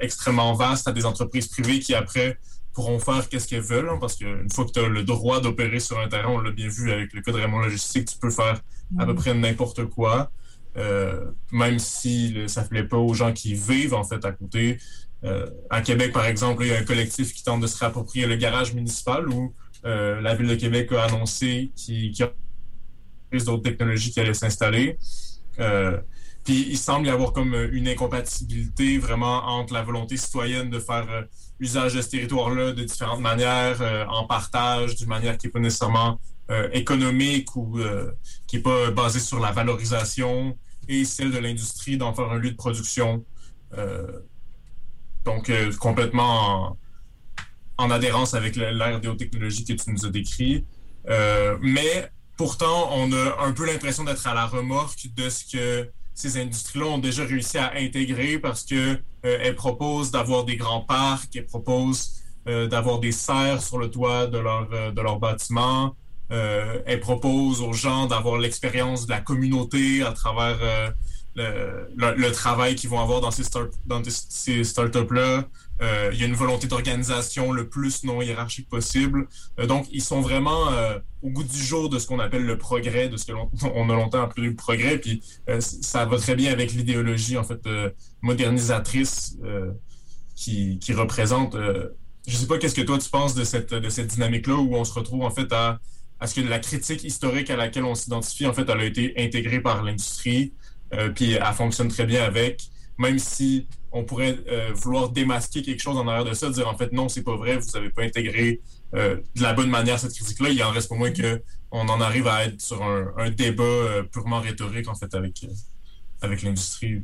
extrêmement 0.00 0.52
vastes 0.54 0.88
à 0.88 0.92
des 0.92 1.06
entreprises 1.06 1.46
privées 1.46 1.78
qui 1.78 1.94
après 1.94 2.38
pourront 2.72 2.98
faire 2.98 3.28
qu'est-ce 3.28 3.46
qu'elles 3.46 3.62
veulent, 3.62 3.88
hein, 3.88 3.98
parce 4.00 4.16
qu'une 4.16 4.50
fois 4.50 4.64
que 4.64 4.72
tu 4.72 4.80
as 4.80 4.88
le 4.88 5.04
droit 5.04 5.40
d'opérer 5.40 5.78
sur 5.78 5.98
un 6.00 6.08
terrain, 6.08 6.30
on 6.30 6.40
l'a 6.40 6.50
bien 6.50 6.66
vu 6.66 6.90
avec 6.90 7.12
le 7.12 7.22
cas 7.22 7.30
de 7.30 7.36
Raymond 7.36 7.60
Logistique, 7.60 8.08
tu 8.08 8.18
peux 8.18 8.30
faire 8.30 8.60
à 8.98 9.06
peu 9.06 9.12
mm. 9.12 9.16
près 9.16 9.34
n'importe 9.34 9.84
quoi, 9.84 10.32
même 11.52 11.78
si 11.78 12.36
ça 12.48 12.62
ne 12.64 12.66
plaît 12.66 12.84
pas 12.84 12.98
aux 12.98 13.14
gens 13.14 13.32
qui 13.32 13.54
vivent 13.54 13.94
en 13.94 14.02
fait 14.02 14.24
à 14.24 14.32
côté. 14.32 14.78
Euh, 15.24 15.46
à 15.70 15.80
Québec, 15.80 16.12
par 16.12 16.26
exemple, 16.26 16.64
il 16.64 16.68
y 16.68 16.74
a 16.74 16.78
un 16.78 16.84
collectif 16.84 17.32
qui 17.32 17.42
tente 17.42 17.60
de 17.60 17.66
se 17.66 17.78
réapproprier 17.78 18.26
le 18.26 18.36
garage 18.36 18.74
municipal 18.74 19.28
où 19.28 19.54
euh, 19.86 20.20
la 20.20 20.34
Ville 20.34 20.48
de 20.48 20.54
Québec 20.54 20.92
a 20.92 21.04
annoncé 21.04 21.72
qu'il 21.76 22.14
y 22.14 22.22
a 22.22 22.32
d'autres 23.44 23.62
technologies 23.62 24.10
qui 24.10 24.20
allaient 24.20 24.34
s'installer. 24.34 24.98
Euh, 25.60 25.98
puis 26.44 26.66
il 26.68 26.76
semble 26.76 27.06
y 27.06 27.10
avoir 27.10 27.32
comme 27.32 27.54
une 27.54 27.88
incompatibilité 27.88 28.98
vraiment 28.98 29.46
entre 29.46 29.72
la 29.72 29.82
volonté 29.82 30.18
citoyenne 30.18 30.68
de 30.68 30.78
faire 30.78 31.06
usage 31.58 31.94
de 31.94 32.02
ce 32.02 32.10
territoire-là 32.10 32.72
de 32.72 32.84
différentes 32.84 33.20
manières, 33.20 34.06
en 34.10 34.26
partage, 34.26 34.94
d'une 34.94 35.08
manière 35.08 35.38
qui 35.38 35.46
n'est 35.46 35.52
pas 35.52 35.58
nécessairement 35.58 36.20
économique 36.72 37.56
ou 37.56 37.78
qui 38.46 38.56
n'est 38.56 38.62
pas 38.62 38.90
basée 38.90 39.20
sur 39.20 39.40
la 39.40 39.52
valorisation, 39.52 40.54
et 40.86 41.06
celle 41.06 41.30
de 41.30 41.38
l'industrie 41.38 41.96
d'en 41.96 42.12
faire 42.12 42.30
un 42.30 42.38
lieu 42.38 42.50
de 42.50 42.56
production. 42.56 43.24
Donc, 45.24 45.48
euh, 45.48 45.72
complètement 45.80 46.76
en, 47.78 47.90
adhérence 47.90 48.34
avec 48.34 48.56
l'ère 48.56 49.00
technologies 49.16 49.64
que 49.64 49.72
tu 49.72 49.90
nous 49.90 50.06
as 50.06 50.10
décrit. 50.10 50.64
Euh, 51.08 51.56
mais 51.60 52.08
pourtant, 52.36 52.90
on 52.92 53.12
a 53.12 53.44
un 53.44 53.52
peu 53.52 53.66
l'impression 53.66 54.04
d'être 54.04 54.26
à 54.26 54.34
la 54.34 54.46
remorque 54.46 55.08
de 55.16 55.28
ce 55.28 55.44
que 55.44 55.90
ces 56.14 56.40
industries-là 56.40 56.86
ont 56.86 56.98
déjà 56.98 57.24
réussi 57.24 57.58
à 57.58 57.72
intégrer 57.74 58.38
parce 58.38 58.64
que 58.64 58.74
euh, 59.24 59.38
elles 59.42 59.56
proposent 59.56 60.10
d'avoir 60.10 60.44
des 60.44 60.56
grands 60.56 60.82
parcs, 60.82 61.34
elles 61.34 61.46
proposent 61.46 62.20
d'avoir 62.46 63.00
des 63.00 63.10
serres 63.10 63.62
sur 63.62 63.78
le 63.78 63.90
toit 63.90 64.26
de 64.26 64.36
leur, 64.36 64.68
de 64.68 65.00
leur 65.00 65.18
bâtiment. 65.18 65.96
elles 66.28 67.00
proposent 67.00 67.62
aux 67.62 67.72
gens 67.72 68.04
d'avoir 68.06 68.36
l'expérience 68.36 69.06
de 69.06 69.12
la 69.12 69.22
communauté 69.22 70.02
à 70.02 70.12
travers 70.12 70.58
le, 71.36 72.30
travail 72.30 72.74
qu'ils 72.74 72.90
vont 72.90 73.00
avoir 73.00 73.20
dans 73.20 73.30
ces, 73.30 73.44
start, 73.44 73.70
dans 73.86 74.02
ces 74.04 74.64
startups-là. 74.64 75.44
Euh, 75.82 76.10
il 76.12 76.20
y 76.20 76.22
a 76.22 76.26
une 76.26 76.34
volonté 76.34 76.68
d'organisation 76.68 77.50
le 77.50 77.68
plus 77.68 78.04
non 78.04 78.22
hiérarchique 78.22 78.68
possible. 78.68 79.26
Euh, 79.58 79.66
donc, 79.66 79.86
ils 79.90 80.02
sont 80.02 80.20
vraiment 80.20 80.72
euh, 80.72 80.98
au 81.22 81.30
goût 81.30 81.42
du 81.42 81.58
jour 81.58 81.88
de 81.88 81.98
ce 81.98 82.06
qu'on 82.06 82.20
appelle 82.20 82.44
le 82.44 82.58
progrès, 82.58 83.08
de 83.08 83.16
ce 83.16 83.32
qu'on 83.32 83.50
on 83.74 83.90
a 83.90 83.94
longtemps 83.94 84.22
appelé 84.22 84.48
le 84.48 84.54
progrès. 84.54 84.98
Puis, 84.98 85.22
ça 85.58 86.04
va 86.04 86.18
très 86.18 86.36
bien 86.36 86.52
avec 86.52 86.72
l'idéologie, 86.72 87.36
en 87.36 87.44
fait, 87.44 87.60
modernisatrice 88.22 89.36
qui, 90.36 90.78
qui, 90.78 90.92
représente. 90.92 91.56
je 92.26 92.36
sais 92.36 92.46
pas 92.46 92.58
qu'est-ce 92.58 92.74
que 92.74 92.82
toi 92.82 92.98
tu 92.98 93.10
penses 93.10 93.34
de 93.34 93.44
cette, 93.44 93.74
de 93.74 93.88
cette 93.88 94.08
dynamique-là 94.08 94.54
où 94.54 94.74
on 94.76 94.84
se 94.84 94.92
retrouve, 94.92 95.22
en 95.22 95.30
fait, 95.30 95.52
à, 95.52 95.80
à 96.20 96.26
ce 96.26 96.36
que 96.36 96.40
la 96.40 96.58
critique 96.58 97.04
historique 97.04 97.50
à 97.50 97.56
laquelle 97.56 97.84
on 97.84 97.94
s'identifie, 97.94 98.46
en 98.46 98.54
fait, 98.54 98.68
elle 98.68 98.80
a 98.80 98.84
été 98.84 99.14
intégrée 99.18 99.60
par 99.60 99.82
l'industrie. 99.82 100.52
Euh, 100.92 101.10
puis 101.10 101.32
elle 101.32 101.54
fonctionne 101.54 101.88
très 101.88 102.06
bien 102.06 102.22
avec, 102.22 102.68
même 102.98 103.18
si 103.18 103.66
on 103.92 104.04
pourrait 104.04 104.38
euh, 104.48 104.72
vouloir 104.74 105.10
démasquer 105.10 105.62
quelque 105.62 105.80
chose 105.80 105.96
en 105.96 106.06
arrière 106.06 106.24
de 106.24 106.34
ça, 106.34 106.50
dire 106.50 106.68
en 106.68 106.76
fait 106.76 106.92
non, 106.92 107.08
c'est 107.08 107.22
pas 107.22 107.36
vrai, 107.36 107.56
vous 107.56 107.70
n'avez 107.74 107.90
pas 107.90 108.02
intégré 108.02 108.60
euh, 108.94 109.16
de 109.34 109.42
la 109.42 109.52
bonne 109.52 109.70
manière 109.70 109.98
cette 109.98 110.12
critique-là. 110.12 110.50
Il 110.50 110.62
en 110.62 110.70
reste 110.70 110.88
pas 110.88 110.96
moins 110.96 111.10
que 111.10 111.42
on 111.70 111.88
en 111.88 112.00
arrive 112.00 112.28
à 112.28 112.44
être 112.44 112.60
sur 112.60 112.82
un, 112.82 113.30
débat 113.30 114.04
purement 114.12 114.40
rhétorique 114.40 114.88
en 114.88 114.94
fait 114.94 115.12
avec 115.14 115.44
avec 116.22 116.42
l'industrie. 116.42 117.02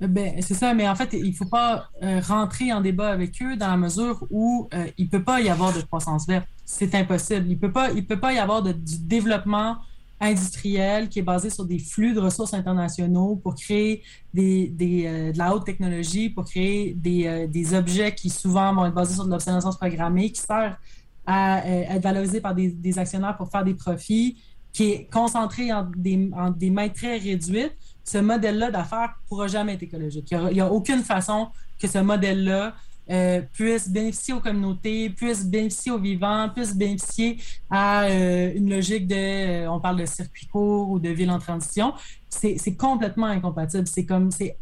Ben, 0.00 0.40
c'est 0.40 0.54
ça, 0.54 0.74
mais 0.74 0.88
en 0.88 0.94
fait, 0.94 1.12
il 1.12 1.30
ne 1.30 1.34
faut 1.34 1.46
pas 1.46 1.88
rentrer 2.00 2.72
en 2.72 2.80
débat 2.80 3.08
avec 3.10 3.40
eux 3.42 3.56
dans 3.56 3.68
la 3.68 3.76
mesure 3.76 4.24
où 4.30 4.68
il 4.96 5.06
ne 5.06 5.10
peut 5.10 5.22
pas 5.22 5.40
y 5.40 5.48
avoir 5.48 5.72
de 5.72 5.80
croissance 5.80 6.26
verte. 6.28 6.46
C'est 6.64 6.94
impossible. 6.94 7.46
Il 7.46 7.54
ne 7.54 7.58
peut, 7.58 7.72
pas, 7.72 7.90
il 7.90 8.06
peut 8.06 8.20
pas 8.20 8.32
y 8.32 8.38
avoir 8.38 8.62
de, 8.62 8.72
du 8.72 8.98
développement 8.98 9.78
industriel 10.24 11.08
qui 11.08 11.20
est 11.20 11.22
basé 11.22 11.50
sur 11.50 11.64
des 11.64 11.78
flux 11.78 12.14
de 12.14 12.20
ressources 12.20 12.54
internationaux 12.54 13.36
pour 13.36 13.54
créer 13.54 14.02
des 14.32 14.68
de 14.68 15.38
la 15.38 15.54
haute 15.54 15.64
technologie, 15.64 16.30
pour 16.30 16.44
créer 16.44 16.94
des, 16.94 17.46
des, 17.48 17.74
objets 17.74 18.14
qui 18.14 18.30
souvent 18.30 18.74
vont 18.74 18.86
être 18.86 18.94
basés 18.94 19.14
sur 19.14 19.24
de 19.24 19.30
l'obsolescence 19.30 19.76
programmée, 19.76 20.30
qui 20.32 20.40
sert 20.40 20.78
à 21.26 21.66
être 21.66 22.02
valorisé 22.02 22.40
par 22.40 22.54
des, 22.54 22.98
actionnaires 22.98 23.36
pour 23.36 23.50
faire 23.50 23.64
des 23.64 23.74
profits, 23.74 24.36
qui 24.72 24.90
est 24.90 25.10
concentré 25.12 25.72
en 25.72 25.88
des 25.96 26.70
mains 26.70 26.88
très 26.88 27.18
réduites, 27.18 27.76
ce 28.04 28.18
modèle-là 28.18 28.70
d'affaires 28.70 29.14
ne 29.22 29.28
pourra 29.28 29.46
jamais 29.46 29.74
être 29.74 29.82
écologique. 29.82 30.28
Il 30.30 30.54
n'y 30.54 30.60
a, 30.60 30.70
aucune 30.70 31.02
façon 31.02 31.48
que 31.78 31.88
ce 31.88 31.98
modèle-là 31.98 32.74
euh, 33.10 33.42
bénéficier 33.88 34.34
aux 34.34 34.40
communautés, 34.40 35.10
puisse 35.10 35.44
bénéficier 35.44 35.92
aux 35.92 35.98
vivants, 35.98 36.48
puisse 36.54 36.74
bénéficier 36.74 37.38
à 37.70 38.04
euh, 38.04 38.52
une 38.54 38.70
logique 38.70 39.06
de, 39.06 39.14
euh, 39.14 39.70
on 39.70 39.80
parle 39.80 39.98
de 39.98 40.06
circuit 40.06 40.46
court 40.46 40.90
ou 40.90 40.98
de 40.98 41.10
ville 41.10 41.30
en 41.30 41.38
transition. 41.38 41.92
C'est 42.28 42.76
complètement 42.76 43.26
incompatible. 43.26 43.86
C'est 43.86 44.04
comme, 44.04 44.30
c'est 44.32 44.54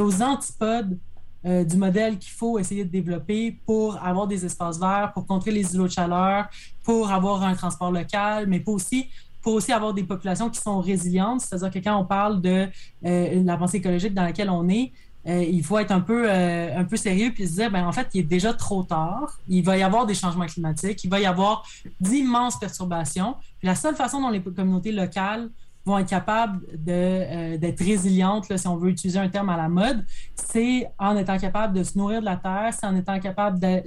aux 0.00 0.22
antipodes 0.22 0.98
du 1.42 1.76
modèle 1.78 2.18
qu'il 2.18 2.32
faut 2.32 2.58
essayer 2.58 2.84
de 2.84 2.90
développer 2.90 3.58
pour 3.64 3.96
avoir 4.04 4.26
des 4.26 4.44
espaces 4.44 4.78
verts, 4.78 5.12
pour 5.14 5.26
contrer 5.26 5.50
les 5.50 5.74
îlots 5.74 5.86
de 5.86 5.92
chaleur, 5.92 6.50
pour 6.82 7.10
avoir 7.10 7.42
un 7.42 7.54
transport 7.54 7.90
local, 7.90 8.46
mais 8.46 8.60
pour 8.60 8.74
aussi 8.74 9.08
pour 9.42 9.54
aussi 9.54 9.72
avoir 9.72 9.94
des 9.94 10.04
populations 10.04 10.50
qui 10.50 10.60
sont 10.60 10.80
résilientes. 10.80 11.40
C'est-à-dire 11.40 11.70
que 11.70 11.78
quand 11.78 11.96
on 11.98 12.04
parle 12.04 12.40
de 12.40 12.68
euh, 13.04 13.42
la 13.42 13.56
pensée 13.56 13.78
écologique 13.78 14.14
dans 14.14 14.24
laquelle 14.24 14.50
on 14.50 14.68
est, 14.68 14.92
euh, 15.26 15.42
il 15.42 15.62
faut 15.62 15.78
être 15.78 15.90
un 15.90 16.00
peu, 16.00 16.30
euh, 16.30 16.78
un 16.78 16.84
peu 16.84 16.96
sérieux 16.96 17.32
puis 17.34 17.46
se 17.46 17.54
dire, 17.54 17.70
ben, 17.70 17.86
en 17.86 17.92
fait, 17.92 18.08
il 18.14 18.20
est 18.20 18.24
déjà 18.24 18.54
trop 18.54 18.82
tard. 18.82 19.38
Il 19.48 19.64
va 19.64 19.76
y 19.76 19.82
avoir 19.82 20.06
des 20.06 20.14
changements 20.14 20.46
climatiques, 20.46 21.04
il 21.04 21.10
va 21.10 21.20
y 21.20 21.26
avoir 21.26 21.66
d'immenses 22.00 22.58
perturbations. 22.58 23.36
la 23.62 23.74
seule 23.74 23.96
façon 23.96 24.20
dont 24.22 24.30
les 24.30 24.40
communautés 24.42 24.92
locales 24.92 25.50
vont 25.84 25.98
être 25.98 26.08
capables 26.08 26.60
d'être 26.74 27.82
résilientes, 27.82 28.54
si 28.54 28.66
on 28.66 28.76
veut 28.76 28.90
utiliser 28.90 29.18
un 29.18 29.28
terme 29.28 29.48
à 29.48 29.56
la 29.56 29.68
mode, 29.68 30.04
c'est 30.34 30.90
en 30.98 31.16
étant 31.16 31.38
capable 31.38 31.76
de 31.76 31.82
se 31.82 31.96
nourrir 31.96 32.20
de 32.20 32.26
la 32.26 32.36
terre, 32.36 32.70
c'est 32.78 32.86
en 32.86 32.94
étant 32.94 33.18
capable 33.18 33.58
de 33.58 33.82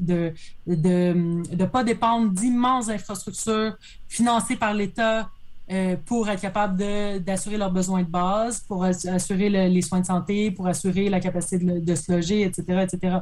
ne 0.66 0.76
de, 0.76 1.56
de, 1.56 1.66
pas 1.66 1.84
dépendre 1.84 2.32
d'immenses 2.32 2.90
infrastructures 2.90 3.76
financées 4.08 4.56
par 4.56 4.74
l'État 4.74 5.30
euh, 5.72 5.96
pour 6.06 6.28
être 6.30 6.42
capable 6.42 6.78
d'assurer 7.24 7.58
leurs 7.58 7.72
besoins 7.72 8.02
de 8.02 8.10
base, 8.10 8.60
pour 8.68 8.84
assurer 8.84 9.50
les 9.50 9.82
soins 9.82 10.02
de 10.02 10.06
santé, 10.06 10.52
pour 10.52 10.68
assurer 10.68 11.08
la 11.10 11.22
capacité 11.22 11.58
de, 11.58 11.96
se 11.96 12.12
loger, 12.12 12.42
etc., 12.42 12.84
etc. 12.84 13.18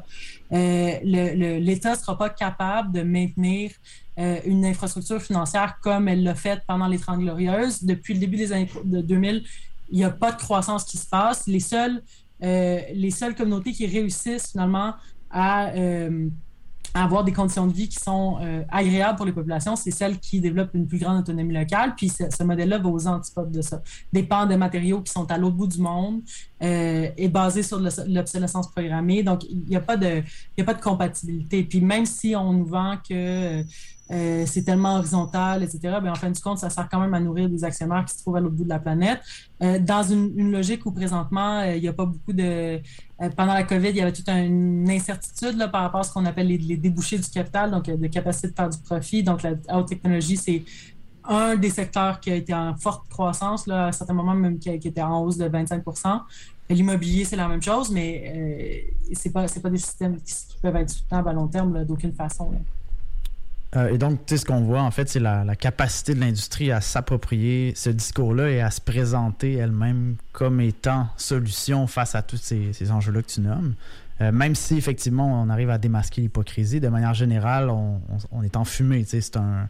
Euh, 0.51 1.59
L'État 1.59 1.91
ne 1.91 1.97
sera 1.97 2.17
pas 2.17 2.29
capable 2.29 2.93
de 2.93 3.03
maintenir 3.03 3.69
euh, 4.17 4.39
une 4.45 4.65
infrastructure 4.65 5.21
financière 5.21 5.77
comme 5.81 6.07
elle 6.07 6.23
l'a 6.23 6.33
fait 6.33 6.63
pendant 6.67 6.87
les 6.87 6.97
Trente 6.97 7.19
Glorieuses. 7.19 7.83
Depuis 7.83 8.15
le 8.15 8.19
début 8.19 8.37
des 8.37 8.51
années 8.51 8.69
2000, 8.85 9.43
il 9.91 9.97
n'y 9.97 10.03
a 10.03 10.09
pas 10.09 10.31
de 10.31 10.37
croissance 10.37 10.83
qui 10.83 10.97
se 10.97 11.07
passe. 11.07 11.45
Les 11.45 11.59
seules, 11.59 12.01
les 12.41 13.11
seules 13.11 13.35
communautés 13.35 13.71
qui 13.71 13.85
réussissent 13.85 14.51
finalement 14.51 14.95
à 15.29 15.71
avoir 16.93 17.23
des 17.23 17.31
conditions 17.31 17.67
de 17.67 17.73
vie 17.73 17.87
qui 17.87 17.99
sont 17.99 18.37
euh, 18.41 18.63
agréables 18.69 19.15
pour 19.15 19.25
les 19.25 19.31
populations, 19.31 19.75
c'est 19.75 19.91
celles 19.91 20.19
qui 20.19 20.41
développent 20.41 20.73
une 20.73 20.87
plus 20.87 20.99
grande 20.99 21.19
autonomie 21.19 21.53
locale. 21.53 21.93
Puis 21.95 22.09
ce, 22.09 22.43
modèle-là 22.43 22.79
va 22.79 22.89
aux 22.89 23.07
antipodes 23.07 23.51
de 23.51 23.61
ça. 23.61 23.81
Dépend 24.11 24.45
des 24.45 24.57
matériaux 24.57 25.01
qui 25.01 25.11
sont 25.11 25.29
à 25.31 25.37
l'autre 25.37 25.55
bout 25.55 25.67
du 25.67 25.79
monde 25.79 26.21
euh, 26.61 27.09
et 27.17 27.27
basé 27.27 27.63
sur 27.63 27.79
l'obsolescence 27.79 28.69
programmée. 28.71 29.23
Donc, 29.23 29.43
il 29.49 29.65
n'y 29.65 29.75
a, 29.75 29.81
pas 29.81 29.97
de, 29.97 30.21
a 30.59 30.63
pas 30.63 30.73
de 30.73 30.81
compatibilité. 30.81 31.63
Puis 31.63 31.81
même 31.81 32.05
si 32.05 32.35
on 32.35 32.53
nous 32.53 32.65
vend 32.65 32.97
que 33.07 33.63
euh, 34.11 34.43
c'est 34.45 34.63
tellement 34.63 34.97
horizontal, 34.97 35.63
etc. 35.63 35.79
Bien, 36.01 36.11
en 36.11 36.15
fin 36.15 36.29
de 36.29 36.37
compte, 36.37 36.57
ça 36.57 36.69
sert 36.69 36.89
quand 36.89 36.99
même 36.99 37.13
à 37.13 37.19
nourrir 37.19 37.49
des 37.49 37.63
actionnaires 37.63 38.03
qui 38.05 38.13
se 38.13 38.21
trouvent 38.21 38.35
à 38.35 38.41
l'autre 38.41 38.55
bout 38.55 38.65
de 38.65 38.69
la 38.69 38.79
planète. 38.79 39.21
Euh, 39.63 39.79
dans 39.79 40.03
une, 40.03 40.51
logique 40.51 40.85
où 40.85 40.91
présentement, 40.91 41.59
euh, 41.59 41.75
il 41.75 41.81
n'y 41.81 41.87
a 41.87 41.93
pas 41.93 42.05
beaucoup 42.05 42.33
de... 42.33 42.81
pendant 43.37 43.53
la 43.53 43.63
COVID, 43.63 43.89
il 43.89 43.95
y 43.95 44.01
avait 44.01 44.11
toute 44.11 44.27
une 44.27 44.89
incertitude 44.89 45.57
par 45.71 45.83
rapport 45.83 46.01
à 46.01 46.03
ce 46.03 46.11
qu'on 46.11 46.25
appelle 46.25 46.47
les, 46.47 46.77
débouchés 46.77 47.19
du 47.19 47.29
capital, 47.29 47.71
donc 47.71 47.85
de 47.85 48.07
capacité 48.07 48.49
de 48.49 48.53
faire 48.53 48.69
du 48.69 48.77
profit. 48.79 49.23
Donc, 49.23 49.43
la 49.43 49.53
haute 49.77 49.87
technologie, 49.87 50.35
c'est 50.35 50.63
un 51.25 51.55
des 51.55 51.69
secteurs 51.69 52.19
qui 52.19 52.31
a 52.31 52.35
été 52.35 52.53
en 52.53 52.75
forte 52.75 53.07
croissance, 53.09 53.67
là, 53.67 53.85
à 53.85 53.87
un 53.87 53.91
certain 53.91 54.13
moment 54.13 54.33
même 54.33 54.59
qui, 54.59 54.69
était 54.69 55.01
en 55.01 55.23
hausse 55.23 55.37
de 55.37 55.47
25% 55.47 56.21
L'immobilier, 56.69 57.25
c'est 57.25 57.35
la 57.35 57.49
même 57.49 57.61
chose, 57.61 57.91
mais 57.91 58.93
ce 59.13 59.27
n'est 59.27 59.33
pas, 59.33 59.45
pas 59.45 59.69
des 59.69 59.77
systèmes 59.77 60.17
qui, 60.21 60.33
peuvent 60.61 60.75
être 60.77 60.89
soutenables 60.89 61.27
à 61.27 61.33
long 61.33 61.47
terme 61.47 61.83
d'aucune 61.83 62.13
façon. 62.13 62.51
Euh, 63.75 63.89
et 63.89 63.97
donc, 63.97 64.25
tu 64.25 64.33
sais, 64.33 64.37
ce 64.37 64.45
qu'on 64.45 64.61
voit, 64.61 64.81
en 64.81 64.91
fait, 64.91 65.07
c'est 65.09 65.19
la, 65.19 65.55
capacité 65.55 66.13
de 66.13 66.19
l'industrie 66.19 66.71
à 66.71 66.81
s'approprier 66.81 67.73
ce 67.75 67.89
discours-là 67.89 68.49
et 68.49 68.61
à 68.61 68.69
se 68.69 68.81
présenter 68.81 69.53
elle-même 69.53 70.15
comme 70.33 70.59
étant 70.59 71.07
solution 71.17 71.87
face 71.87 72.15
à 72.15 72.21
tous 72.21 72.37
ces, 72.37 72.91
enjeux-là 72.91 73.21
que 73.21 73.27
tu 73.27 73.41
nommes. 73.41 73.75
Euh, 74.19 74.31
même 74.31 74.55
si, 74.55 74.77
effectivement, 74.77 75.41
on 75.41 75.49
arrive 75.49 75.69
à 75.69 75.77
démasquer 75.77 76.21
l'hypocrisie, 76.21 76.79
de 76.79 76.89
manière 76.89 77.13
générale, 77.13 77.69
on, 77.69 78.43
est 78.43 78.57
enfumé. 78.57 79.03
Tu 79.03 79.11
sais, 79.11 79.21
c'est 79.21 79.37
un... 79.37 79.69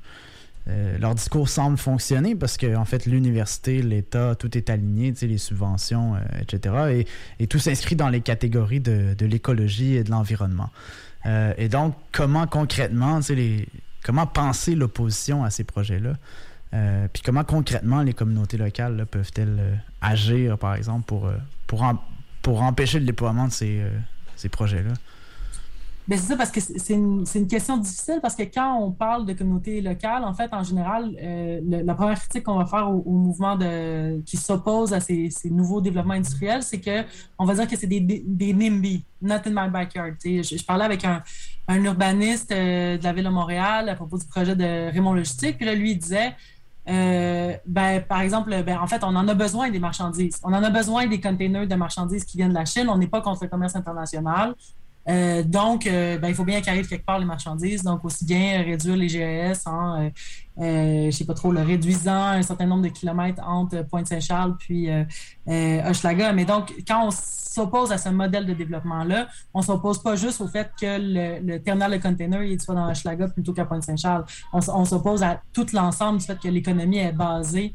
Euh, 0.68 0.98
leur 1.00 1.16
discours 1.16 1.50
semble 1.50 1.78
fonctionner 1.78 2.36
parce 2.36 2.58
que 2.58 2.76
fait 2.86 3.06
l'université, 3.06 3.82
l'État, 3.82 4.36
tout 4.36 4.56
est 4.58 4.70
aligné, 4.70 5.14
les 5.22 5.38
subventions, 5.38 6.16
etc. 6.40 7.06
Et, 7.40 7.48
tout 7.48 7.60
s'inscrit 7.60 7.96
dans 7.96 8.10
les 8.10 8.22
catégories 8.22 8.80
de, 8.80 9.16
l'écologie 9.26 9.96
et 9.96 10.04
de 10.04 10.12
l'environnement. 10.12 10.70
et 11.26 11.68
donc, 11.70 11.96
comment 12.12 12.48
concrètement, 12.48 13.20
comment 14.04 14.28
penser 14.28 14.76
l'opposition 14.76 15.44
à 15.44 15.50
ces 15.50 15.64
projets-là? 15.64 16.14
Euh, 16.74 17.08
puis 17.12 17.22
comment 17.22 17.44
concrètement 17.44 18.02
les 18.02 18.14
communautés 18.14 18.58
locales 18.58 19.06
peuvent-elles 19.10 19.58
euh, 19.60 19.76
agir, 20.02 20.58
par 20.58 20.76
exemple, 20.76 21.06
pour, 21.06 21.28
euh, 21.28 21.36
pour, 22.42 22.62
empêcher 22.62 23.00
le 23.00 23.06
déploiement 23.06 23.48
de 23.48 23.52
ces 23.52 24.50
projets-là? 24.50 24.94
Ben, 26.12 26.20
c'est 26.20 26.28
ça, 26.28 26.36
parce 26.36 26.52
que 26.52 26.60
c'est 26.60 26.94
une, 26.94 27.48
question 27.48 27.78
difficile, 27.78 28.20
parce 28.22 28.36
que 28.36 28.44
quand 28.44 28.78
on 28.82 28.92
parle 28.92 29.26
de 29.26 29.32
communautés 29.32 29.80
locales, 29.80 30.26
en 30.26 30.34
fait, 30.34 30.50
en 30.52 30.62
général, 30.62 31.16
la 31.64 31.96
première 31.96 32.20
critique 32.20 32.44
qu'on 32.44 32.58
va 32.58 32.66
faire 32.66 32.90
au, 32.92 33.14
mouvement 33.14 33.58
qui 34.26 34.36
s'oppose 34.36 34.92
à 34.92 35.00
ces, 35.00 35.30
nouveaux 35.46 35.80
développements 35.80 36.16
industriels, 36.16 36.64
c'est 36.64 36.82
qu'on 36.82 37.46
va 37.46 37.56
dire 37.56 37.66
que 37.66 37.78
c'est 37.78 37.88
des, 37.88 38.02
NIMBY, 38.02 39.06
not 39.22 39.36
in 39.46 39.52
my 39.52 39.72
backyard. 39.72 40.16
Je, 40.22 40.66
parlais 40.66 40.84
avec 40.84 41.06
un, 41.06 41.24
un 41.70 41.82
urbaniste 41.82 42.52
euh, 42.52 42.98
de 42.98 43.04
la 43.06 43.14
ville 43.14 43.24
de 43.24 43.30
Montréal 43.30 43.88
à 43.88 43.96
propos 43.96 44.18
du 44.18 44.26
projet 44.26 44.54
de 44.54 44.92
Raymond 44.92 45.14
Logistique. 45.14 45.56
Puis 45.56 45.66
là, 45.66 45.76
lui, 45.76 45.92
il 45.92 45.98
disait, 45.98 46.36
euh, 46.90 47.56
ben, 47.66 48.02
par 48.02 48.20
exemple, 48.20 48.50
ben, 48.64 48.80
en 48.80 48.88
fait, 48.88 49.02
on 49.06 49.16
en 49.16 49.30
a 49.30 49.34
besoin 49.34 49.70
des 49.70 49.80
marchandises. 49.80 50.42
On 50.44 50.52
en 50.52 50.62
a 50.62 50.70
besoin 50.70 51.08
des 51.08 51.22
containers 51.22 51.68
de 51.68 51.76
marchandises 51.76 52.26
qui 52.26 52.36
viennent 52.36 52.50
de 52.50 52.56
la 52.56 52.66
Chine. 52.66 52.90
On 52.90 52.98
n'est 52.98 53.08
pas 53.08 53.22
contre 53.22 53.44
le 53.44 53.50
commerce 53.50 53.78
international. 53.78 54.56
Euh, 55.10 55.44
donc, 55.44 55.88
euh, 55.88 56.18
ben, 56.18 56.28
il 56.28 56.36
faut 56.36 56.44
bien 56.44 56.62
qu'arrivent 56.62 56.88
quelque 56.88 57.06
part 57.06 57.20
les 57.20 57.26
marchandises. 57.26 57.84
Donc, 57.84 58.06
aussi 58.06 58.26
bien 58.26 58.62
réduire 58.62 58.96
les 58.96 59.10
GES 59.10 59.66
en, 59.66 60.00
euh, 60.00 60.10
euh, 60.60 61.06
je 61.06 61.12
sais 61.12 61.26
pas 61.26 61.34
trop, 61.34 61.52
le 61.52 61.62
réduisant 61.62 62.24
un 62.24 62.42
certain 62.42 62.66
nombre 62.66 62.84
de 62.84 62.90
kilomètres 62.90 63.42
entre 63.46 63.82
Pointe-Saint-Charles 63.84 64.56
puis 64.58 64.90
Hochelaga. 65.48 66.34
Mais 66.34 66.46
donc, 66.46 66.74
quand 66.88 67.08
on 67.08 67.12
s'oppose 67.12 67.92
à 67.92 67.98
ce 67.98 68.10
modèle 68.10 68.46
de 68.46 68.54
développement-là, 68.54 69.28
on 69.54 69.62
s'oppose 69.62 70.02
pas 70.02 70.16
juste 70.16 70.42
au 70.42 70.48
fait 70.48 70.70
que 70.80 70.98
le, 71.00 71.58
terminal 71.60 71.92
de 71.92 71.98
container 71.98 72.44
il 72.44 72.62
soit 72.62 72.76
dans 72.76 72.90
Hochelaga 72.90 73.28
plutôt 73.30 73.54
qu'à 73.54 73.66
Pointe-Saint-Charles. 73.66 74.26
On, 74.54 74.60
on 74.70 74.86
s'oppose 74.86 75.24
à 75.24 75.42
tout 75.52 75.66
l'ensemble 75.74 76.20
du 76.20 76.26
fait 76.26 76.40
que 76.40 76.48
l'économie 76.48 77.00
est 77.00 77.12
basée 77.12 77.74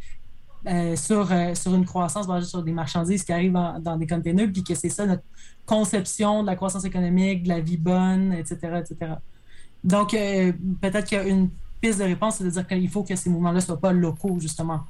euh, 0.66 0.96
sur, 0.96 1.30
euh, 1.30 1.54
sur 1.54 1.74
une 1.74 1.84
croissance 1.84 2.26
basée 2.26 2.48
sur 2.48 2.62
des 2.62 2.72
marchandises 2.72 3.22
qui 3.22 3.32
arrivent 3.32 3.52
dans 3.80 3.96
des 3.96 4.06
containers, 4.06 4.50
puis 4.52 4.64
que 4.64 4.74
c'est 4.74 4.88
ça 4.88 5.06
notre 5.06 5.22
conception 5.64 6.42
de 6.42 6.46
la 6.46 6.56
croissance 6.56 6.84
économique, 6.84 7.44
de 7.44 7.48
la 7.48 7.60
vie 7.60 7.76
bonne, 7.76 8.32
etc. 8.32 8.80
etc. 8.80 9.12
Donc, 9.84 10.12
euh, 10.14 10.52
peut-être 10.80 11.06
qu'il 11.06 11.18
y 11.18 11.20
a 11.20 11.24
une 11.24 11.50
piste 11.80 12.00
de 12.00 12.04
réponse, 12.04 12.36
c'est 12.36 12.44
de 12.44 12.50
dire 12.50 12.66
qu'il 12.66 12.88
faut 12.88 13.04
que 13.04 13.14
ces 13.14 13.30
mouvements-là 13.30 13.56
ne 13.56 13.60
soient 13.60 13.80
pas 13.80 13.92
locaux, 13.92 14.38
justement 14.40 14.80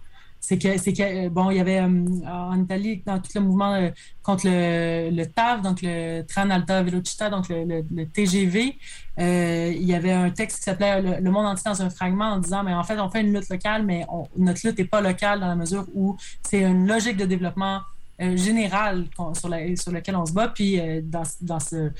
c'est 0.46 0.58
que, 0.58 0.78
c'est 0.78 0.92
que, 0.92 1.28
bon, 1.28 1.50
il 1.50 1.56
y 1.56 1.60
avait 1.60 1.80
en 1.80 2.62
Italie, 2.62 3.02
dans 3.04 3.18
tout 3.18 3.32
le 3.34 3.40
mouvement 3.40 3.90
contre 4.22 4.44
le, 4.46 5.24
TAV, 5.24 5.60
donc 5.60 5.82
le 5.82 6.22
Tran 6.22 6.48
Alta 6.50 6.84
Velocità, 6.84 7.30
donc 7.30 7.46
le, 7.48 8.04
TGV, 8.04 8.78
euh, 9.18 9.72
il 9.74 9.82
y 9.82 9.92
avait 9.92 10.12
un 10.12 10.30
texte 10.30 10.58
qui 10.58 10.62
s'appelait 10.62 11.20
le, 11.20 11.30
monde 11.32 11.46
entier 11.46 11.68
dans 11.68 11.82
un 11.82 11.90
fragment 11.90 12.34
en 12.34 12.38
disant, 12.38 12.62
mais 12.62 12.74
en 12.74 12.84
fait, 12.84 12.96
on 13.00 13.10
fait 13.10 13.22
une 13.22 13.32
lutte 13.32 13.48
locale, 13.48 13.84
mais 13.84 14.06
notre 14.36 14.64
lutte 14.64 14.78
n'est 14.78 14.84
pas 14.84 15.00
locale 15.00 15.40
dans 15.40 15.48
la 15.48 15.56
mesure 15.56 15.84
où 15.96 16.16
c'est 16.48 16.62
une 16.62 16.86
logique 16.86 17.16
de 17.16 17.24
développement 17.24 17.80
euh, 18.22 18.36
général 18.36 19.06
sur, 19.34 19.48
la, 19.48 19.74
sur 19.74 19.90
laquelle 19.90 20.14
on 20.14 20.26
se 20.26 20.32
bat, 20.32 20.46
puis 20.46 20.78
euh, 20.78 21.00
dans, 21.02 21.24
dans 21.40 21.58
ce, 21.58 21.90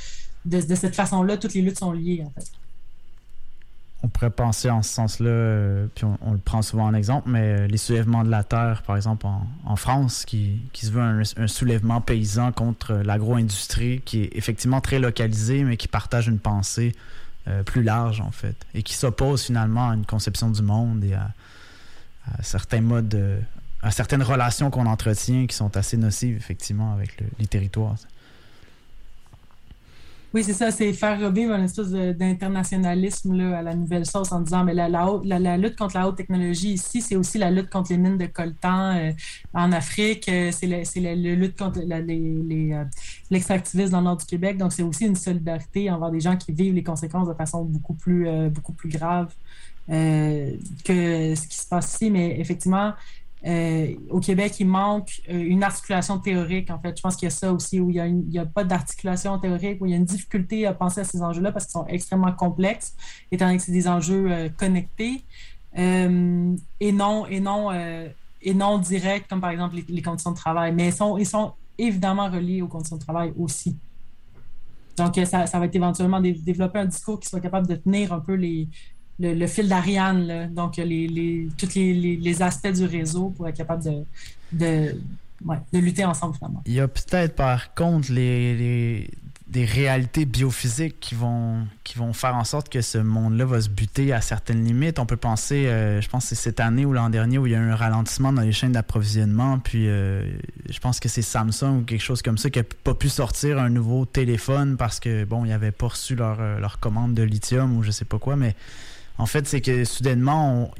de, 0.45 0.61
de 0.61 0.75
cette 0.77 0.95
façon-là, 0.95 1.37
toutes 1.37 1.55
les 1.55 1.63
luttes 1.63 1.81
sont 1.81 1.91
liées, 1.91 2.23
en 2.25 2.31
fait 2.31 2.47
on 4.07 4.09
pourrait 4.09 4.31
penser 4.31 4.71
en 4.71 4.83
ce 4.83 4.95
sens-là, 4.95 5.29
euh, 5.29 5.87
puis 5.93 6.05
on, 6.05 6.33
le 6.33 6.39
prend 6.39 6.63
souvent 6.63 6.87
en 6.87 6.95
exemple, 6.95 7.29
mais 7.29 7.41
euh, 7.41 7.67
les 7.67 7.77
soulèvements 7.77 8.23
de 8.23 8.31
la 8.31 8.45
terre, 8.45 8.83
par 8.87 8.95
exemple 8.95 9.27
en, 9.65 9.77
France, 9.77 10.25
qui, 10.25 10.61
se 10.75 10.91
veut 10.93 11.03
un, 11.03 11.47
soulèvement 11.49 12.01
paysan 12.01 12.53
contre 12.53 12.95
l'agro-industrie, 12.95 14.03
qui 14.05 14.23
est 14.23 14.37
effectivement 14.37 14.81
très 14.81 15.01
localisé, 15.01 15.65
mais 15.65 15.77
qui 15.77 15.89
partage 15.89 16.29
une 16.29 16.39
pensée 16.39 16.95
euh, 17.49 17.65
plus 17.65 17.83
large, 17.83 18.21
en 18.21 18.31
fait, 18.31 18.55
et 18.75 18.85
qui 18.85 18.95
s'oppose 18.95 19.43
finalement 19.43 19.91
à 19.91 19.95
une 19.95 20.07
conception 20.07 20.51
du 20.51 20.63
monde 20.63 21.03
et 21.03 21.15
à, 21.15 21.33
à 22.33 22.43
certains 22.45 22.83
modes, 22.83 23.43
à 23.83 23.91
certaines 23.91 24.23
relations 24.23 24.71
qu'on 24.71 24.87
entretient 24.87 25.47
qui 25.49 25.57
sont 25.57 25.77
assez 25.77 25.97
nocives, 25.97 26.37
effectivement, 26.37 26.93
avec 26.93 27.21
les 27.41 27.47
territoires. 27.47 27.97
Oui, 30.37 30.45
c'est 30.45 30.53
ça, 30.53 30.71
c'est 30.71 30.93
faire 30.93 31.19
revivre 31.19 31.55
une 31.55 31.65
espèce 31.65 31.93
d'internationalisme 31.93 33.41
à 33.41 33.63
la 33.63 33.75
nouvelle 33.75 34.05
sauce 34.05 34.33
en 34.33 34.41
disant 34.43 34.65
mais 34.65 34.75
la, 34.75 34.87
la, 34.91 35.57
lutte 35.57 35.77
contre 35.77 35.97
la 35.97 36.07
haute 36.07 36.17
technologie 36.19 36.75
ici, 36.75 37.01
c'est 37.01 37.17
aussi 37.17 37.39
la 37.39 37.51
lutte 37.51 37.71
contre 37.71 37.91
les 37.91 37.97
mines 37.97 38.19
de 38.19 38.27
coltan 38.27 38.97
euh, 38.97 39.13
en 39.55 39.73
Afrique, 39.73 40.29
euh, 40.29 40.51
c'est 40.53 40.67
la, 40.67 41.15
lutte 41.15 41.59
contre 41.59 41.81
euh, 41.81 42.85
l'extractivisme 43.31 43.93
dans 43.93 44.01
le 44.01 44.05
nord 44.05 44.19
du 44.19 44.27
Québec. 44.27 44.59
Donc, 44.59 44.75
c'est 44.75 44.83
aussi 44.83 45.07
une 45.07 45.17
solidarité 45.17 45.91
envers 45.91 46.11
des 46.11 46.21
gens 46.21 46.37
qui 46.37 46.53
vivent 46.53 46.75
les 46.75 46.85
conséquences 46.85 47.29
de 47.29 47.35
façon 47.35 47.65
beaucoup 47.65 47.95
plus, 47.95 48.29
beaucoup 48.51 48.75
plus 48.75 48.91
grave 48.91 49.33
que 49.89 49.95
ce 51.35 51.47
qui 51.49 51.57
se 51.57 51.67
passe 51.67 51.95
ici. 51.95 52.11
Mais 52.11 52.39
effectivement, 52.39 52.93
euh, 53.45 53.95
au 54.11 54.19
Québec, 54.21 54.57
il 54.59 54.67
manque 54.67 55.21
euh, 55.29 55.39
une 55.39 55.63
articulation 55.63 56.19
théorique, 56.19 56.71
en 56.71 56.79
fait. 56.79 56.97
Je 56.97 57.03
pense 57.03 57.17
qu'il 57.17 57.27
y 57.27 57.29
a 57.29 57.35
ça 57.35 57.53
aussi, 57.53 57.79
où 57.81 57.91
il 57.91 58.15
n'y 58.29 58.39
a, 58.39 58.47
pas 58.47 58.65
d'articulation 58.65 59.39
théorique, 59.39 59.81
où 59.81 59.87
il 59.87 59.91
y 59.91 59.95
a 59.95 59.99
une 59.99 60.05
difficulté 60.05 60.67
à 60.67 60.73
penser 60.73 61.01
à 61.01 61.05
ces 61.05 61.23
enjeux-là 61.23 61.53
parce 61.53 61.67
qu'ils 61.67 61.73
sont 61.73 61.87
extrêmement 61.87 62.33
complexes, 62.33 62.97
étant 63.31 63.47
donné 63.47 63.59
que 63.59 63.63
c'est 63.63 63.73
des 63.73 63.89
enjeux 63.89 64.31
euh, 64.31 64.49
connectés 64.49 65.25
et 65.79 66.09
non, 66.93 67.27
et 67.27 67.39
non, 67.39 67.71
et 67.71 68.55
non 68.55 68.79
directs, 68.79 69.29
comme 69.29 69.43
par 69.43 69.51
exemple 69.51 69.77
les, 69.87 70.01
conditions 70.01 70.31
de 70.31 70.37
travail. 70.37 70.73
Mais 70.73 70.89
ils 70.89 71.27
sont, 71.27 71.53
évidemment 71.77 72.31
reliés 72.31 72.63
aux 72.63 72.67
conditions 72.67 72.97
de 72.97 73.03
travail 73.03 73.35
aussi. 73.37 73.77
Donc, 74.97 75.21
ça, 75.27 75.47
ça 75.47 75.59
va 75.59 75.67
être 75.67 75.75
éventuellement 75.75 76.19
développer 76.19 76.79
un 76.79 76.87
discours 76.87 77.21
qui 77.21 77.29
soit 77.29 77.41
capable 77.41 77.67
de 77.67 77.75
tenir 77.75 78.15
un 78.15 78.21
peu 78.21 78.33
les, 78.33 78.71
le, 79.19 79.47
fil 79.47 79.69
d'Ariane, 79.69 80.53
donc 80.53 80.77
les, 80.77 81.49
tous 81.57 81.75
les, 81.75 82.43
aspects 82.43 82.73
du 82.73 82.85
réseau 82.85 83.31
pour 83.37 83.49
être 83.49 83.57
capable 83.57 83.83
de, 83.83 84.05
de, 84.53 85.79
lutter 85.79 86.05
ensemble 86.05 86.35
finalement. 86.37 86.63
Il 86.67 86.75
y 86.75 86.81
a 86.81 86.89
peut-être 86.89 87.35
par 87.35 87.75
contre 87.75 88.13
les, 88.13 89.09
des 89.47 89.65
réalités 89.65 90.25
biophysiques 90.25 90.99
qui 90.99 91.15
vont, 91.15 91.67
qui 91.85 91.99
vont 91.99 92.13
faire 92.13 92.35
en 92.35 92.43
sorte 92.43 92.69
que 92.69 92.81
ce 92.81 92.99
monde-là 92.99 93.45
va 93.45 93.61
se 93.61 93.69
buter 93.69 94.13
à 94.13 94.21
certaines 94.21 94.65
limites. 94.65 94.99
On 94.99 95.07
peut 95.07 95.17
penser, 95.17 95.67
euh, 95.67 96.01
je 96.01 96.09
pense 96.09 96.25
que 96.25 96.29
c'est 96.31 96.43
cette 96.43 96.59
année 96.59 96.85
ou 96.85 96.93
l'an 96.93 97.11
dernier 97.11 97.39
où 97.39 97.47
il 97.47 97.53
y 97.53 97.55
a 97.55 97.59
eu 97.59 97.71
un 97.71 97.77
ralentissement 97.77 98.33
dans 98.33 98.43
les 98.43 98.51
chaînes 98.51 98.73
d'approvisionnement, 98.73 99.61
puis 99.61 99.89
euh, 99.89 100.37
je 100.69 100.79
pense 100.81 100.99
que 100.99 101.09
c'est 101.09 101.23
Samsung 101.23 101.79
ou 101.81 101.83
quelque 101.85 102.03
chose 102.03 102.23
comme 102.23 102.39
ça 102.39 102.51
qui 102.51 102.59
n'a 102.59 102.65
pas 102.65 102.95
pu 102.95 103.09
sortir 103.09 103.59
un 103.59 103.71
nouveau 103.71 104.05
téléphone 104.05 104.77
parce 104.77 104.99
que, 104.99 105.25
bon, 105.25 105.45
n'avaient 105.45 105.71
pas 105.71 105.89
reçu 105.89 106.17
leur, 106.17 106.39
euh, 106.41 106.59
leur 106.59 106.81
commande 106.81 107.15
de 107.15 107.23
lithium 107.23 107.77
ou 107.77 107.85
je 107.85 107.93
sais 107.93 108.05
pas 108.05 108.19
quoi, 108.19 108.35
mais 108.35 108.57
en 109.19 109.27
fait, 109.27 109.47
c'est 109.47 109.61
que 109.61 109.85
soudainement, 109.85 110.71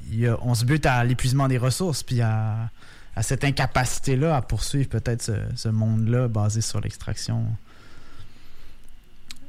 on, 0.43 0.55
se 0.55 0.65
bute 0.65 0.87
à 0.87 1.05
l'épuisement 1.05 1.49
des 1.49 1.59
ressources, 1.59 2.03
puis 2.03 2.21
à, 2.21 2.71
cette 3.23 3.45
incapacité-là 3.45 4.37
à 4.37 4.43
poursuivre 4.43 4.89
peut-être 4.89 5.31
ce, 5.55 5.69
monde-là 5.69 6.29
basé 6.29 6.61
sur 6.61 6.81
l'extraction. 6.81 7.47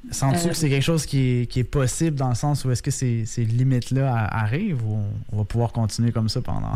Sens-tu 0.09 0.45
que 0.45 0.51
euh, 0.51 0.53
c'est 0.53 0.69
quelque 0.69 0.83
chose 0.83 1.05
qui 1.05 1.49
est, 1.53 1.63
possible 1.65 2.15
dans 2.15 2.29
le 2.29 2.35
sens 2.35 2.63
où 2.63 2.71
est-ce 2.71 2.81
que 2.81 2.91
ces, 2.91 3.25
limites-là 3.38 4.27
arrivent 4.31 4.85
ou 4.85 5.03
on, 5.31 5.38
va 5.38 5.43
pouvoir 5.43 5.73
continuer 5.73 6.13
comme 6.13 6.29
ça 6.29 6.39
pendant? 6.41 6.75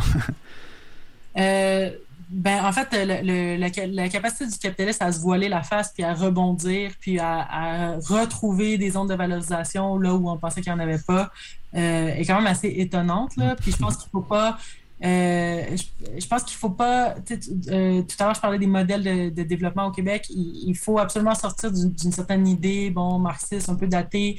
euh, 1.37 1.91
ben, 2.31 2.65
en 2.65 2.71
fait, 2.71 2.93
la, 2.93 4.09
capacité 4.09 4.47
du 4.47 4.57
capitaliste 4.57 5.01
à 5.01 5.11
se 5.11 5.19
voiler 5.19 5.49
la 5.49 5.63
face, 5.63 5.91
puis 5.93 6.03
à 6.03 6.13
rebondir, 6.13 6.91
puis 6.99 7.19
à, 7.19 7.97
retrouver 8.07 8.77
des 8.77 8.91
zones 8.91 9.07
de 9.07 9.15
valorisation 9.15 9.97
là 9.97 10.13
où 10.13 10.29
on 10.29 10.37
pensait 10.37 10.61
qu'il 10.61 10.73
n'y 10.73 10.79
en 10.79 10.83
avait 10.83 11.01
pas, 11.05 11.31
est 11.73 12.25
quand 12.25 12.37
même 12.37 12.47
assez 12.47 12.73
étonnante. 12.77 13.35
Là. 13.37 13.55
Puis 13.55 13.71
je 13.71 13.77
pense 13.77 13.97
qu'il 13.97 14.07
ne 14.07 14.11
faut 14.11 14.27
pas... 14.27 14.57
Euh, 15.03 15.75
je, 16.19 16.27
pense 16.27 16.43
qu'il 16.43 16.57
faut 16.57 16.69
pas. 16.69 17.15
Euh, 17.15 18.03
tout 18.03 18.15
à 18.19 18.25
l'heure, 18.25 18.35
je 18.35 18.39
parlais 18.39 18.59
des 18.59 18.67
modèles 18.67 19.33
de, 19.33 19.43
développement 19.43 19.87
au 19.87 19.91
Québec. 19.91 20.27
Il, 20.29 20.75
faut 20.75 20.99
absolument 20.99 21.33
sortir 21.33 21.71
d'une 21.71 22.11
certaine 22.11 22.47
idée, 22.47 22.91
bon, 22.91 23.17
marxiste, 23.17 23.69
un 23.69 23.75
peu 23.75 23.87
datée, 23.87 24.37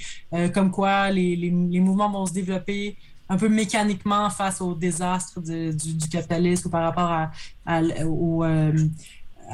comme 0.55 0.71
quoi 0.71 1.11
les, 1.11 1.35
les, 1.35 1.51
mouvements 1.51 2.11
vont 2.11 2.27
se 2.27 2.33
développer 2.33 2.97
un 3.33 3.39
peu 3.39 3.49
mécaniquement 3.49 4.29
face 4.29 4.61
au 4.61 4.75
désastre 4.75 5.41
du, 5.41 6.09
capitalisme 6.11 6.69
ou 6.69 6.71
par 6.71 6.83
rapport 6.83 7.11
à, 7.11 7.31
euh, 7.81 8.89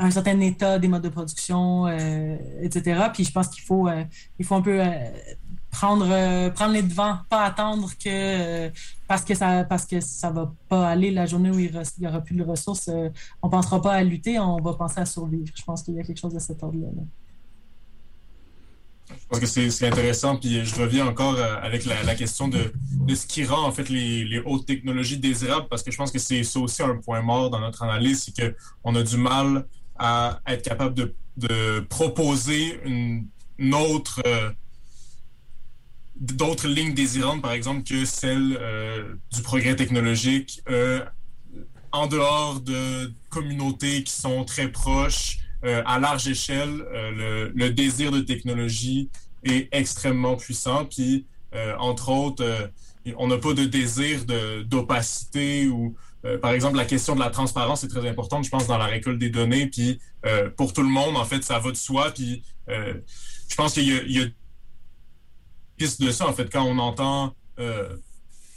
un 0.00 0.10
certain 0.10 0.40
état 0.40 0.78
des 0.78 0.88
modes 0.88 1.02
de 1.02 1.08
production, 1.08 1.86
euh, 1.86 2.36
etc. 2.60 3.06
Puis 3.12 3.24
je 3.24 3.32
pense 3.32 3.48
qu'il 3.48 3.62
faut, 3.62 3.88
euh, 3.88 4.02
il 4.38 4.44
faut 4.44 4.56
un 4.56 4.62
peu 4.62 4.80
prendre, 5.78 6.50
prendre 6.50 6.72
les 6.72 6.82
devants, 6.82 7.18
pas 7.28 7.44
attendre 7.44 7.90
que 8.02 8.70
parce 9.06 9.24
que 9.24 9.34
ça 9.34 9.64
parce 9.64 9.86
que 9.86 10.00
ça 10.00 10.30
va 10.30 10.52
pas 10.68 10.88
aller 10.88 11.10
la 11.10 11.26
journée 11.26 11.50
où 11.50 11.58
il 11.58 11.72
n'y 12.00 12.06
aura 12.06 12.20
plus 12.20 12.36
de 12.36 12.44
ressources, 12.44 12.90
on 13.42 13.48
pensera 13.48 13.80
pas 13.80 13.94
à 13.94 14.02
lutter, 14.02 14.38
on 14.38 14.60
va 14.60 14.74
penser 14.74 15.00
à 15.00 15.06
survivre. 15.06 15.50
Je 15.54 15.62
pense 15.62 15.82
qu'il 15.82 15.94
y 15.94 16.00
a 16.00 16.02
quelque 16.02 16.20
chose 16.20 16.34
de 16.34 16.40
cet 16.40 16.62
ordre-là. 16.62 16.88
là 16.96 17.02
je 19.10 19.26
pense 19.28 19.40
que 19.40 19.70
c'est 19.70 19.86
intéressant. 19.86 20.36
Puis 20.36 20.64
je 20.64 20.74
reviens 20.74 21.06
encore 21.06 21.34
euh, 21.36 21.56
avec 21.62 21.84
la, 21.84 22.14
question 22.14 22.48
de, 22.48 22.72
ce 23.14 23.26
qui 23.26 23.44
rend 23.44 23.66
en 23.66 23.72
fait 23.72 23.88
les, 23.88 24.42
hautes 24.44 24.66
technologies 24.66 25.18
désirables, 25.18 25.66
parce 25.68 25.82
que 25.82 25.90
je 25.90 25.96
pense 25.96 26.10
que 26.10 26.18
c'est 26.18 26.42
aussi 26.56 26.82
un 26.82 26.96
point 26.96 27.22
mort 27.22 27.50
dans 27.50 27.60
notre 27.60 27.82
analyse, 27.82 28.24
c'est 28.24 28.54
qu'on 28.82 28.94
a 28.94 29.02
du 29.02 29.16
mal 29.16 29.66
à 29.98 30.40
être 30.46 30.62
capable 30.62 30.94
de, 30.94 31.80
proposer 31.88 32.80
une, 32.84 33.74
autre 33.74 34.20
euh, 34.26 34.50
d'autres 36.20 36.68
lignes 36.68 36.94
désirantes, 36.94 37.42
par 37.42 37.52
exemple, 37.52 37.82
que 37.82 38.04
celle 38.04 38.58
euh, 38.60 39.14
du 39.32 39.42
progrès 39.42 39.76
technologique 39.76 40.62
en 41.92 42.06
dehors 42.06 42.60
de 42.60 43.12
communautés 43.30 44.04
qui 44.04 44.12
sont 44.12 44.44
très 44.44 44.68
proches 44.68 45.38
euh, 45.64 45.82
à 45.86 45.98
large 45.98 46.28
échelle, 46.28 46.84
euh, 46.92 47.50
le, 47.54 47.70
désir 47.70 48.12
de 48.12 48.20
technologie 48.20 49.10
est 49.42 49.68
extrêmement 49.72 50.36
puissant. 50.36 50.84
Puis, 50.84 51.26
euh, 51.54 51.74
entre 51.78 52.10
autres, 52.10 52.70
on 53.16 53.26
n'a 53.26 53.38
pas 53.38 53.54
de 53.54 53.64
désir 53.64 54.24
d'opacité 54.66 55.66
ou, 55.66 55.96
par 56.42 56.52
exemple, 56.52 56.76
la 56.76 56.84
question 56.84 57.14
de 57.14 57.20
la 57.20 57.30
transparence 57.30 57.84
est 57.84 57.88
très 57.88 58.06
importante, 58.06 58.44
je 58.44 58.50
pense, 58.50 58.66
dans 58.66 58.76
la 58.76 58.86
récolte 58.86 59.18
des 59.18 59.30
données. 59.30 59.66
Puis, 59.66 59.98
pour 60.56 60.72
tout 60.72 60.82
le 60.82 60.88
monde, 60.88 61.16
en 61.16 61.24
fait, 61.24 61.42
ça 61.42 61.58
va 61.58 61.70
de 61.70 61.76
soi. 61.76 62.10
Puis, 62.10 62.42
je 62.68 63.54
pense 63.56 63.72
qu'il 63.72 63.88
y, 63.88 64.20
a 64.20 64.26
piste 65.78 66.00
de 66.02 66.10
ça, 66.10 66.28
en 66.28 66.32
fait, 66.32 66.50
quand 66.50 66.64
on 66.64 66.78
entend 66.78 67.34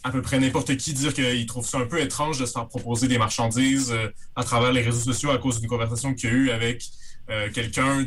à 0.03 0.11
peu 0.11 0.21
près 0.21 0.39
n'importe 0.39 0.75
qui 0.77 0.93
dire 0.93 1.13
qu'il 1.13 1.45
trouve 1.45 1.65
ça 1.65 1.77
un 1.77 1.85
peu 1.85 2.01
étrange 2.01 2.39
de 2.39 2.45
se 2.45 2.53
faire 2.53 2.67
proposer 2.67 3.07
des 3.07 3.17
marchandises 3.17 3.91
euh, 3.91 4.09
à 4.35 4.43
travers 4.43 4.71
les 4.71 4.81
réseaux 4.81 5.11
sociaux 5.11 5.31
à 5.31 5.37
cause 5.37 5.59
d'une 5.59 5.69
conversation 5.69 6.13
qu'il 6.13 6.29
y 6.29 6.33
a 6.33 6.35
eu 6.35 6.49
avec 6.49 6.83
euh, 7.29 7.49
quelqu'un 7.51 8.05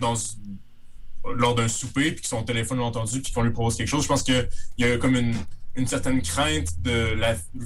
lors 1.24 1.54
d'un 1.54 1.68
souper, 1.68 2.12
puis 2.12 2.22
que 2.22 2.28
son 2.28 2.42
téléphone 2.42 2.78
l'a 2.78 2.84
entendu, 2.84 3.22
puis 3.22 3.32
qu'on 3.32 3.42
lui 3.42 3.52
propose 3.52 3.76
quelque 3.76 3.88
chose. 3.88 4.02
Je 4.02 4.08
pense 4.08 4.22
qu'il 4.22 4.48
y 4.78 4.84
a 4.84 4.98
comme 4.98 5.14
une, 5.14 5.86
certaine 5.86 6.20
crainte 6.22 6.68
de 6.82 7.16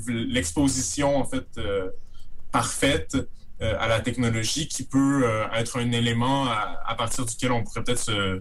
l'exposition, 0.09 1.17
en 1.17 1.25
fait, 1.25 1.47
euh, 1.57 1.89
parfaite 2.53 3.17
à 3.61 3.89
la 3.89 3.99
technologie 3.99 4.69
qui 4.69 4.85
peut 4.85 5.29
être 5.53 5.81
un 5.81 5.91
élément 5.91 6.47
à, 6.47 6.81
à, 6.87 6.95
partir 6.95 7.27
duquel 7.27 7.51
on 7.51 7.65
pourrait 7.65 7.83
peut-être 7.83 7.99
se, 7.99 8.41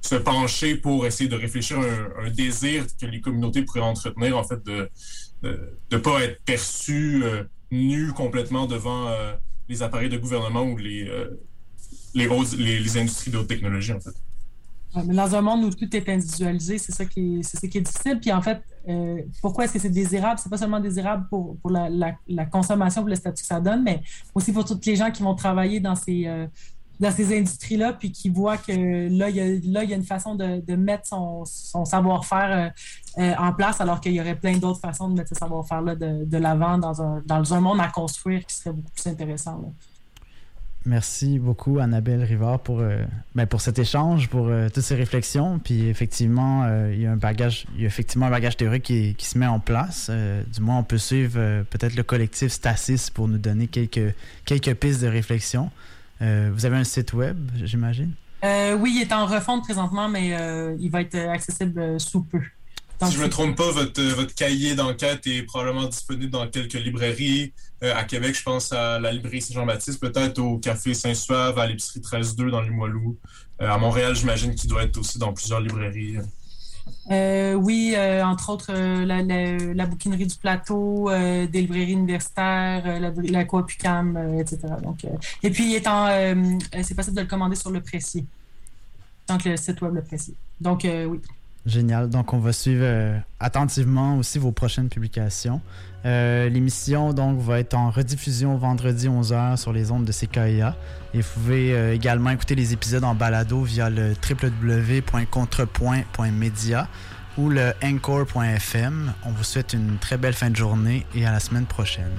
se 0.00 0.14
pencher 0.14 0.76
pour 0.76 1.06
essayer 1.06 1.28
de 1.28 1.36
réfléchir 1.36 1.78
à 1.78 2.22
un, 2.24 2.30
désir 2.30 2.86
que 3.00 3.06
les 3.06 3.20
communautés 3.20 3.62
pourraient 3.62 3.80
entretenir, 3.80 4.36
en 4.36 4.44
fait, 4.44 4.64
de 4.64 4.90
ne 5.42 5.98
pas 5.98 6.22
être 6.22 6.42
perçus 6.44 7.22
euh, 7.24 7.44
nus 7.70 8.12
complètement 8.12 8.66
devant 8.66 9.08
euh, 9.08 9.34
les 9.68 9.82
appareils 9.82 10.08
de 10.08 10.18
gouvernement 10.18 10.62
ou 10.62 10.76
les, 10.76 11.08
euh, 11.08 11.40
les, 12.14 12.28
les, 12.56 12.98
industries 12.98 13.30
de 13.30 13.38
haute 13.38 13.48
technologie, 13.48 13.92
en 13.92 14.00
fait. 14.00 15.04
dans 15.04 15.34
un 15.34 15.40
monde 15.40 15.64
où 15.64 15.70
tout 15.70 15.94
est 15.94 16.08
individualisé, 16.08 16.78
c'est 16.78 16.92
ça 16.92 17.04
qui 17.04 17.38
est, 17.38 17.42
c'est 17.42 17.68
qui 17.68 17.78
est 17.78 17.82
difficile. 17.82 18.18
Puis 18.20 18.32
en 18.32 18.42
fait, 18.42 18.62
pourquoi 19.42 19.64
est-ce 19.64 19.74
que 19.74 19.78
c'est 19.78 19.90
désirable? 19.90 20.40
C'est 20.42 20.48
pas 20.48 20.56
seulement 20.56 20.80
désirable 20.80 21.26
pour, 21.28 21.58
pour 21.58 21.70
la, 21.70 21.90
la, 22.26 22.46
consommation, 22.46 23.02
pour 23.02 23.10
le 23.10 23.16
statut 23.16 23.42
que 23.42 23.46
ça 23.46 23.60
donne, 23.60 23.82
mais 23.82 24.02
aussi 24.34 24.52
pour 24.52 24.64
toutes 24.64 24.86
les 24.86 24.96
gens 24.96 25.10
qui 25.10 25.22
vont 25.22 25.34
travailler 25.34 25.78
dans 25.78 25.94
ces, 25.94 26.26
dans 27.00 27.10
ces 27.10 27.36
industries-là, 27.36 27.92
puis 27.92 28.10
qui 28.10 28.28
voit 28.28 28.56
que 28.56 28.72
là, 28.72 29.30
il 29.30 29.36
y 29.36 29.40
a, 29.40 29.46
là, 29.46 29.84
il 29.84 29.90
y 29.90 29.92
a 29.92 29.96
une 29.96 30.04
façon 30.04 30.34
de, 30.34 30.76
mettre 30.76 31.06
son, 31.06 31.44
son 31.44 31.84
savoir-faire 31.84 32.72
euh, 33.18 33.22
euh, 33.22 33.34
en 33.38 33.52
place, 33.52 33.80
alors 33.80 34.00
qu'il 34.00 34.12
y 34.12 34.20
aurait 34.20 34.34
plein 34.34 34.58
d'autres 34.58 34.80
façons 34.80 35.08
de 35.08 35.14
mettre 35.14 35.28
ce 35.28 35.36
savoir-faire-là 35.36 35.94
de, 35.94 36.24
de 36.24 36.38
l'avant 36.38 36.78
dans 36.78 37.00
un, 37.00 37.22
dans 37.24 37.54
un 37.54 37.60
monde 37.60 37.80
à 37.80 37.88
construire 37.88 38.44
qui 38.44 38.54
serait 38.54 38.72
beaucoup 38.72 38.90
plus 38.90 39.06
intéressant. 39.06 39.72
Merci 40.86 41.38
beaucoup, 41.38 41.80
Annabelle 41.80 42.22
Rivard, 42.22 42.60
pour, 42.60 42.80
euh, 42.80 43.04
ben, 43.34 43.46
pour 43.46 43.60
cet 43.60 43.78
échange, 43.78 44.28
pour 44.28 44.48
toutes 44.72 44.82
ces 44.82 44.94
réflexions. 44.94 45.58
Puis 45.58 45.86
effectivement, 45.88 46.66
il 46.90 47.00
y 47.00 47.06
a 47.06 47.12
un 47.12 47.16
bagage, 47.16 47.66
il 47.74 47.82
y 47.82 47.84
a 47.84 47.88
effectivement 47.88 48.26
un 48.26 48.30
bagage 48.30 48.56
théorique 48.56 48.84
qui, 48.84 49.14
qui 49.14 49.26
se 49.26 49.36
met 49.36 49.46
en 49.46 49.60
place. 49.60 50.10
du 50.10 50.60
moins, 50.60 50.78
on 50.78 50.84
peut 50.84 50.98
suivre 50.98 51.62
peut-être 51.64 51.94
le 51.94 52.02
collectif 52.02 52.50
Stasis 52.50 53.10
pour 53.10 53.28
nous 53.28 53.38
donner 53.38 53.66
quelques, 53.66 54.14
quelques 54.46 54.74
pistes 54.74 55.02
de 55.02 55.08
réflexion. 55.08 55.70
Euh, 56.22 56.50
vous 56.52 56.66
avez 56.66 56.76
un 56.76 56.84
site 56.84 57.12
web, 57.12 57.36
j'imagine? 57.64 58.12
Euh, 58.44 58.76
oui, 58.76 58.92
il 58.96 59.02
est 59.02 59.12
en 59.12 59.26
refonte 59.26 59.64
présentement, 59.64 60.08
mais 60.08 60.36
euh, 60.38 60.76
il 60.80 60.90
va 60.90 61.00
être 61.02 61.16
accessible 61.16 62.00
sous 62.00 62.22
peu. 62.22 62.40
Donc, 63.00 63.10
si 63.10 63.14
je 63.16 63.20
me 63.20 63.24
c'est- 63.24 63.30
trompe 63.30 63.56
pas, 63.56 63.70
votre, 63.70 64.02
votre 64.02 64.34
cahier 64.34 64.74
d'enquête 64.74 65.24
est 65.26 65.42
probablement 65.44 65.86
disponible 65.86 66.30
dans 66.30 66.48
quelques 66.48 66.74
librairies. 66.74 67.52
Euh, 67.84 67.94
à 67.94 68.02
Québec, 68.02 68.36
je 68.36 68.42
pense 68.42 68.72
à 68.72 68.98
la 68.98 69.12
librairie 69.12 69.40
Saint-Jean-Baptiste, 69.40 70.00
peut-être 70.00 70.40
au 70.40 70.58
Café 70.58 70.94
Saint-Suave, 70.94 71.56
à 71.58 71.66
l'épicerie 71.66 72.00
13-2 72.00 72.50
dans 72.50 72.60
les 72.60 72.68
Limoilou. 72.70 73.16
Euh, 73.62 73.70
à 73.70 73.78
Montréal, 73.78 74.16
j'imagine 74.16 74.54
qu'il 74.56 74.68
doit 74.68 74.82
être 74.82 74.98
aussi 74.98 75.18
dans 75.18 75.32
plusieurs 75.32 75.60
librairies. 75.60 76.16
Euh, 77.10 77.54
oui, 77.54 77.94
euh, 77.96 78.24
entre 78.24 78.50
autres, 78.50 78.70
euh, 78.70 79.74
la, 79.74 79.86
bouquinerie 79.86 80.26
du 80.26 80.36
plateau, 80.36 81.10
des 81.10 81.60
librairies 81.60 81.92
universitaires, 81.92 83.00
la, 83.00 83.10
la 83.10 83.42
etc. 84.40 84.58
Et 85.42 85.50
puis, 85.50 85.76
euh, 85.76 86.58
c'est 86.82 86.94
possible 86.94 87.16
de 87.16 87.22
le 87.22 87.26
commander 87.26 87.56
sur 87.56 87.70
le 87.70 87.80
Précier. 87.80 88.24
Donc, 89.28 89.44
le 89.44 89.56
site 89.56 89.80
web 89.82 89.94
Le 89.94 90.02
Précier. 90.02 90.34
Donc, 90.60 90.80
oui. 90.84 91.20
Génial. 91.66 92.08
Donc, 92.08 92.32
on 92.32 92.38
va 92.38 92.52
suivre 92.52 92.84
euh, 92.84 93.18
attentivement 93.40 94.16
aussi 94.16 94.38
vos 94.38 94.52
prochaines 94.52 94.88
publications. 94.88 95.60
Euh, 96.06 96.48
L'émission 96.48 97.12
donc 97.12 97.40
va 97.40 97.58
être 97.58 97.74
en 97.74 97.90
rediffusion 97.90 98.56
vendredi 98.56 99.08
11h 99.08 99.56
sur 99.56 99.72
les 99.72 99.90
ondes 99.90 100.04
de 100.04 100.12
CKIA. 100.12 100.76
Et 101.14 101.20
vous 101.20 101.28
pouvez 101.34 101.74
euh, 101.74 101.94
également 101.94 102.30
écouter 102.30 102.54
les 102.54 102.72
épisodes 102.72 103.02
en 103.04 103.14
balado 103.14 103.62
via 103.62 103.90
le 103.90 104.14
www.contrepoint.media 104.28 106.88
ou 107.36 107.50
le 107.50 107.72
encore.fm. 107.84 109.12
On 109.24 109.30
vous 109.30 109.44
souhaite 109.44 109.72
une 109.72 109.98
très 109.98 110.16
belle 110.16 110.34
fin 110.34 110.50
de 110.50 110.56
journée 110.56 111.06
et 111.14 111.26
à 111.26 111.32
la 111.32 111.40
semaine 111.40 111.66
prochaine. 111.66 112.12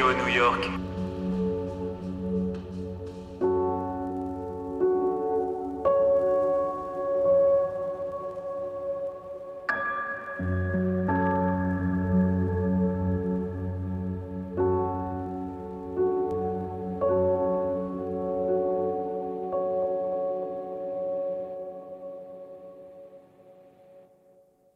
New 0.00 0.28
York, 0.28 0.79